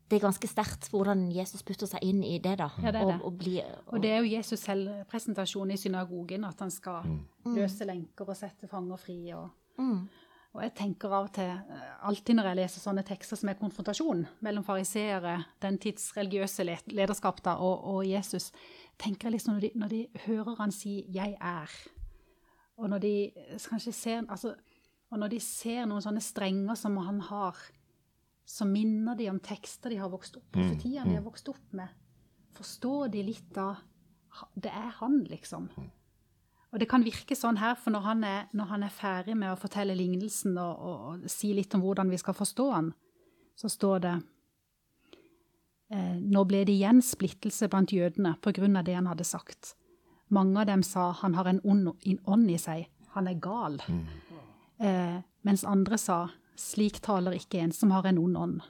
det 0.09 0.17
er 0.17 0.23
ganske 0.23 0.47
sterkt 0.49 0.87
hvordan 0.89 1.27
Jesus 1.33 1.61
putter 1.61 1.85
seg 1.85 2.01
inn 2.05 2.23
i 2.25 2.39
det. 2.41 2.55
da. 2.57 2.69
Ja, 2.81 2.89
det 2.91 3.01
er 3.01 3.05
det. 3.11 3.17
Og, 3.21 3.25
og 3.29 3.35
blir, 3.37 3.65
Og 3.93 4.01
det 4.01 4.09
er 4.11 4.23
jo 4.23 4.31
Jesus 4.37 4.59
selvpresentasjon 4.65 5.69
i 5.71 5.77
synagogen, 5.77 6.45
at 6.45 6.59
han 6.63 6.71
skal 6.73 7.05
løse 7.45 7.85
lenker 7.85 8.25
og 8.29 8.37
sette 8.37 8.67
fanger 8.69 8.97
fri. 8.97 9.19
Og, 9.33 9.49
Mm. 9.79 10.09
Og 10.55 10.63
jeg 10.63 10.73
tenker 10.79 11.13
av 11.13 11.27
og 11.27 11.33
til, 11.35 11.49
eh, 11.49 11.89
alltid 12.09 12.35
når 12.35 12.49
jeg 12.49 12.59
leser 12.59 12.83
sånne 12.83 13.03
tekster 13.05 13.37
som 13.37 13.51
er 13.51 13.59
konfrontasjon 13.59 14.25
mellom 14.45 14.65
fariseere, 14.65 15.35
den 15.61 15.77
tids 15.77 16.09
religiøse 16.17 16.65
lederskap 16.65 17.43
da, 17.45 17.57
og, 17.61 17.85
og 17.85 18.07
Jesus, 18.07 18.49
tenker 18.97 19.29
jeg 19.29 19.37
liksom 19.37 19.55
når 19.55 19.67
de, 19.67 19.71
når 19.75 19.93
de 19.93 20.01
hører 20.25 20.55
han 20.57 20.71
si 20.71 21.05
'jeg 21.07 21.37
er', 21.39 21.79
og 22.77 22.89
når 22.89 22.99
de 22.99 23.31
kanskje 23.69 23.93
ser 23.93 24.23
altså, 24.29 24.55
og 25.11 25.19
når 25.19 25.27
de 25.27 25.39
ser 25.39 25.85
noen 25.85 26.01
sånne 26.01 26.21
strenger 26.21 26.75
som 26.75 26.97
han 26.97 27.19
har, 27.19 27.57
så 28.45 28.65
minner 28.65 29.15
de 29.15 29.29
om 29.29 29.39
tekster 29.39 29.89
de 29.89 29.97
har 30.01 30.09
vokst 30.09 30.37
opp 30.37 30.51
profetiene 30.51 31.09
de 31.09 31.17
har 31.19 31.25
vokst 31.25 31.49
opp 31.49 31.73
med. 31.77 31.89
Forstår 32.57 33.11
de 33.13 33.23
litt 33.23 33.57
av 33.57 33.85
Det 34.53 34.69
er 34.69 34.91
han, 34.99 35.23
liksom. 35.25 35.69
Og 36.69 36.81
det 36.81 36.89
kan 36.89 37.03
virke 37.05 37.33
sånn 37.37 37.57
her, 37.57 37.73
for 37.79 37.93
når 37.95 38.03
han 38.05 38.25
er, 38.27 38.41
når 38.53 38.67
han 38.69 38.83
er 38.85 38.93
ferdig 38.93 39.35
med 39.37 39.51
å 39.51 39.57
fortelle 39.57 39.95
lignelsen 39.97 40.57
og, 40.61 40.83
og, 40.85 40.99
og 41.25 41.31
si 41.31 41.49
litt 41.57 41.73
om 41.73 41.81
hvordan 41.81 42.11
vi 42.13 42.19
skal 42.21 42.37
forstå 42.37 42.67
han, 42.71 42.91
så 43.57 43.71
står 43.73 44.03
det 44.05 44.13
eh, 45.89 46.15
Nå 46.21 46.45
ble 46.47 46.61
det 46.67 46.75
igjen 46.77 47.01
splittelse 47.03 47.67
blant 47.73 47.93
jødene 47.93 48.35
på 48.43 48.53
grunn 48.55 48.77
av 48.77 48.85
det 48.85 48.95
han 48.99 49.09
hadde 49.09 49.25
sagt. 49.27 49.73
Mange 50.29 50.61
av 50.61 50.69
dem 50.69 50.85
sa 50.85 51.09
han 51.23 51.33
har 51.33 51.49
en 51.49 51.61
en 51.65 52.19
ånd 52.25 52.51
i 52.53 52.57
seg, 52.61 52.85
han 53.15 53.27
er 53.27 53.41
gal. 53.41 53.81
Eh, 54.77 55.17
mens 55.41 55.65
andre 55.65 55.97
sa 55.97 56.29
slik 56.59 57.01
taler 57.01 57.33
ikke 57.33 57.63
en 57.63 57.71
som 57.71 57.91
har 57.91 58.05
en 58.05 58.17
ond 58.21 58.37
ånd. 58.37 58.61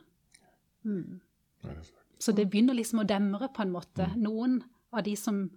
Sant. 1.62 1.92
Så 2.20 2.32
det 2.36 2.50
begynner 2.52 2.76
liksom 2.76 3.00
å 3.00 3.08
demre 3.08 3.48
på 3.54 3.64
en 3.64 3.72
måte. 3.72 4.10
Noen 4.20 4.62
av 4.92 5.04
de 5.04 5.16
som 5.16 5.50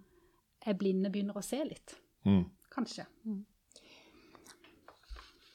er 0.65 0.77
blinde, 0.79 1.11
begynner 1.11 1.37
å 1.37 1.43
se 1.43 1.59
litt. 1.63 1.95
Mm. 2.27 2.45
Kanskje. 2.73 3.05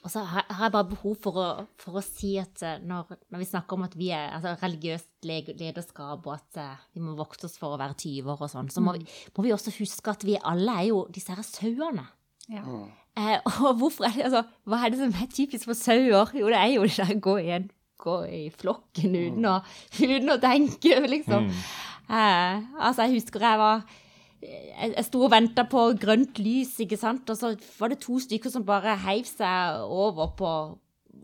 Og 0.06 0.12
så 0.12 0.22
har 0.24 0.46
har 0.48 0.68
jeg 0.68 0.72
bare 0.72 0.88
behov 0.88 1.16
for 1.20 1.38
å, 1.42 1.46
for 1.76 1.98
å 1.98 2.02
si 2.04 2.36
at 2.40 2.62
eh, 2.64 2.78
når, 2.86 3.10
når 3.28 3.42
vi 3.42 3.48
snakker 3.50 3.76
om 3.76 3.82
at 3.84 3.96
vi 3.98 4.12
er 4.14 4.30
altså, 4.36 4.54
religiøst 4.62 5.26
lederskap, 5.26 6.22
og 6.22 6.32
at 6.36 6.60
eh, 6.62 6.86
vi 6.94 7.02
må 7.04 7.16
vokte 7.18 7.48
oss 7.48 7.58
for 7.60 7.74
å 7.74 7.80
være 7.80 7.98
tyver 7.98 8.38
og 8.38 8.52
sånn, 8.52 8.70
så 8.72 8.80
må 8.84 8.94
vi, 8.96 9.04
må 9.36 9.44
vi 9.44 9.52
også 9.52 9.74
huske 9.80 10.14
at 10.14 10.24
vi 10.24 10.38
alle 10.38 10.78
er 10.80 10.88
jo 10.92 11.02
disse 11.12 11.34
her 11.34 11.44
sauene. 11.44 12.06
Ja. 12.48 12.62
Eh, 13.18 13.36
og 13.66 13.82
hvorfor 13.82 14.08
er 14.08 14.16
det, 14.16 14.24
altså, 14.30 14.44
hva 14.64 14.80
er 14.80 14.94
det 14.94 15.02
som 15.02 15.12
er 15.12 15.28
typisk 15.34 15.68
for 15.68 15.76
sauer? 15.76 16.32
Jo, 16.38 16.48
det 16.48 16.62
er 16.62 16.72
jo 16.76 16.86
det 16.86 16.96
der 17.02 17.22
gå 17.28 17.36
i, 17.42 17.50
en, 17.58 17.68
gå 17.98 18.18
i 18.30 18.42
flokken 18.54 19.18
uten, 19.18 19.48
å, 19.50 19.58
uten 19.98 20.34
å 20.36 20.40
tenke, 20.42 21.00
liksom. 21.10 21.50
Eh, 22.08 22.68
altså, 22.78 23.04
jeg 23.04 23.18
husker 23.18 23.44
jeg 23.44 23.60
var 23.60 23.82
jeg, 24.43 24.93
jeg 24.95 25.07
sto 25.07 25.22
og 25.26 25.32
venta 25.32 25.64
på 25.68 25.84
grønt 26.01 26.39
lys, 26.43 26.76
ikke 26.84 26.99
sant, 27.01 27.30
og 27.30 27.39
så 27.39 27.55
var 27.78 27.93
det 27.93 28.03
to 28.05 28.18
stykker 28.22 28.53
som 28.53 28.66
bare 28.66 28.97
heiv 29.07 29.26
seg 29.28 29.82
over 29.82 30.30
på, 30.39 30.53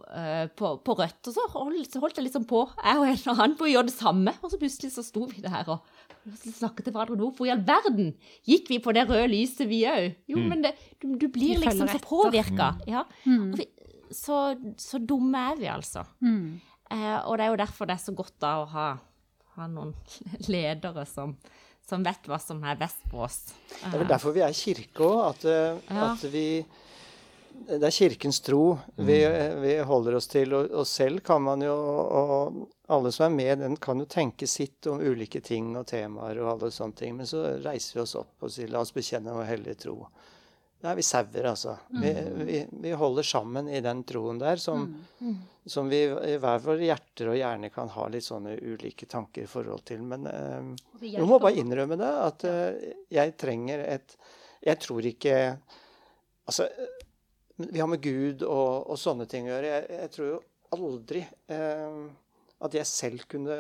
uh, 0.09 0.47
på, 0.59 0.73
på 0.85 0.97
rødt, 0.99 1.21
og 1.31 1.37
så 1.37 1.47
holdt, 1.55 1.93
så 1.93 2.03
holdt 2.03 2.19
jeg 2.19 2.29
liksom 2.29 2.49
på, 2.51 2.65
jeg 2.83 3.03
og 3.03 3.07
en 3.11 3.31
annen, 3.37 3.59
på 3.61 3.69
å 3.69 3.71
gjøre 3.71 3.91
det 3.91 3.97
samme, 3.97 4.35
og 4.41 4.53
så 4.53 4.61
plutselig 4.61 4.95
så 4.97 5.07
sto 5.07 5.29
vi 5.31 5.45
der 5.45 5.71
og 5.75 5.87
snakket 6.25 6.89
til 6.89 6.97
hverandre, 6.97 7.21
hvorfor 7.21 7.49
i 7.49 7.53
all 7.55 7.65
verden 7.67 8.15
gikk 8.49 8.71
vi 8.73 8.81
på 8.83 8.95
det 8.97 9.07
røde 9.11 9.31
lyset 9.31 9.69
vi 9.71 9.85
òg? 9.89 10.15
Jo, 10.31 10.41
men 10.41 10.65
det, 10.65 10.75
du, 11.03 11.13
du 11.21 11.29
blir 11.33 11.61
liksom 11.61 11.91
så 11.91 12.01
påvirka. 12.03 12.75
Ja. 12.89 13.05
Mm. 13.29 13.51
vi, 13.59 13.69
så, 14.15 14.55
så 14.81 15.01
dumme 15.03 15.43
er 15.51 15.59
vi, 15.61 15.69
altså. 15.71 16.05
Mm. 16.25 16.61
Uh, 16.93 17.21
og 17.29 17.37
det 17.39 17.47
er 17.47 17.53
jo 17.53 17.61
derfor 17.61 17.89
det 17.89 17.97
er 17.97 18.05
så 18.05 18.15
godt 18.17 18.35
da 18.43 18.55
å 18.63 18.67
ha, 18.73 18.89
ha 19.57 19.69
noen 19.71 19.95
ledere 20.53 21.07
som, 21.09 21.37
som 21.89 22.03
vet 22.07 22.27
hva 22.31 22.39
som 22.41 22.63
er 22.65 22.79
best 22.81 23.03
for 23.11 23.27
oss. 23.27 23.53
Det 23.83 23.93
er 23.93 24.01
vel 24.01 24.09
derfor 24.11 24.35
vi 24.37 24.43
er 24.47 24.57
kirke 24.57 25.05
òg. 25.05 25.21
At, 25.31 25.45
eh, 25.45 25.79
Ja. 25.95 26.13
at 26.13 26.25
vi 26.33 26.65
Det 27.55 27.85
er 27.87 27.91
kirkens 27.95 28.41
tro 28.43 28.79
vi, 28.97 29.21
vi 29.63 29.77
holder 29.87 30.17
oss 30.17 30.27
til. 30.27 30.53
Og, 30.53 30.71
og 30.75 30.87
selv 30.87 31.21
kan 31.23 31.41
man 31.41 31.61
jo 31.63 31.73
Og 31.75 32.69
alle 32.89 33.13
som 33.13 33.27
er 33.27 33.37
med, 33.37 33.59
den 33.63 33.77
kan 33.77 33.99
jo 33.99 34.05
tenke 34.07 34.47
sitt 34.47 34.87
om 34.91 34.99
ulike 35.01 35.41
ting 35.41 35.77
og 35.77 35.87
temaer 35.87 36.41
og 36.43 36.51
alle 36.61 36.71
sånne 36.75 36.97
ting. 36.97 37.17
Men 37.17 37.27
så 37.27 37.45
reiser 37.65 37.95
vi 37.95 38.01
oss 38.03 38.15
opp 38.17 38.43
og 38.43 38.51
sier 38.51 38.69
la 38.69 38.81
oss 38.81 38.93
bekjenne 38.93 39.33
vår 39.33 39.47
hellige 39.47 39.79
tro. 39.87 40.09
Nei, 40.85 40.95
vi 40.99 41.05
sauer, 41.07 41.47
altså. 41.49 41.79
Vi, 41.89 42.11
vi, 42.45 42.59
vi 42.85 42.91
holder 43.01 43.25
sammen 43.25 43.71
i 43.73 43.81
den 43.85 44.03
troen 44.05 44.41
der 44.41 44.61
som, 44.61 44.85
som 45.65 45.89
vi 45.89 46.03
i 46.05 46.35
hver 46.41 46.61
våre 46.61 46.85
hjerter 46.85 47.31
og 47.33 47.39
hjerne 47.39 47.71
kan 47.73 47.89
ha 47.95 48.09
litt 48.13 48.27
sånne 48.27 48.59
ulike 48.61 49.09
tanker 49.09 49.47
i 49.47 49.49
forhold 49.49 49.87
til. 49.89 50.03
Men 50.05 50.29
eh, 50.29 50.69
du 51.07 51.25
må 51.29 51.39
bare 51.41 51.57
innrømme 51.63 51.97
det, 52.01 52.11
at 52.27 52.45
eh, 52.51 52.91
jeg 53.17 53.37
trenger 53.41 53.87
et 53.87 54.19
Jeg 54.65 54.81
tror 54.81 55.05
ikke 55.05 55.39
Altså, 56.45 56.65
eh, 56.69 57.05
vi 57.57 57.81
har 57.81 57.89
med 57.89 58.03
Gud 58.03 58.43
og, 58.43 58.91
og 58.91 58.99
sånne 59.01 59.25
ting 59.31 59.49
å 59.49 59.55
gjøre. 59.55 59.71
Jeg, 59.71 59.87
jeg 60.03 60.13
tror 60.13 60.29
jo 60.29 60.41
aldri 60.77 61.23
eh, 61.55 62.01
at 62.65 62.77
jeg 62.77 62.91
selv 62.91 63.25
kunne 63.31 63.59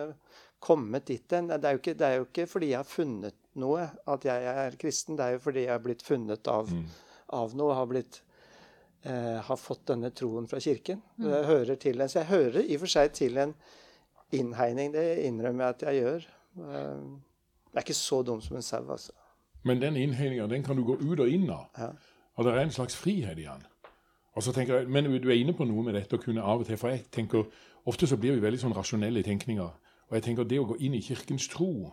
kommet 0.64 1.06
dit 1.08 1.32
hen. 1.32 1.48
Det, 1.48 1.70
er 1.70 1.80
det 1.80 2.06
er 2.06 2.18
jo 2.18 2.28
ikke 2.28 2.46
fordi 2.48 2.70
jeg 2.72 2.80
har 2.80 2.88
funnet 2.88 3.36
noe 3.60 3.88
at 4.10 4.24
jeg 4.26 4.52
er 4.64 4.78
kristen. 4.80 5.16
Det 5.18 5.24
er 5.26 5.36
jo 5.36 5.42
fordi 5.44 5.66
jeg 5.66 5.74
har 5.74 5.82
blitt 5.84 6.04
funnet 6.04 6.50
av, 6.50 6.70
av 7.34 7.54
noe. 7.58 7.74
Har 7.76 7.88
blitt 7.90 8.20
eh, 9.04 9.40
har 9.44 9.58
fått 9.60 9.86
denne 9.90 10.10
troen 10.16 10.46
fra 10.50 10.60
kirken. 10.62 11.02
Det 11.20 11.42
hører 11.48 11.76
til 11.80 12.00
en, 12.00 12.08
så 12.10 12.22
jeg 12.22 12.30
hører 12.32 12.62
i 12.64 12.78
og 12.78 12.84
for 12.86 12.94
seg 12.94 13.12
til 13.16 13.36
en 13.42 13.54
innhegning. 14.34 14.94
Det 14.94 15.04
innrømmer 15.26 15.66
jeg 15.68 15.76
at 15.76 15.86
jeg 15.88 16.02
gjør. 16.02 16.26
Eh, 16.64 17.04
Jeg 17.74 17.80
er 17.80 17.86
ikke 17.88 17.94
så 17.98 18.20
dum 18.22 18.40
som 18.40 18.56
en 18.56 18.62
sau, 18.62 18.84
altså. 18.86 19.12
Men 19.66 19.80
den 19.82 19.96
innhegninga 19.98 20.46
den 20.46 20.62
kan 20.62 20.76
du 20.76 20.84
gå 20.86 20.94
ut 21.00 21.20
og 21.20 21.28
inn 21.28 21.48
av. 21.50 21.64
Ja. 21.78 21.88
Og 22.36 22.44
det 22.46 22.52
er 22.52 22.60
en 22.62 22.70
slags 22.70 22.94
frihet 22.94 23.38
i 23.38 23.46
den. 23.48 23.64
Og 24.34 24.42
så 24.42 24.52
tenker 24.52 24.76
jeg, 24.78 24.88
Men 24.88 25.04
du 25.04 25.28
er 25.28 25.34
inne 25.40 25.52
på 25.52 25.64
noe 25.66 25.82
med 25.82 25.94
dette 25.94 26.14
å 26.16 26.22
kunne 26.22 26.42
av 26.42 26.60
og 26.60 26.66
til 26.66 26.76
For 26.76 26.90
jeg 26.90 27.04
tenker, 27.10 27.44
ofte 27.86 28.06
så 28.06 28.16
blir 28.16 28.34
vi 28.34 28.42
veldig 28.42 28.60
sånn 28.60 28.74
rasjonelle 28.76 29.20
i 29.20 29.26
tenkninga. 29.26 29.66
Og 30.08 30.14
jeg 30.14 30.22
tenker 30.22 30.44
det 30.44 30.60
å 30.60 30.66
gå 30.68 30.76
inn 30.80 30.94
i 30.94 31.00
kirkens 31.02 31.48
tro 31.48 31.92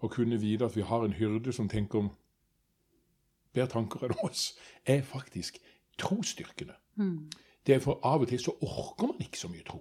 og 0.00 0.12
kunne 0.12 0.36
vite 0.36 0.66
at 0.66 0.76
vi 0.76 0.82
har 0.82 1.04
en 1.04 1.12
hyrde 1.16 1.52
som 1.52 1.68
tenker 1.68 2.10
bedre 3.56 3.72
tanker 3.72 4.04
enn 4.06 4.14
oss, 4.26 4.50
er 4.86 5.02
faktisk 5.02 5.58
trosstyrkende. 5.98 6.76
Det 7.66 7.74
er 7.74 7.80
for 7.82 7.98
Av 8.06 8.22
og 8.22 8.28
til 8.30 8.38
så 8.38 8.52
orker 8.62 9.08
man 9.10 9.24
ikke 9.24 9.40
så 9.40 9.48
mye 9.50 9.64
tro. 9.66 9.80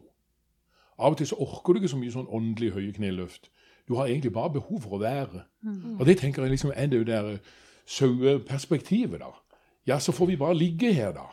Av 0.98 1.12
og 1.14 1.20
til 1.20 1.28
så 1.28 1.36
orker 1.44 1.74
du 1.76 1.80
ikke 1.84 1.92
så 1.92 2.00
mye 2.00 2.14
sånn 2.16 2.32
åndelig 2.32 2.72
høye 2.74 2.94
kneløft. 2.96 3.52
Du 3.88 3.96
har 4.00 4.08
egentlig 4.10 4.32
bare 4.34 4.56
behov 4.56 4.82
for 4.82 4.96
å 4.98 5.02
være. 5.04 5.44
Og 6.00 6.06
det 6.08 6.18
tenker 6.18 6.42
jeg 6.48 6.56
liksom 6.56 6.72
er 6.74 6.88
det 6.90 7.04
der 7.08 7.36
saueperspektivet, 7.86 9.20
da. 9.22 9.34
Ja, 9.88 10.00
så 10.00 10.12
får 10.12 10.26
vi 10.32 10.36
bare 10.42 10.58
ligge 10.58 10.94
her, 10.94 11.12
da. 11.14 11.28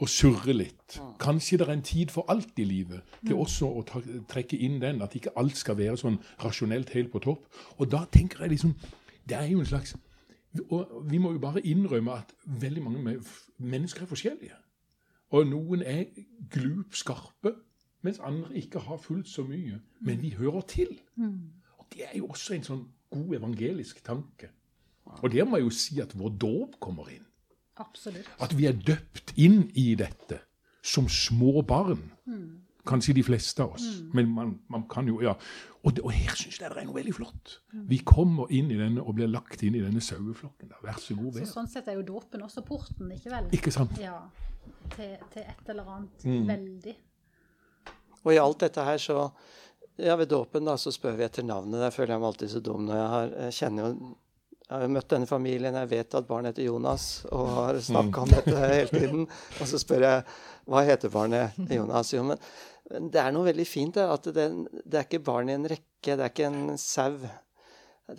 Og 0.00 0.08
surre 0.08 0.52
litt. 0.52 0.98
Kanskje 1.20 1.58
det 1.60 1.68
er 1.68 1.72
en 1.72 1.82
tid 1.82 2.10
for 2.10 2.24
alt 2.28 2.58
i 2.58 2.64
livet 2.64 3.02
til 3.26 3.36
også 3.36 3.68
å 3.68 3.82
ta, 3.88 4.00
trekke 4.28 4.56
inn 4.58 4.80
den. 4.82 5.02
At 5.02 5.14
ikke 5.14 5.32
alt 5.36 5.56
skal 5.56 5.76
være 5.78 5.96
sånn 6.00 6.18
rasjonelt 6.44 6.90
helt 6.96 7.12
på 7.12 7.20
topp. 7.24 7.46
Og 7.78 7.88
da 7.92 8.04
tenker 8.12 8.42
jeg 8.44 8.50
liksom 8.56 8.74
Det 9.28 9.36
er 9.38 9.46
jo 9.46 9.60
en 9.60 9.66
slags 9.66 9.94
Og 10.68 11.10
vi 11.10 11.18
må 11.18 11.32
jo 11.32 11.38
bare 11.38 11.62
innrømme 11.66 12.12
at 12.12 12.34
veldig 12.44 12.82
mange 12.82 13.20
mennesker 13.58 14.02
er 14.02 14.10
forskjellige. 14.10 14.56
Og 15.32 15.46
noen 15.48 15.82
er 15.82 16.04
glup 16.52 16.94
skarpe, 16.94 17.54
mens 18.02 18.18
andre 18.20 18.56
ikke 18.60 18.82
har 18.84 18.98
fullt 19.00 19.28
så 19.28 19.44
mye. 19.48 19.80
Men 20.00 20.22
vi 20.22 20.34
hører 20.36 20.60
til. 20.60 21.00
Og 21.78 21.86
det 21.92 22.04
er 22.04 22.18
jo 22.18 22.26
også 22.26 22.54
en 22.54 22.66
sånn 22.66 22.82
god 23.10 23.36
evangelisk 23.38 24.04
tanke. 24.04 24.50
Og 25.04 25.32
der 25.32 25.44
må 25.44 25.56
jeg 25.56 25.64
jo 25.64 25.70
si 25.76 26.00
at 26.00 26.12
vår 26.18 26.36
dåp 26.40 26.80
kommer 26.80 27.08
inn. 27.08 27.24
Absolutt. 27.80 28.28
At 28.40 28.52
vi 28.58 28.66
er 28.68 28.76
døpt 28.76 29.32
inn 29.40 29.70
i 29.74 29.94
dette 29.98 30.42
som 30.82 31.08
små 31.08 31.62
barn. 31.62 32.12
Kanskje 32.86 33.14
de 33.14 33.22
fleste 33.22 33.62
av 33.62 33.76
oss. 33.76 33.84
Men 34.12 34.28
man, 34.34 34.48
man 34.72 34.82
kan 34.90 35.06
jo 35.06 35.20
ja. 35.22 35.36
Og, 35.84 35.92
det, 35.94 36.02
og 36.02 36.10
her 36.14 36.34
syns 36.38 36.58
jeg 36.60 36.70
det 36.70 36.80
er 36.82 36.86
noe 36.88 36.96
veldig 36.96 37.14
flott. 37.14 37.56
Vi 37.90 37.98
kommer 38.06 38.50
inn 38.54 38.70
i 38.74 38.78
denne 38.78 39.02
og 39.02 39.14
blir 39.18 39.30
lagt 39.30 39.62
inn 39.66 39.76
i 39.78 39.82
denne 39.84 40.02
saueflokken. 40.02 40.70
Vær 40.82 40.98
så 41.02 41.14
god, 41.18 41.38
Så 41.42 41.52
sånn 41.52 41.70
sett 41.70 41.88
er 41.90 41.98
jo 42.00 42.02
dåpen 42.14 42.42
også 42.42 42.64
porten, 42.66 43.10
ikke 43.14 43.30
vel? 43.34 43.48
Ikke 43.54 43.70
sant? 43.74 43.94
Ja. 44.02 44.16
Til, 44.96 45.14
til 45.32 45.42
et 45.46 45.70
eller 45.70 45.88
annet 45.94 46.24
Mm. 46.26 46.46
veldig. 46.50 46.94
Og 48.24 48.32
i 48.34 48.38
alt 48.38 48.58
dette 48.66 48.84
her 48.86 48.98
så 49.02 49.30
Ja, 49.98 50.14
ved 50.16 50.30
dåpen 50.30 50.64
da, 50.64 50.74
så 50.80 50.88
spør 50.94 51.18
vi 51.18 51.24
etter 51.26 51.44
navnet. 51.44 51.78
Der 51.82 51.90
føler 51.92 52.14
jeg 52.14 52.20
meg 52.22 52.30
alltid 52.30 52.50
så 52.50 52.60
dum 52.64 52.86
når 52.88 52.96
jeg 52.96 53.08
har 53.12 53.32
jeg 53.44 53.56
kjenner 53.60 53.88
jo 53.90 54.16
jeg 54.62 54.78
har 54.78 54.86
jo 54.86 54.92
møtt 54.94 55.08
denne 55.10 55.26
familien, 55.28 55.74
jeg 55.76 55.88
vet 55.90 56.14
at 56.16 56.24
barnet 56.26 56.54
heter 56.54 56.64
Jonas, 56.64 57.26
og 57.28 57.48
har 57.58 57.76
snakka 57.84 58.22
om 58.22 58.30
dette 58.30 58.54
hele 58.56 58.88
tiden. 58.88 59.26
Og 59.60 59.66
så 59.68 59.76
spør 59.82 60.00
jeg 60.06 60.22
hva 60.70 60.80
heter 60.86 61.12
barnet 61.12 61.58
Jonas? 61.68 62.12
Jo, 62.14 62.22
men 62.24 62.38
det 63.12 63.20
er 63.22 63.32
noe 63.32 63.46
veldig 63.48 63.66
fint, 63.66 63.94
det. 63.94 64.04
At 64.04 64.26
det, 64.34 64.46
det 64.84 64.98
er 65.00 65.06
ikke 65.06 65.22
barn 65.24 65.48
i 65.48 65.54
en 65.56 65.68
rekke, 65.70 66.16
det 66.16 66.20
er 66.20 66.32
ikke 66.32 66.48
en 66.50 66.76
sau. 66.78 67.16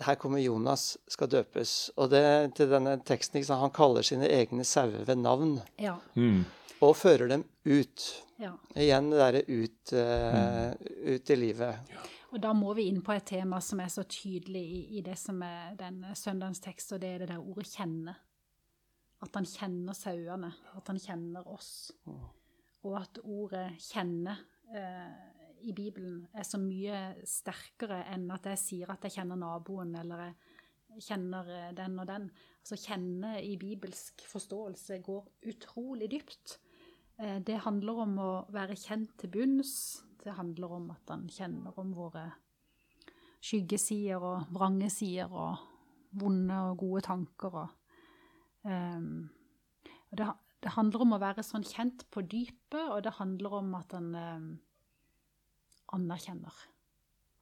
Her 0.00 0.16
kommer 0.18 0.40
Jonas, 0.42 0.96
skal 1.08 1.28
døpes. 1.30 1.90
Og 2.00 2.10
det, 2.10 2.22
til 2.56 2.70
denne 2.72 2.96
teksten 3.06 3.38
liksom, 3.38 3.60
Han 3.60 3.70
kaller 3.76 4.02
sine 4.02 4.26
egne 4.32 4.64
sauer 4.66 5.04
ved 5.06 5.20
navn 5.20 5.58
Ja. 5.78 5.96
Mm. 6.16 6.44
og 6.82 6.96
fører 6.96 7.28
dem 7.28 7.44
ut. 7.64 8.06
ja. 8.40 8.52
Igjen 8.74 9.10
det 9.12 9.20
derre 9.20 9.42
ut, 9.46 9.92
eh, 9.92 11.14
ut 11.14 11.30
i 11.30 11.36
livet. 11.38 11.94
Og 12.32 12.40
da 12.42 12.50
må 12.52 12.72
vi 12.74 12.88
inn 12.90 13.02
på 13.04 13.12
et 13.14 13.24
tema 13.30 13.60
som 13.62 13.78
er 13.80 13.92
så 13.92 14.02
tydelig 14.10 14.62
i, 14.64 14.80
i 14.98 15.02
det 15.06 15.14
som 15.20 15.38
er 15.46 15.76
den 15.78 16.00
søndagens 16.18 16.58
tekst, 16.64 16.90
og 16.92 17.00
det 17.00 17.12
er 17.14 17.18
det 17.22 17.28
der 17.28 17.38
ordet 17.38 17.68
'kjenne'. 17.70 18.14
At 19.22 19.30
han 19.34 19.44
kjenner 19.46 19.94
sauene, 19.94 20.50
at 20.76 20.88
han 20.90 20.98
kjenner 20.98 21.46
oss. 21.46 21.92
Og 22.82 22.96
at 23.00 23.18
ordet 23.22 23.76
'kjenne' 23.78 24.34
eh, 24.72 25.34
i 25.64 25.72
Bibelen 25.72 26.26
er 26.34 26.44
så 26.46 26.60
mye 26.60 27.14
sterkere 27.28 28.02
enn 28.12 28.28
at 28.34 28.46
jeg 28.52 28.60
sier 28.60 28.92
at 28.92 29.04
jeg 29.06 29.18
kjenner 29.18 29.38
naboen, 29.40 29.94
eller 30.00 30.26
jeg 30.26 31.06
kjenner 31.08 31.48
eh, 31.50 31.72
den 31.76 31.98
og 31.98 32.08
den. 32.10 32.28
Altså 32.60 32.78
kjenne 32.80 33.36
i 33.44 33.56
bibelsk 33.60 34.24
forståelse 34.28 35.00
går 35.04 35.50
utrolig 35.52 36.10
dypt. 36.12 36.58
Eh, 37.18 37.38
Det 37.44 37.60
handler 37.66 38.02
om 38.06 38.18
å 38.18 38.32
være 38.52 38.76
kjent 38.78 39.16
til 39.20 39.32
bunns. 39.34 40.04
Det 40.24 40.36
handler 40.38 40.72
om 40.78 40.90
at 40.94 41.12
han 41.12 41.28
kjenner 41.28 41.76
om 41.80 41.92
våre 41.96 42.30
skyggesider 43.44 44.24
og 44.24 44.52
vrange 44.56 44.88
sider 44.92 45.32
og 45.32 45.64
vonde 46.16 46.60
og 46.70 46.78
gode 46.80 47.04
tanker. 47.04 47.58
Og, 47.64 47.68
eh, 48.64 49.00
det, 50.14 50.30
det 50.64 50.72
handler 50.72 51.04
om 51.04 51.16
å 51.16 51.20
være 51.20 51.44
sånn 51.44 51.66
kjent 51.68 52.06
på 52.14 52.22
dypet, 52.24 52.86
og 52.88 53.02
det 53.04 53.16
handler 53.18 53.58
om 53.60 53.74
at 53.76 53.92
han 53.92 54.06
eh, 54.16 54.46
anerkjenner. 55.96 56.62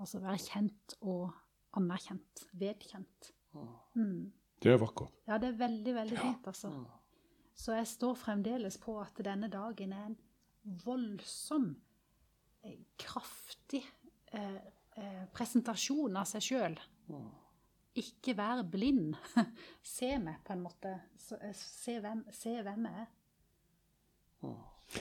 Altså 0.02 0.22
være 0.22 0.40
kjent 0.42 0.96
og 1.06 1.30
anerkjent. 1.78 2.46
Vedkjent. 2.58 3.30
Mm. 3.94 4.32
Det 4.62 4.74
er 4.74 4.80
vakkert. 4.82 5.14
Ja, 5.28 5.38
det 5.38 5.52
er 5.52 5.60
veldig, 5.60 5.94
veldig 5.94 6.18
fint, 6.18 6.50
altså. 6.50 6.72
Så 7.54 7.76
jeg 7.76 7.88
står 7.90 8.18
fremdeles 8.18 8.78
på 8.82 8.96
at 9.02 9.18
denne 9.22 9.50
dagen 9.52 9.92
er 9.94 10.06
en 10.10 10.18
voldsom, 10.84 11.74
eh, 12.64 12.78
kraftig 12.98 13.82
eh, 14.32 14.58
eh, 14.96 15.24
presentasjon 15.34 16.16
av 16.16 16.26
seg 16.30 16.46
sjøl. 16.48 16.78
Ikke 18.00 18.36
vær 18.36 18.62
blind. 18.72 19.14
Se 19.96 20.14
meg, 20.18 20.40
på 20.46 20.54
en 20.56 20.62
måte. 20.64 20.94
Eh, 21.40 21.56
Se 21.56 21.98
hvem, 22.00 22.24
se 22.32 22.54
hvem 22.64 22.86
jeg 22.88 23.06
er. 23.06 23.10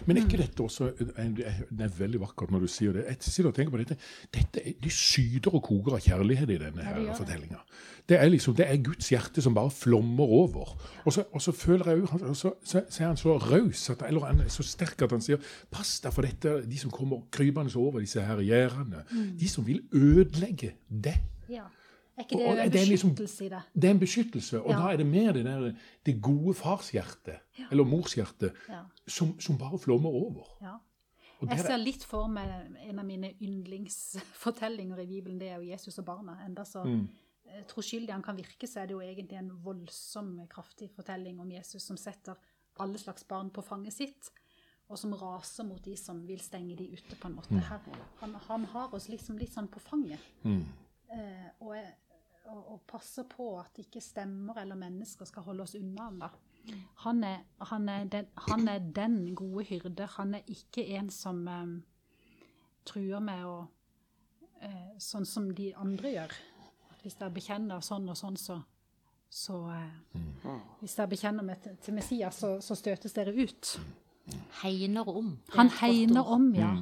Men 0.08 0.16
er 0.18 0.22
ikke 0.24 0.38
dette 0.39 0.64
også 0.64 0.92
Det 0.96 1.82
er 1.84 1.96
veldig 1.98 2.20
vakkert 2.22 2.52
når 2.54 2.64
du 2.64 2.70
sier 2.72 2.94
det. 2.96 3.02
Jeg 3.10 3.18
sitter 3.26 3.50
og 3.50 3.56
tenker 3.58 3.74
på 3.74 3.80
dette. 3.82 3.98
dette 4.32 4.62
er, 4.64 4.76
de 4.80 4.92
syder 4.94 5.52
og 5.58 5.64
koker 5.66 5.98
av 5.98 6.04
kjærlighet 6.06 6.54
i 6.54 6.60
denne 6.62 6.86
her 6.86 7.00
ja, 7.02 7.08
det. 7.10 7.18
fortellinga. 7.20 7.60
Det 8.08 8.20
er 8.20 8.30
liksom, 8.32 8.56
det 8.56 8.68
er 8.70 8.80
Guds 8.86 9.10
hjerte 9.12 9.44
som 9.44 9.58
bare 9.58 9.74
flommer 9.74 10.32
over. 10.38 10.72
Og 11.04 11.12
så, 11.16 11.26
og 11.34 11.44
så 11.44 11.52
føler 11.52 11.92
jeg 11.92 12.06
jo, 12.06 12.34
så, 12.38 12.54
så 12.64 12.80
er 12.86 13.10
han 13.10 13.20
så 13.20 13.36
raus, 13.42 13.84
eller 14.08 14.30
han 14.30 14.46
er 14.46 14.54
så 14.54 14.64
sterk 14.64 15.04
at 15.04 15.12
han 15.18 15.26
sier 15.26 15.44
Pass 15.74 15.98
deg 16.06 16.16
for 16.16 16.28
dette, 16.28 16.56
de 16.72 16.80
som 16.80 16.94
kommer 16.94 17.26
krypende 17.34 17.76
over 17.82 18.00
disse 18.00 18.24
her 18.24 18.39
gjerdene. 18.48 19.04
Mm. 19.12 19.30
De 19.44 19.52
som 19.52 19.68
vil 19.68 19.84
ødelegge 19.92 20.76
det. 20.88 21.18
Ja. 21.52 21.68
Er 22.22 22.26
ikke 22.28 22.38
det 22.38 22.47
og 22.47 22.57
en 22.65 22.72
det 22.72 22.82
er 22.82 22.86
liksom- 22.86 23.15
beskyttelse 23.15 23.45
i 23.45 23.49
det? 23.49 23.61
Det 23.76 23.88
er 23.89 23.91
en 23.91 23.99
beskyttelse, 23.99 24.61
og 24.61 24.69
Ja. 24.72 24.78
da 24.78 24.91
er 24.93 24.97
det 24.97 25.05
mer 25.05 25.32
det, 25.34 25.45
der, 25.45 25.74
det 26.05 26.22
gode 26.22 26.53
farshjertet, 26.53 27.39
eller 27.72 27.84
morshjertet, 27.84 28.53
Ja. 28.69 28.84
som, 29.07 29.39
som 29.39 29.57
bare 29.57 29.80
flommer 29.80 30.09
over. 30.09 30.57
ja. 30.61 30.78
Og 31.41 31.49
Jeg 31.49 31.59
ser 31.59 31.78
litt 31.78 32.03
for 32.05 32.28
meg 32.28 32.45
en 32.86 32.99
av 32.99 33.05
mine 33.05 33.34
yndlingsfortellinger 33.41 34.99
i 35.01 35.05
Bibelen, 35.07 35.39
det 35.39 35.49
er 35.49 35.55
jo 35.55 35.72
Jesus 35.72 35.97
og 35.97 36.05
barna. 36.05 36.36
Enda 36.45 36.63
så 36.63 36.84
Mm. 36.86 37.07
eh, 37.45 37.63
troskyldig 37.67 38.11
han 38.13 38.22
kan 38.22 38.38
virke, 38.38 38.67
så 38.67 38.80
er 38.80 38.86
det 38.86 38.91
jo 38.93 38.99
egentlig 39.01 39.38
en 39.39 39.51
voldsom, 39.63 40.47
kraftig 40.47 40.89
fortelling 40.95 41.39
om 41.41 41.51
Jesus 41.51 41.82
som 41.84 41.97
setter 41.97 42.36
alle 42.80 42.97
slags 42.97 43.24
barn 43.24 43.49
på 43.49 43.61
fanget 43.63 43.93
sitt, 43.93 44.30
og 44.89 44.97
som 44.99 45.13
raser 45.13 45.63
mot 45.63 45.82
de 45.86 45.95
som 45.97 46.28
vil 46.28 46.39
stenge 46.39 46.76
de 46.78 46.91
ute, 46.93 47.15
på 47.15 47.28
en 47.28 47.36
måte. 47.36 47.59
Her, 47.59 47.80
han, 48.19 48.34
han 48.36 48.63
har 48.65 48.93
oss 48.93 49.07
liksom 49.09 49.38
litt 49.38 49.49
sånn 49.53 49.67
på 49.67 49.80
fanget. 49.80 50.19
Mm. 50.43 50.65
Eh, 51.11 51.49
og, 51.61 51.76
jeg- 51.76 51.93
og, 52.52 52.62
og 52.74 52.82
passer 52.88 53.28
på 53.30 53.54
at 53.60 53.80
ikke 53.82 54.02
stemmer 54.04 54.62
eller 54.62 54.80
mennesker 54.80 55.28
skal 55.30 55.45
holde 55.47 55.66
oss 55.66 55.76
unna 55.80 56.08
han 56.10 56.20
da. 56.22 56.32
Han 56.95 57.24
er, 57.24 57.39
han, 57.72 57.89
er 57.89 58.04
den, 58.06 58.26
han 58.47 58.68
er 58.68 58.80
den 58.95 59.36
gode 59.36 59.64
hyrde. 59.66 60.06
Han 60.18 60.36
er 60.38 60.41
ikke 60.47 60.86
en 60.97 61.10
som 61.10 61.47
eh, 61.47 61.72
truer 62.86 63.24
med 63.24 63.45
å 63.45 63.56
eh, 64.62 64.91
Sånn 65.02 65.26
som 65.26 65.49
de 65.58 65.72
andre 65.74 66.12
gjør. 66.14 66.36
At 66.93 67.02
hvis 67.02 67.18
dere 67.18 67.34
bekjenner 67.34 67.82
sånn 67.82 68.06
og 68.14 68.20
sånn, 68.20 68.38
så, 68.38 68.60
så 69.30 69.58
eh, 69.74 70.22
Hvis 70.84 70.95
dere 70.99 71.10
bekjenner 71.16 71.47
meg 71.47 71.64
til, 71.64 71.80
til 71.82 71.97
Messias, 71.97 72.43
så, 72.43 72.54
så 72.62 72.78
støtes 72.78 73.18
dere 73.18 73.34
ut. 73.34 73.74
Hegner 74.62 75.10
om. 75.10 75.34
Er 75.49 75.58
Han 75.58 75.74
hegner 75.82 76.30
om, 76.38 76.52
ja. 76.56 76.76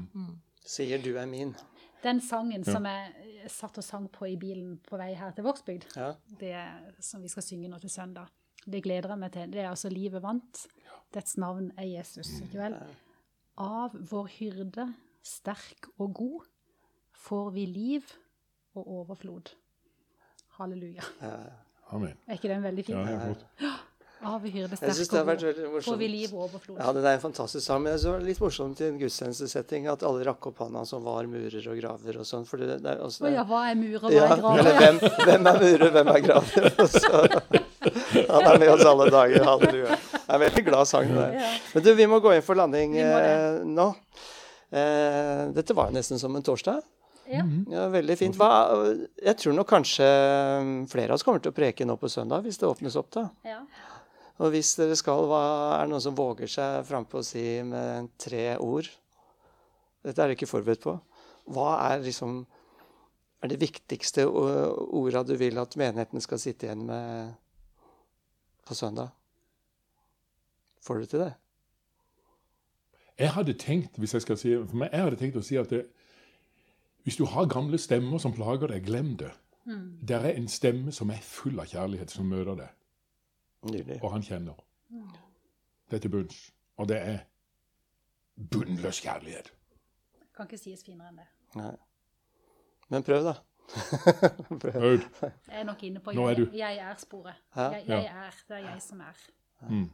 Sier 0.68 1.00
du 1.02 1.14
er 1.18 1.26
min. 1.30 1.56
Den 2.04 2.20
sangen 2.24 2.64
som 2.68 2.86
jeg 2.88 3.14
eh, 3.16 3.29
satt 3.48 3.78
og 3.78 3.84
sang 3.84 4.08
på 4.12 4.28
i 4.28 4.36
bilen 4.38 4.78
på 4.88 4.98
vei 4.98 5.14
her 5.16 5.32
til 5.32 5.44
Vågsbygd, 5.46 5.86
Ja. 5.96 6.14
det 6.40 6.56
som 7.04 7.22
vi 7.22 7.28
skal 7.32 7.44
synge 7.44 7.70
nå 7.70 7.80
til 7.80 7.90
søndag. 7.90 8.28
Det 8.70 8.84
gleder 8.84 9.10
jeg 9.10 9.20
meg 9.20 9.32
til. 9.32 9.52
Det 9.52 9.62
er 9.62 9.70
altså 9.70 9.90
livet 9.90 10.22
vant. 10.22 10.68
Dets 11.14 11.38
navn 11.38 11.72
er 11.78 11.84
Jesus, 11.88 12.28
ikke 12.42 12.58
vel? 12.60 12.76
Av 13.58 13.92
vår 13.94 14.28
hyrde, 14.40 14.94
sterk 15.24 15.88
og 15.98 16.14
god, 16.14 16.46
får 17.14 17.50
vi 17.54 17.66
liv 17.66 18.02
og 18.76 18.88
overflod. 18.88 19.54
Halleluja. 20.60 21.02
Amen. 21.92 22.18
Er 22.28 22.34
ikke 22.38 22.50
den 22.52 22.64
veldig 22.64 22.86
fin? 22.86 22.96
Ja, 22.96 23.06
helt 23.06 23.46
flott. 23.60 23.86
Hyrde, 24.20 24.76
Jeg 24.82 24.96
synes 24.98 25.10
det 25.14 25.16
har 25.16 25.28
vært 25.30 25.44
veldig 25.48 25.70
morsomt. 25.72 26.74
Ja, 26.76 26.92
det 26.92 27.04
er 27.06 27.14
en 27.14 27.22
fantastisk 27.24 27.64
sang. 27.64 27.80
Men 27.86 27.96
det 27.96 28.10
er 28.12 28.26
litt 28.28 28.42
morsomt 28.44 28.82
i 28.84 28.90
en 28.90 28.98
gudstjenestesetting 29.00 29.88
at 29.88 30.04
alle 30.04 30.26
rakk 30.28 30.50
opp 30.52 30.60
hånda 30.60 30.84
som 30.88 31.06
var 31.08 31.30
murer 31.32 31.70
og 31.72 31.80
graver 31.80 32.20
og 32.20 32.28
sånn. 32.28 32.44
For 32.50 32.60
det, 32.60 32.82
det 32.84 32.98
er 32.98 33.04
også 33.06 33.30
Å 33.30 33.32
ja, 33.32 33.46
hva 33.48 33.62
er 33.70 33.80
murer, 33.80 34.04
hva 34.04 34.12
Ja, 34.12 34.28
er 34.28 34.44
graver? 34.44 34.72
hvem, 34.82 35.00
hvem 35.24 35.50
er 35.54 35.62
murer, 35.64 35.94
hvem 35.96 36.12
er 36.16 36.26
graver? 36.28 36.68
Han 38.34 38.50
er 38.52 38.60
med 38.60 38.74
oss 38.74 38.86
alle 38.92 39.08
dager. 39.14 39.48
Halleluja. 39.48 39.96
Det 39.96 40.22
er 40.28 40.36
en 40.36 40.44
veldig 40.44 40.64
glad 40.68 40.92
sang. 40.92 41.08
det 41.16 41.26
der. 41.40 41.60
Men 41.74 41.86
du, 41.88 41.92
vi 42.04 42.08
må 42.12 42.20
gå 42.20 42.36
inn 42.36 42.44
for 42.44 42.60
landing 42.60 42.98
eh, 43.00 43.64
nå. 43.64 43.90
Eh, 44.70 45.46
dette 45.56 45.78
var 45.78 45.90
jo 45.90 45.96
nesten 45.96 46.20
som 46.20 46.36
en 46.36 46.44
torsdag. 46.44 46.84
Ja. 47.30 47.46
Ja, 47.72 47.86
Veldig 47.94 48.18
fint. 48.18 48.36
Hva, 48.40 48.50
jeg 49.22 49.38
tror 49.40 49.56
nok 49.56 49.70
kanskje 49.70 50.06
mm, 50.06 50.76
flere 50.92 51.14
av 51.14 51.20
oss 51.20 51.26
kommer 51.26 51.40
til 51.44 51.54
å 51.54 51.56
preke 51.56 51.86
nå 51.88 51.96
på 52.02 52.10
søndag, 52.10 52.44
hvis 52.44 52.58
det 52.60 52.68
åpnes 52.68 52.98
opp. 53.00 53.12
da. 53.16 53.30
Ja. 53.48 53.62
Og 54.40 54.54
hvis 54.54 54.72
dere 54.80 54.96
skal, 54.96 55.26
hva 55.28 55.42
er 55.76 55.84
det 55.84 55.92
noen 55.92 56.04
som 56.04 56.16
våger 56.16 56.48
seg 56.52 56.86
frampå 56.88 57.20
og 57.20 57.28
si 57.28 57.44
med 57.68 58.14
tre 58.22 58.54
ord? 58.64 58.88
Dette 60.06 60.16
er 60.16 60.30
dere 60.30 60.38
ikke 60.38 60.48
forberedt 60.48 60.86
på. 60.86 60.96
Hva 61.52 61.74
er 61.90 62.06
liksom 62.06 62.46
er 63.40 63.52
det 63.54 63.60
viktigste 63.62 64.26
orda 64.28 65.24
du 65.24 65.36
vil 65.40 65.60
at 65.62 65.78
menigheten 65.80 66.24
skal 66.24 66.42
sitte 66.42 66.68
igjen 66.68 66.86
med 66.88 67.36
på 68.68 68.76
søndag? 68.76 69.14
Får 70.84 71.00
du 71.00 71.06
til 71.06 71.24
det? 71.24 71.34
Jeg 73.20 73.36
hadde 73.36 73.56
tenkt 73.60 74.00
hvis 74.00 74.16
jeg 74.16 74.24
skal 74.24 74.40
si, 74.40 74.56
for 74.56 74.80
meg, 74.80 74.92
jeg 74.94 75.08
hadde 75.08 75.20
tenkt 75.20 75.40
å 75.40 75.44
si 75.44 75.60
at 75.60 75.72
det, 75.72 75.84
hvis 77.04 77.20
du 77.20 77.26
har 77.28 77.48
gamle 77.52 77.80
stemmer 77.80 78.20
som 78.24 78.36
plager 78.36 78.72
deg, 78.72 78.86
glem 78.88 79.16
det. 79.20 79.32
Det 80.08 80.16
er 80.16 80.32
en 80.34 80.48
stemme 80.50 80.92
som 80.96 81.12
er 81.12 81.20
full 81.24 81.60
av 81.60 81.68
kjærlighet, 81.70 82.12
som 82.12 82.28
møter 82.32 82.56
deg, 82.58 82.76
Nydelig. 83.64 84.00
og 84.04 84.12
han 84.12 84.22
kjenner. 84.24 84.54
Det 85.90 85.98
er 85.98 86.00
til 86.00 86.10
bunns. 86.14 86.52
Og 86.78 86.88
det 86.88 86.98
er 87.02 87.18
bunnløs 88.52 89.02
kjærlighet. 89.04 89.52
Kan 90.36 90.48
ikke 90.48 90.58
sies 90.62 90.84
finere 90.86 91.10
enn 91.12 91.18
det. 91.20 91.28
Nei. 91.60 91.74
Men 92.90 93.04
prøv, 93.04 93.24
da. 93.24 93.34
prøv. 94.64 94.76
Aud. 94.84 95.04
Jeg 95.22 95.60
er 95.60 95.64
nok 95.68 95.84
inne 95.84 96.00
på 96.00 96.12
Nå 96.16 96.24
er 96.26 96.30
jeg, 96.30 96.38
du- 96.38 96.56
jeg 96.58 96.78
er-sporet. 96.78 97.36
Jeg, 97.56 97.84
jeg 97.88 98.06
er. 98.06 98.32
Det 98.48 98.56
er 98.58 98.70
jeg 98.70 98.82
som 98.82 99.02
er. 99.02 99.20
Mm. 99.70 99.90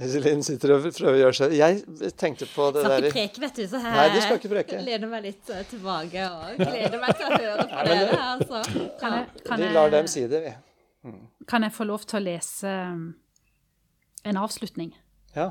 Iselin 0.00 0.40
sitter 0.44 0.72
og 0.74 0.86
prøver 0.96 1.12
å 1.12 1.20
gjøre 1.20 1.36
seg 1.36 1.54
Jeg 1.58 2.12
tenkte 2.16 2.46
på 2.48 2.70
det 2.72 2.84
Skal 2.84 2.94
ikke 2.94 3.04
der 3.04 3.14
preke, 3.16 3.42
vet 3.42 3.58
du, 3.58 3.64
så 3.68 3.80
her 3.82 3.96
Nei, 3.98 4.04
du 4.14 4.20
skal 4.24 4.38
ikke 4.38 4.52
preke. 4.52 4.78
lener 4.88 5.10
meg 5.10 5.26
litt 5.26 5.50
eh, 5.52 5.66
tilbake 5.68 6.28
og 6.30 6.62
gleder 6.62 6.96
meg 7.02 7.18
til 7.18 7.26
å 7.26 7.40
høre 7.40 7.66
på 7.68 7.84
dere. 7.90 8.20
Altså. 8.30 8.62
Kan 9.00 9.16
jeg, 9.18 9.44
kan 9.44 9.64
Vi 9.64 9.68
lar 9.74 9.92
dem 9.92 10.08
si 10.10 10.24
det, 10.30 10.40
vi. 10.46 11.12
Kan 11.50 11.66
jeg 11.66 11.74
få 11.76 11.86
lov 11.88 12.06
til 12.08 12.20
å 12.20 12.22
lese 12.24 12.72
um, 12.92 13.04
en 14.24 14.40
avslutning? 14.40 14.94
Ja. 15.36 15.50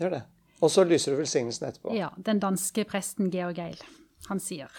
Gjør 0.00 0.16
det. 0.18 0.22
Og 0.62 0.70
så 0.70 0.84
lyser 0.86 1.14
du 1.14 1.22
velsignelsen 1.22 1.68
etterpå. 1.68 1.96
Ja, 1.96 2.12
den 2.16 2.40
danske 2.42 2.84
presten 2.88 3.32
Georg 3.32 3.58
Eil. 3.62 3.80
Han 4.28 4.40
sier 4.40 4.70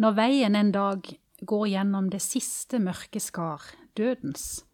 Når 0.00 0.16
veien 0.16 0.56
en 0.58 0.72
dag 0.74 1.12
går 1.46 1.68
gjennom 1.74 2.08
det 2.10 2.22
siste 2.24 2.80
mørke 2.82 3.20
skar, 3.20 3.64
dødens, 3.98 4.64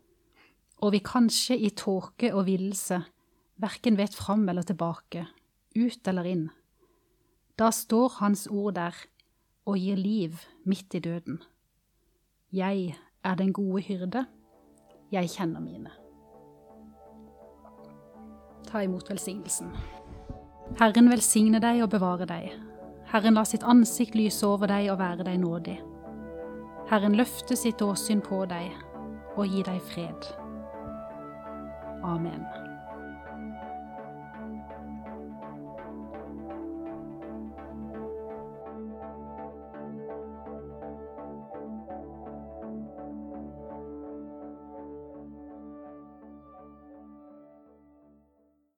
og 0.79 0.93
vi 0.95 1.01
kanskje 1.05 1.57
i 1.59 1.70
tåke 1.74 2.31
og 2.35 2.47
villelse 2.47 3.03
verken 3.59 3.99
vet 3.99 4.14
fram 4.14 4.49
eller 4.49 4.62
tilbake, 4.62 5.26
ut 5.76 6.09
eller 6.09 6.24
inn, 6.24 6.49
Da 7.59 7.72
står 7.74 8.20
Hans 8.20 8.47
ord 8.47 8.74
der 8.74 8.95
og 9.66 9.79
gir 9.79 9.97
liv 9.97 10.39
midt 10.64 10.95
i 10.95 11.01
døden. 11.03 11.43
Jeg 12.53 12.95
er 13.24 13.35
den 13.35 13.53
gode 13.53 13.83
hyrde, 13.83 14.26
jeg 15.11 15.29
kjenner 15.29 15.61
mine. 15.61 15.91
Ta 18.68 18.85
imot 18.87 19.11
velsignelsen. 19.11 19.74
Herren 20.79 21.11
velsigne 21.11 21.59
deg 21.59 21.83
og 21.83 21.91
bevare 21.91 22.31
deg. 22.31 22.55
Herren 23.11 23.35
la 23.35 23.43
sitt 23.45 23.66
ansikt 23.66 24.14
lyse 24.14 24.47
over 24.47 24.70
deg 24.70 24.93
og 24.93 25.01
være 25.01 25.26
deg 25.26 25.41
nådig. 25.43 25.79
Herren 26.93 27.18
løfte 27.18 27.57
sitt 27.57 27.83
åsyn 27.83 28.22
på 28.22 28.45
deg 28.47 28.70
og 29.35 29.49
gi 29.49 29.66
deg 29.66 29.83
fred. 29.91 30.38
Amen. 32.05 32.49